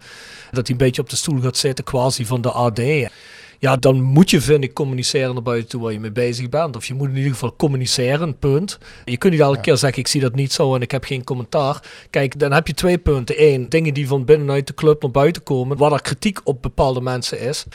[0.51, 2.79] dat hij een beetje op de stoel gaat zitten, quasi van de AD.
[3.59, 6.75] Ja, dan moet je, vind ik, communiceren naar buiten toe waar je mee bezig bent.
[6.75, 8.77] Of je moet in ieder geval communiceren, punt.
[9.05, 11.23] Je kunt niet elke keer zeggen, ik zie dat niet zo en ik heb geen
[11.23, 11.83] commentaar.
[12.09, 13.43] Kijk, dan heb je twee punten.
[13.43, 17.01] Eén, dingen die van binnenuit de club naar buiten komen, waar er kritiek op bepaalde
[17.01, 17.65] mensen is.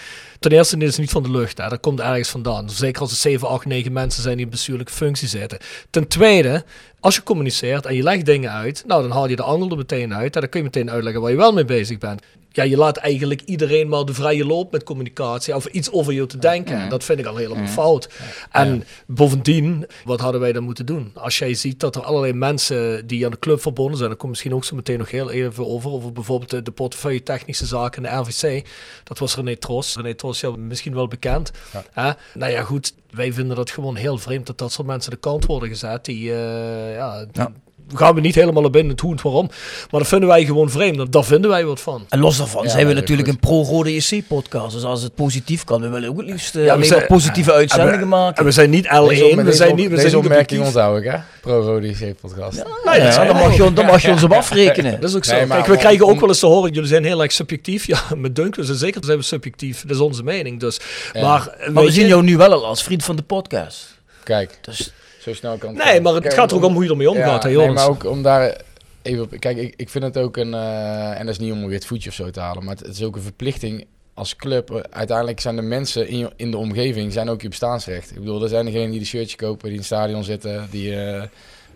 [0.42, 1.58] Ten eerste, is niet van de lucht.
[1.58, 1.68] Hè.
[1.68, 2.70] Dat komt ergens vandaan.
[2.70, 5.58] Zeker als er 7, 8, 9 mensen zijn die in bestuurlijke functie zitten.
[5.90, 6.64] Ten tweede,
[7.00, 9.76] als je communiceert en je legt dingen uit, nou dan haal je de angel er
[9.76, 10.34] meteen uit.
[10.34, 12.22] En dan kun je meteen uitleggen waar je wel mee bezig bent.
[12.52, 15.54] Ja, je laat eigenlijk iedereen maar de vrije loop met communicatie.
[15.54, 16.80] Of iets over je te denken.
[16.80, 18.08] En dat vind ik al helemaal fout.
[18.50, 21.12] En bovendien, wat hadden wij dan moeten doen?
[21.14, 24.08] Als jij ziet dat er allerlei mensen die aan de club verbonden zijn.
[24.08, 25.90] Dan komt misschien ook zo meteen nog heel even over.
[25.90, 28.66] Over bijvoorbeeld de, de portefeuille technische zaken in de RVC.
[29.04, 29.96] Dat was René Tros.
[29.96, 31.50] René Tros, ja, misschien wel bekend.
[31.92, 32.10] Hè?
[32.34, 32.94] Nou ja, goed.
[33.10, 36.04] Wij vinden dat gewoon heel vreemd dat dat soort mensen de kant worden gezet.
[36.04, 37.52] Die, eh, ja, die- Ja.
[37.94, 39.46] Gaan we niet helemaal op in het hoe en het waarom.
[39.90, 41.12] Maar dat vinden wij gewoon vreemd.
[41.12, 42.04] Daar vinden wij wat van.
[42.08, 43.36] En los daarvan Ja, zijn we dat natuurlijk goed.
[43.42, 44.74] een pro-Rode JC-podcast.
[44.74, 47.52] Dus als het positief kan, we willen ook het liefst eh, Ja, we zijn- positieve
[47.52, 48.44] uitzendingen En maken.
[48.44, 50.60] we zijn niet L1, Deze op- we deze zijn niet, we Deze zijn niet opmerking
[50.60, 50.66] objectief.
[50.66, 51.16] onthoud ik, hè?
[51.40, 52.56] Pro-Rodi podcast.
[52.84, 54.90] Nee, dat is dan, mag je, dan mag je ons op afrekenen.
[55.00, 55.32] Dat is ook zo.
[55.34, 57.32] Nee, maar Kijk, we om- krijgen ook wel eens te horen, jullie zijn heel erg
[57.32, 57.86] subjectief.
[57.86, 59.82] Ja, met Dunk, we zijn zeker zijn we subjectief.
[59.82, 60.60] Dat is onze mening.
[60.60, 60.80] Dus,
[61.12, 61.20] Ja.
[61.28, 63.86] maar, Maar we zien jou nu wel al als vriend van de podcast.
[64.24, 64.92] Kijk, Dus
[65.22, 67.10] zo snel kan het Nee, maar het Kijk, gaat er ook om hoe je ermee
[67.10, 67.80] omgaat, hè, nee, jongens.
[67.80, 68.60] maar ook om daar
[69.02, 69.34] even op...
[69.38, 70.54] Kijk, ik, ik vind het ook een...
[70.54, 72.86] eh, en dat is niet om een wit voetje of zo te halen, maar het,
[72.86, 74.86] het is ook een verplichting als club.
[74.90, 78.10] Uiteindelijk zijn de mensen in, je, in de omgeving zijn ook je bestaansrecht.
[78.10, 80.96] Ik bedoel, er zijn degenen die de shirtje kopen, die in het stadion zitten, die
[80.96, 81.22] eh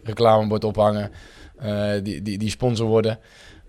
[0.06, 1.10] reclamebord ophangen,
[1.58, 3.18] eh, die, die, die sponsor worden.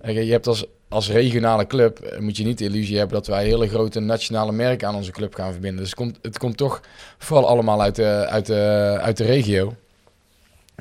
[0.03, 3.45] Je hebt als, als regionale club, eh, moet je niet de illusie hebben dat wij
[3.45, 5.79] hele grote nationale merken aan onze club gaan verbinden.
[5.79, 6.81] Dus het komt, het komt toch
[7.17, 9.75] vooral allemaal uit de, uit de, uit de regio.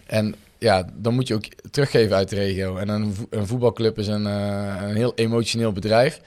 [0.06, 2.76] En ja, dan moet je ook teruggeven uit de regio.
[2.76, 6.20] En een, een voetbalclub is een, eh, een heel emotioneel bedrijf.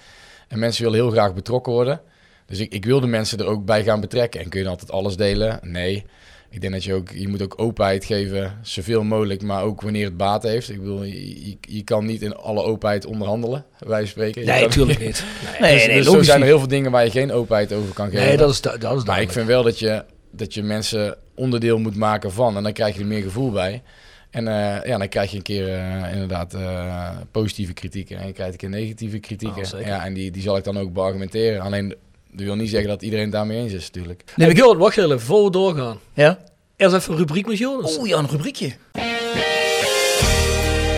[0.48, 2.02] En mensen willen heel graag betrokken worden.
[2.46, 4.42] Dus ik, ik wil de mensen er ook bij gaan betrekken.
[4.42, 5.60] En kun je altijd alles delen?
[5.62, 6.06] Nee.
[6.52, 10.06] Ik denk dat je ook, je moet ook openheid geven, zoveel mogelijk, maar ook wanneer
[10.06, 10.70] het baat heeft.
[10.70, 14.42] Ik bedoel, je, kan niet in alle openheid onderhandelen, wij spreken.
[14.42, 15.24] Je Nee, natuurlijk niet.
[15.60, 17.74] Nee, dus nee, dus zo logisch zijn er heel veel dingen waar je geen openheid
[17.74, 18.26] over kan geven.
[18.26, 19.32] Nee, dat is, dat is Maar ik duidelijk.
[19.32, 22.58] vind wel dat je, dat je mensen onderdeel moet maken van.
[22.58, 23.82] En dan krijg je er meer gevoel bij.
[24.30, 28.18] En eh, ja, dan krijg je een keer eh, inderdaad eh, positieve kritieken.
[28.18, 29.66] En je krijgt een keer negatieve kritieken.
[29.66, 29.88] Zeker.
[29.88, 31.62] ja, en die, die zal ik dan ook beargumenteren.
[31.62, 31.96] Alleen,
[32.32, 34.24] dat wil niet zeggen dat iedereen het daarmee eens is natuurlijk.
[34.36, 36.00] Nee, Johan, wacht heel even, voor we doorgaan.
[36.14, 36.40] Ja?
[36.76, 37.98] Eerst even een rubriek met Jonas.
[37.98, 38.74] Oeh, ja, een rubriekje.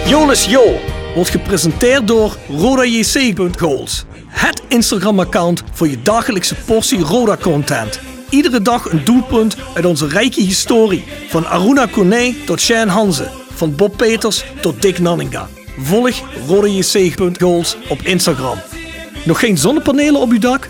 [0.08, 0.80] Jonas Jo
[1.16, 4.06] wordt gepresenteerd door RodaJC.goals.
[4.28, 8.00] Het Instagram-account voor je dagelijkse portie Roda-content.
[8.30, 11.04] Iedere dag een doelpunt uit onze rijke historie.
[11.28, 13.28] Van Aruna Kone tot Shane Hanze.
[13.50, 15.50] Van Bob Peters tot Dick Nanninga.
[15.78, 18.58] Volg RodaJC.goals op Instagram.
[19.26, 20.70] Nog geen zonnepanelen op uw dak?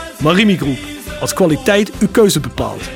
[0.21, 0.77] Marimi Groep,
[1.19, 2.89] als kwaliteit uw keuze bepaalt.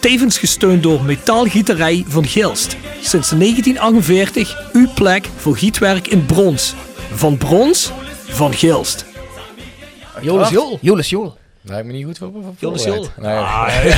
[0.00, 2.76] Tevens gesteund door Metaalgieterij van Gilst.
[3.00, 6.74] Sinds 1948 uw plek voor gietwerk in brons.
[7.12, 7.92] Van brons,
[8.28, 9.04] van Gilst.
[10.20, 10.78] Jonas Jol.
[10.80, 11.34] Jolis Jol.
[11.62, 12.84] Lijkt me niet goed voor, voorbereid.
[12.84, 13.06] Jol.
[13.16, 13.38] Nee,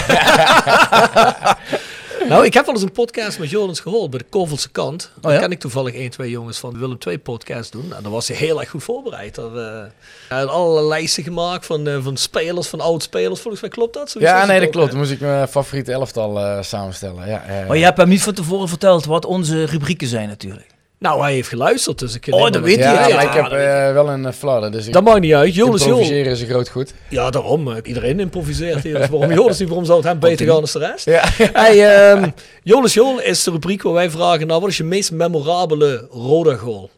[2.32, 5.10] Nou, ik heb wel eens een podcast met Jonas gehoord bij de Kovelse kant.
[5.20, 5.38] Dan ja?
[5.38, 7.94] ken ik toevallig één, twee jongens van de Willem 2 podcast doen.
[7.94, 9.36] En dan was hij heel erg goed voorbereid.
[9.36, 9.84] Er, eh,
[10.28, 13.40] hij had allerlei lijsten gemaakt van, eh, van spelers, van oud-spelers.
[13.40, 14.10] Volgens mij klopt dat?
[14.10, 14.90] Zoiets ja, nee, dat klopt.
[14.90, 17.26] Dan moest ik mijn favoriete elftal eh, samenstellen.
[17.26, 17.66] Ja, ja, ja.
[17.66, 20.67] Maar je hebt hem niet van tevoren verteld wat onze rubrieken zijn natuurlijk.
[20.98, 24.22] Nou, hij heeft geluisterd, dus ik Oh, dat weet ja, ik heb eh, wel een
[24.24, 25.54] uh, flarden, dus ik Dat maakt niet uit.
[25.54, 25.66] Jol.
[25.72, 26.94] improviseren is een groot goed.
[27.08, 27.72] Ja, daarom.
[27.72, 28.94] eh, Iedereen improviseert hier.
[28.98, 29.68] Dus waarom Jonas niet?
[29.68, 31.04] Waarom zou het hem beter gaan dan de rest?
[31.04, 31.22] Ja.
[31.52, 32.30] Hey, ehm,
[32.62, 32.84] Jol
[33.20, 36.90] is de rubriek waar wij vragen, nou, wat is je meest memorabele Roda goal?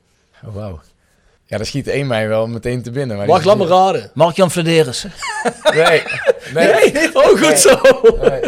[0.46, 0.80] Oh, wauw.
[1.46, 3.16] Ja, daar schiet één mij wel meteen te binnen.
[3.16, 4.10] Maar Wacht, die- laat me raden.
[4.14, 5.04] Mark-Jan Flederis.
[5.74, 6.02] Nee,
[6.54, 7.10] nee, Nee?
[7.14, 7.80] Oh, goed zo.
[8.28, 8.40] nee.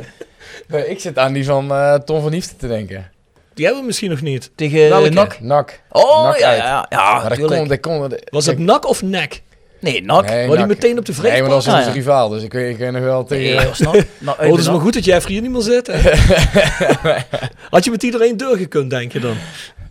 [0.69, 3.11] Nee, ik zit aan die van eh Tom van Hiefte te denken.
[3.55, 4.51] Die hebben we misschien nog niet.
[4.55, 5.09] Tegen Welke?
[5.11, 5.41] NAC.
[5.41, 5.81] Nak.
[5.91, 7.15] Oh, Nak ja, ja, ja.
[7.21, 8.09] maar dat kon, dat kon...
[8.09, 9.43] dat- Was het nak of nek?
[9.81, 10.29] Nee, NAC.
[10.29, 10.67] Nee, die Nak.
[10.69, 11.95] meteen op de vreef Nee, maar dat was Ah, onze ja.
[11.95, 13.57] rivaal, dus ik weet, ik weet nog wel tegen...
[13.57, 13.93] Nee, was Oh,
[14.39, 15.87] het is maar goed dat Jeffrey hier niet meer zit.
[15.87, 16.01] hè?
[17.71, 19.37] Had je met iedereen doorgekund, denk je dan?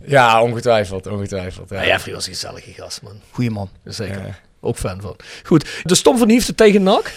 [0.06, 1.70] Ja, ongetwijfeld, ongetwijfeld.
[1.70, 1.82] Ja.
[1.82, 3.20] Ja, Jeffrey was een gezellige gast, man.
[3.30, 3.68] Goeie man.
[3.84, 4.16] Zeker.
[4.26, 4.38] Ja.
[4.60, 5.16] Ook fan van.
[5.44, 7.12] Goed, de Stom van Hiefte tegen NAC.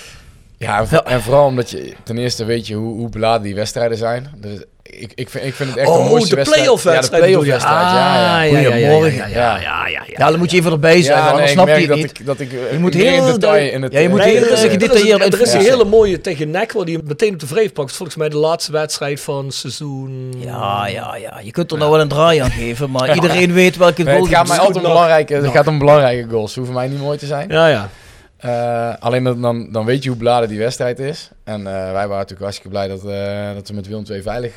[0.58, 3.56] Ja, en, voor- en vooral omdat je ten eerste weet je hoe, hoe beladen die
[3.56, 4.28] wedstrijden zijn.
[4.38, 6.62] Dus ik, ik, vind, ik vind het echt de Oh, mooiste de wedstrijd.
[6.64, 7.24] play-off wedstrijd.
[7.24, 7.82] Ja, de play-off wedstrijd.
[7.82, 8.44] ja, ja.
[8.46, 9.30] Ah, ja, ja, ja, ja, Goedemorgen.
[9.30, 11.74] ja, ja, ja, ja, dan moet je even erbij zijn, Ja, nee, ik snap je
[11.74, 12.20] het dat niet.
[12.20, 13.94] ik, dat ik eh, Je moet in heel detail in het...
[13.94, 16.52] Ja, je moet eh, heel- er eh, er gedetailleerd er is een hele mooie tegen
[16.52, 17.92] NEC waar die meteen op de vreef pakt.
[17.92, 20.34] Volgens mij de laatste wedstrijd van seizoen...
[20.38, 21.40] Ja, ja, ja.
[21.44, 24.28] Je kunt er nou wel een draai aan geven, maar iedereen weet welke goal het
[24.34, 26.54] gaat mij altijd gaat om belangrijke goals.
[26.54, 27.50] Ze hoeven mij niet mooi te zijn.
[27.50, 27.90] Ja, ja.
[28.38, 31.30] Eh, alleen dan, dan, weet je hoe beladen die wedstrijd is.
[31.44, 34.56] En eh, wij waren natuurlijk hartstikke blij dat, eh, dat we met Willem II veilig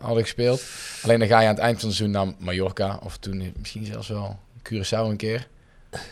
[0.00, 0.62] hadden gespeeld.
[1.02, 2.98] Alleen dan ga je aan het eind van het seizoen naar Mallorca.
[3.02, 4.36] Of toen misschien zelfs wel
[4.72, 5.46] Curaçao een keer.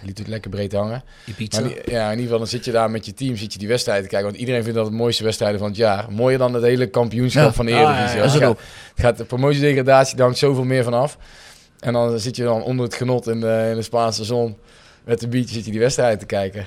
[0.03, 1.03] Liet het lekker breed hangen.
[1.26, 3.59] Maar die- ja, in ieder geval dan zit je daar met je team, zit je
[3.59, 4.28] die wedstrijden te kijken.
[4.28, 6.07] Want iedereen vindt dat het mooiste wedstrijden van het jaar.
[6.12, 7.53] Mooier dan het hele kampioenschap Ja.
[7.53, 8.41] van de Ah, ja, Eredivisie.
[8.41, 8.59] ja, Het
[8.95, 11.18] gaat, de promotiedegradatie, daar hangt zoveel meer van af.
[11.80, 14.57] En dan zit je dan onder het genot in de, in de Spaanse zon.
[15.05, 16.66] Met de biertje zit je die wedstrijd te kijken.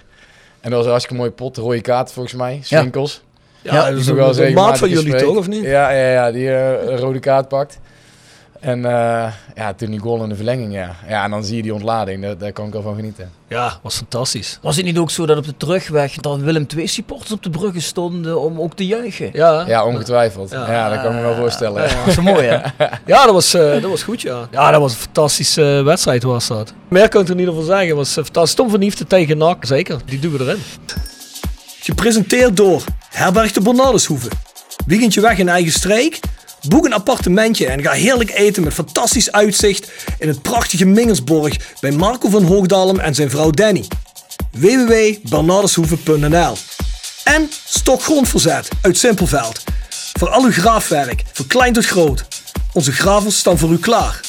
[0.62, 1.58] En dat was een hartstikke mooie pot.
[1.58, 2.60] Rode kaart volgens mij.
[2.64, 3.22] Swinkels.
[3.62, 5.64] Ja, Ja, dat Die is een, wel een maat van jullie toch, of niet?
[5.64, 7.80] Ja, ja, ja die eh, een rode kaart pakt.
[8.60, 10.96] En eh, ja, toen die goal in de verlenging, ja.
[11.08, 12.22] Ja, en dan zie je die ontlading.
[12.22, 13.32] Daar, daar kan ik wel van genieten.
[13.48, 14.60] Ja, was fantastisch.
[14.62, 17.50] Was het niet ook zo dat op de terugweg dat Willem II supporters op de
[17.50, 19.30] bruggen stonden om ook te juichen?
[19.34, 20.52] Ja, Ja, ongetwijfeld.
[20.52, 20.72] Ja.
[20.72, 21.84] Ja, dat kan ik me wel voorstellen.
[21.84, 22.58] Ja, dat is mooi hè?
[23.06, 24.48] Ja, dat was, eh, dat was goed, ja.
[24.52, 26.74] Ja, dat was een fantastische eh, wedstrijd was dat.
[26.90, 27.88] Meer kan ik er niet over zeggen.
[27.88, 28.56] Het was uh, fantastisch.
[28.56, 30.00] Tom van Liefde tegen NAC, zeker.
[30.06, 30.62] Die doen we erin.
[31.80, 34.28] Gepresenteerd door Herberg de Bernardeshoeve.
[34.86, 36.20] Weekendje weg in eigen streek?
[36.68, 41.92] Boek een appartementje en ga heerlijk eten met fantastisch uitzicht in het prachtige Mingelsborg bij
[41.92, 43.86] Marco van Hoogdalem en zijn vrouw Danny.
[44.52, 46.58] www.bernardeshoeve.nl
[47.24, 49.64] En Stokgrondverzet uit Simpelveld.
[50.20, 52.26] Voor al uw graafwerk, van klein tot groot.
[52.74, 54.20] Onze gravels staan voor u klaar.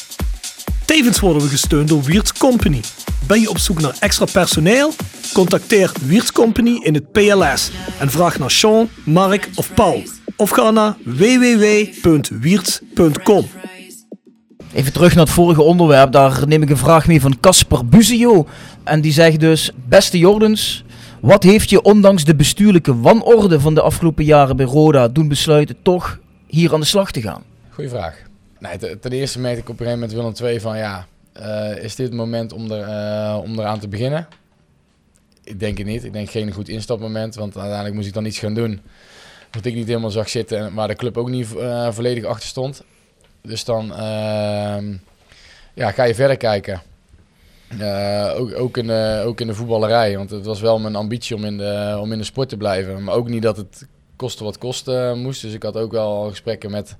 [0.85, 2.81] Tevens worden we gesteund door Wiert's Company.
[3.27, 4.93] Ben je op zoek naar extra personeel?
[5.33, 10.03] Contacteer Wiert's Company in het PLS en vraag naar Sean, Mark of Paul.
[10.37, 13.45] Of ga naar www.wierts.com.
[14.73, 16.11] Even terug naar het vorige onderwerp.
[16.11, 18.47] Daar neem ik een vraag mee van Casper Buzio.
[18.83, 20.83] En die zegt dus: Beste Jordens,
[21.21, 25.75] wat heeft je ondanks de bestuurlijke wanorde van de afgelopen jaren bij Roda doen besluiten
[25.81, 27.43] toch hier aan de slag te gaan?
[27.69, 28.15] Goeie vraag.
[28.59, 31.83] Nee, ten, ten eerste merkte ik op een gegeven moment Willem II van ja, eh,
[31.83, 34.27] is dit het moment om, er, eh, om eraan te beginnen?
[35.43, 36.03] Ik denk het niet.
[36.03, 38.81] Ik denk geen goed instapmoment, want uiteindelijk moest ik dan iets gaan doen
[39.57, 42.47] wat ik niet helemaal zag zitten en waar de club ook niet eh, volledig achter
[42.47, 42.83] stond.
[43.41, 44.93] Dus dan ehm,
[45.73, 46.81] ja, ga je verder kijken.
[47.79, 51.35] Eh, ook, ook, in de, ook in de voetballerij, want het was wel mijn ambitie
[51.35, 53.03] om in de, om in de sport te blijven.
[53.03, 53.87] Maar ook niet dat het
[54.17, 55.41] kosten wat kosten moest.
[55.41, 56.95] Dus ik had ook wel gesprekken met,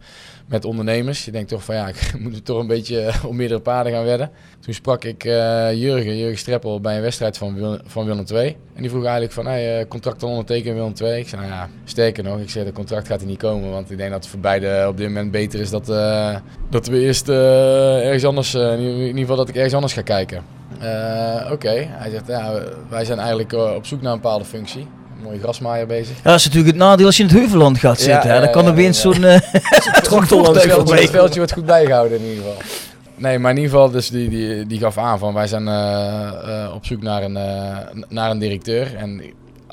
[0.46, 1.26] met ondernemers.
[1.26, 4.32] Je denkt toch van ja, ik moet toch een beetje op meerdere paarden gaan wedden.
[4.60, 8.56] Toen sprak ik eh, Jurgen, Jurgen Streppel, bij een wedstrijd van, van Willem II.
[8.74, 11.20] En die vroeg eigenlijk van, hey, eh, contract al ondertekenen Willem II?
[11.20, 13.70] Ik zei, nou ja, sterker nog, ik zei, dat contract gaat er niet komen.
[13.72, 16.36] Want ik denk dat het voor beide op dit moment beter is dat, eh,
[16.70, 20.02] dat we eerst eh, ergens anders, eh, in ieder geval dat ik ergens anders ga
[20.02, 20.44] kijken.
[20.80, 24.88] Eh, Oké, hij zegt, ja, wij zijn eigenlijk eh, op zoek naar een bepaalde functie.
[25.24, 26.16] Mooie grasmaaier bezig.
[26.16, 28.32] Ja, dat is natuurlijk het nadeel als je in het Heuvelland gaat zitten.
[28.32, 28.40] hè.
[28.40, 29.14] Dan kan ja, opeens zo'n
[30.02, 32.62] Tractor langs Het veldje, wordt goed bijgehouden in ieder geval.
[33.16, 36.64] Nee, maar in ieder geval, dus die, die, die gaf aan van wij zijn eh,
[36.64, 37.78] eh, op zoek naar een, eh,
[38.10, 38.96] naar een directeur.
[38.96, 39.22] En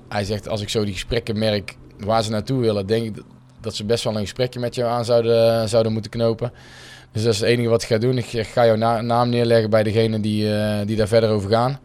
[0.09, 3.23] hij zegt, als ik zo die gesprekken merk waar ze naartoe willen, denk ik
[3.61, 6.53] dat ze best wel een gesprekje met jou aan zouden, zouden moeten knopen.
[7.13, 8.19] Dus dat is het enige wat ik ga doen.
[8.19, 10.49] Ik ga jouw na- naam neerleggen bij degene die,
[10.85, 11.79] die daar verder over gaan.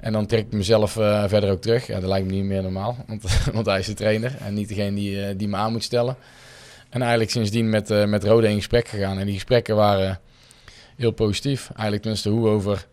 [0.00, 1.86] En dan trek ik mezelf eh, verder ook terug.
[1.86, 3.22] Ja, dat lijkt me niet meer normaal, want,
[3.52, 6.16] want hij is de trainer en niet degene die, eh, die me aan moet stellen.
[6.88, 9.18] En eigenlijk sindsdien met, eh met Rode in gesprek gegaan.
[9.18, 10.20] En die gesprekken waren
[10.96, 11.68] heel positief.
[11.68, 12.86] Eigenlijk tenminste hoe over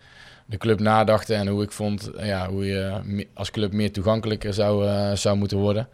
[0.45, 4.87] de club nadachten en hoe ik vond ja, hoe je als club meer toegankelijker zou,
[5.17, 5.87] zou moeten worden.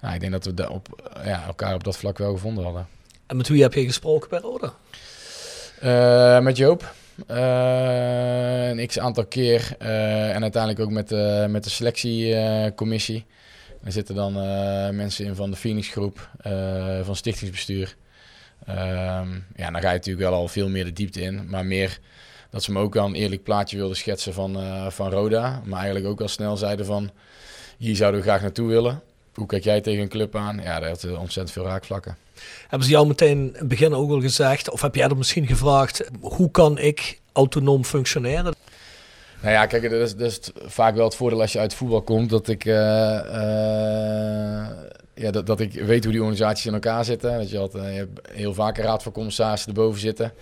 [0.00, 2.86] Nou, ik denk dat we da- op, ja, elkaar op dat vlak wel gevonden hadden.
[3.26, 4.72] En met wie heb je gesproken bij Roda?
[5.80, 6.94] Eh, met Joop.
[7.26, 9.74] Eh, een x aantal keer.
[9.78, 13.24] eh, en uiteindelijk ook met, de met de selectiecommissie.
[13.84, 16.28] er zitten dan eh, mensen in van de Phoenix groep,
[17.02, 17.96] van stichtingsbestuur.
[18.66, 21.48] Ehm, ja, dan ga je natuurlijk wel al veel meer de diepte in.
[21.48, 21.98] Maar meer
[22.50, 24.58] dat ze me ook wel een eerlijk plaatje wilden schetsen van,
[24.92, 25.62] van Roda.
[25.64, 27.10] Maar eigenlijk ook al snel zeiden van,
[27.78, 29.02] hier zouden we graag naartoe willen.
[29.34, 30.60] Hoe kijk jij tegen een club aan?
[30.62, 32.16] Ja, daar had ontzettend veel raakvlakken.
[32.60, 35.46] Hebben ze jou meteen in het begin ook al gezegd, of heb jij er misschien
[35.46, 38.54] gevraagd, hoe kan ik autonoom functioneren?
[39.40, 42.30] Nou ja, kijk, dat is, dat vaak wel het voordeel als je uit voetbal komt.
[42.30, 44.68] Dat ik, eh, eh,
[45.14, 47.38] ja, dat, ik weet hoe die organisaties in elkaar zitten.
[47.38, 50.32] Dat je, altijd, je hebt heel vaak een raad van commissarissen erboven zitten.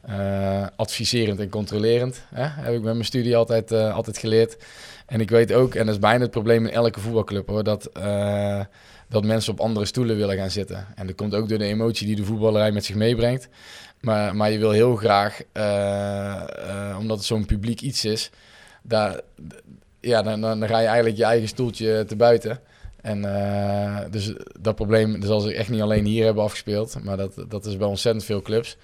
[0.00, 2.22] Eh, adviserend en controlerend.
[2.34, 2.44] Hè?
[2.44, 4.56] Heb ik met mijn studie altijd, eh, altijd geleerd.
[5.06, 7.86] En ik weet ook, en dat is bijna het probleem in elke voetbalclub hoor, dat,
[7.86, 8.60] eh,
[9.10, 10.86] dat mensen op andere stoelen willen gaan zitten.
[10.94, 13.48] En dat komt ook door de emotie die de voetballerij met zich meebrengt.
[14.00, 18.30] Maar, maar je wil heel graag, eh, eh, omdat het zo'n publiek iets is,
[18.82, 19.20] daar,
[20.00, 22.60] ja, dan, dan ga je eigenlijk je eigen stoeltje te buiten.
[23.00, 27.44] En uh, dus dat probleem zal zich echt niet alleen hier hebben afgespeeld, maar dat,
[27.48, 28.76] dat is bij ontzettend veel clubs.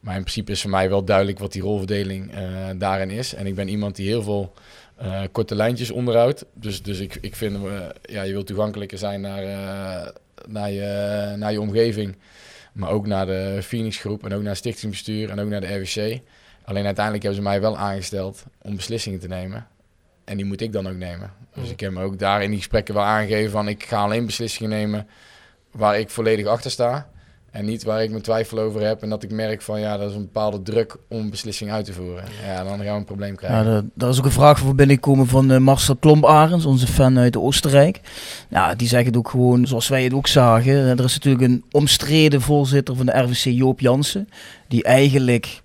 [0.00, 2.32] Maar in principe is voor mij wel duidelijk wat die rolverdeling
[2.76, 3.34] daarin is.
[3.34, 4.52] En ik ben iemand die heel veel
[5.02, 6.44] uh, korte lijntjes onderhoudt.
[6.52, 7.56] Dus, dus ik, ik vind,
[8.02, 9.42] ja, je wilt toegankelijker zijn naar,
[10.46, 12.16] naar, je, naar je omgeving.
[12.72, 15.74] Maar ook naar de Phoenix groep en ook naar het stichtingsbestuur en ook naar de
[15.74, 16.20] RWC.
[16.64, 19.66] Alleen uiteindelijk hebben ze mij wel aangesteld om beslissingen te nemen.
[20.24, 21.32] En die moet ik dan ook nemen.
[21.54, 24.26] Dus ik heb me ook daar in die gesprekken wel aangegeven van ik ga alleen
[24.26, 25.08] beslissingen nemen
[25.70, 27.08] waar ik volledig achter sta.
[27.54, 30.10] En niet waar ik mijn twijfel over heb en dat ik merk van ja, dat
[30.10, 32.24] is een bepaalde druk om een beslissing uit te voeren.
[32.46, 33.72] Ja, dan gaan we een probleem krijgen.
[33.72, 37.36] Ja, daar is ook een vraag voor binnenkomen van uh, Marcel Klomp-Arens, onze fan uit
[37.36, 38.00] Oostenrijk.
[38.48, 40.74] Ja, die zegt het ook gewoon zoals wij het ook zagen.
[40.74, 44.28] Er is natuurlijk een omstreden voorzitter van de RVC, Joop Jansen,
[44.68, 45.62] die eigenlijk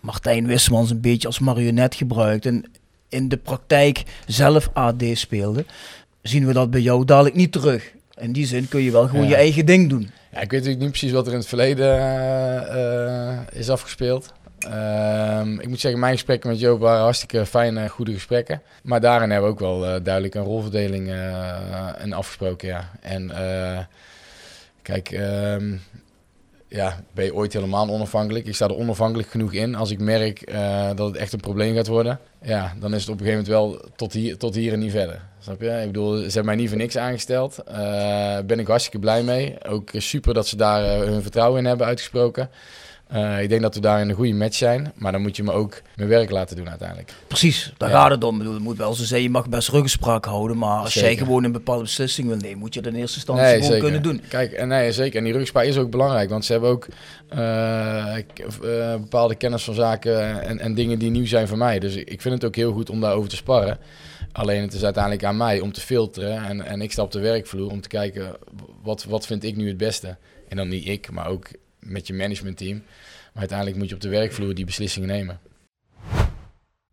[0.00, 2.64] Martijn Wismans een beetje als marionet gebruikt en
[3.08, 5.64] in de praktijk zelf AD speelde.
[6.22, 7.92] Zien we dat bij jou dadelijk niet terug.
[8.22, 10.10] In die zin kun je wel gewoon je eigen ding doen.
[10.32, 11.96] Ja, ik weet natuurlijk niet precies wat er in het verleden
[12.76, 14.32] uh, is afgespeeld.
[14.58, 18.62] Ehm, ik moet zeggen, mijn gesprekken met Joop waren hartstikke fijne, goede gesprekken.
[18.82, 22.68] Maar daarin hebben we ook wel uh, duidelijk een rolverdeling uh, afgesproken.
[22.68, 22.90] Ja.
[23.00, 23.32] En
[24.82, 25.80] kijk, um,
[26.72, 28.46] ja, ben je ooit helemaal onafhankelijk?
[28.46, 29.74] Ik sta er onafhankelijk genoeg in.
[29.74, 30.52] Als ik merk
[30.96, 33.78] dat het echt een probleem gaat worden, ja, dan is het op een gegeven moment
[33.78, 35.22] wel tot hier, tot hier en niet verder.
[35.38, 35.80] Snap je?
[35.80, 37.58] Ik bedoel, ze hebben mij niet voor niks aangesteld.
[37.68, 39.64] Uh, ben ik hartstikke blij mee.
[39.68, 42.50] Ook super dat ze daar uh, hun vertrouwen in hebben uitgesproken.
[43.14, 44.92] Uh, ik denk dat we daar in een goede match zijn.
[44.96, 47.12] Maar dan moet je me ook mijn werk laten doen uiteindelijk.
[47.26, 48.00] Precies, daar ja.
[48.00, 48.38] gaat het om.
[48.38, 50.58] bedoel, het moet wel zo zijn, je mag best ruggenspraak houden.
[50.58, 53.44] Maar als jij gewoon een bepaalde beslissing wil nemen, moet je dat in eerste instantie
[53.44, 54.20] nee, gewoon kunnen doen.
[54.28, 55.16] Kijk, en nee, zeker.
[55.16, 56.30] En die ruggenspraak is ook belangrijk.
[56.30, 56.86] Want ze hebben ook
[59.00, 61.78] bepaalde kennis van zaken en, en dingen die nieuw zijn voor mij.
[61.78, 63.78] Dus ik vind het ook heel goed om daarover te sparren.
[64.32, 66.44] Alleen het is uiteindelijk aan mij om te filteren.
[66.44, 68.36] En, en ik sta op de werkvloer om te kijken
[68.82, 70.16] wat, wat vind ik nu het beste.
[70.48, 71.46] En dan niet ik, maar ook
[71.82, 72.76] met je managementteam.
[73.32, 75.40] Maar uiteindelijk moet je op de werkvloer die beslissingen nemen.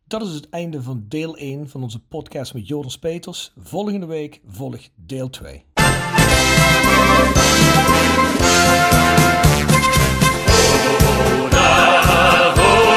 [0.07, 3.51] Dat is het einde van deel 1 van onze podcast met Joris Peters.
[3.57, 5.63] Volgende week volgt deel 2.
[11.59, 12.88] Welt, ze zullen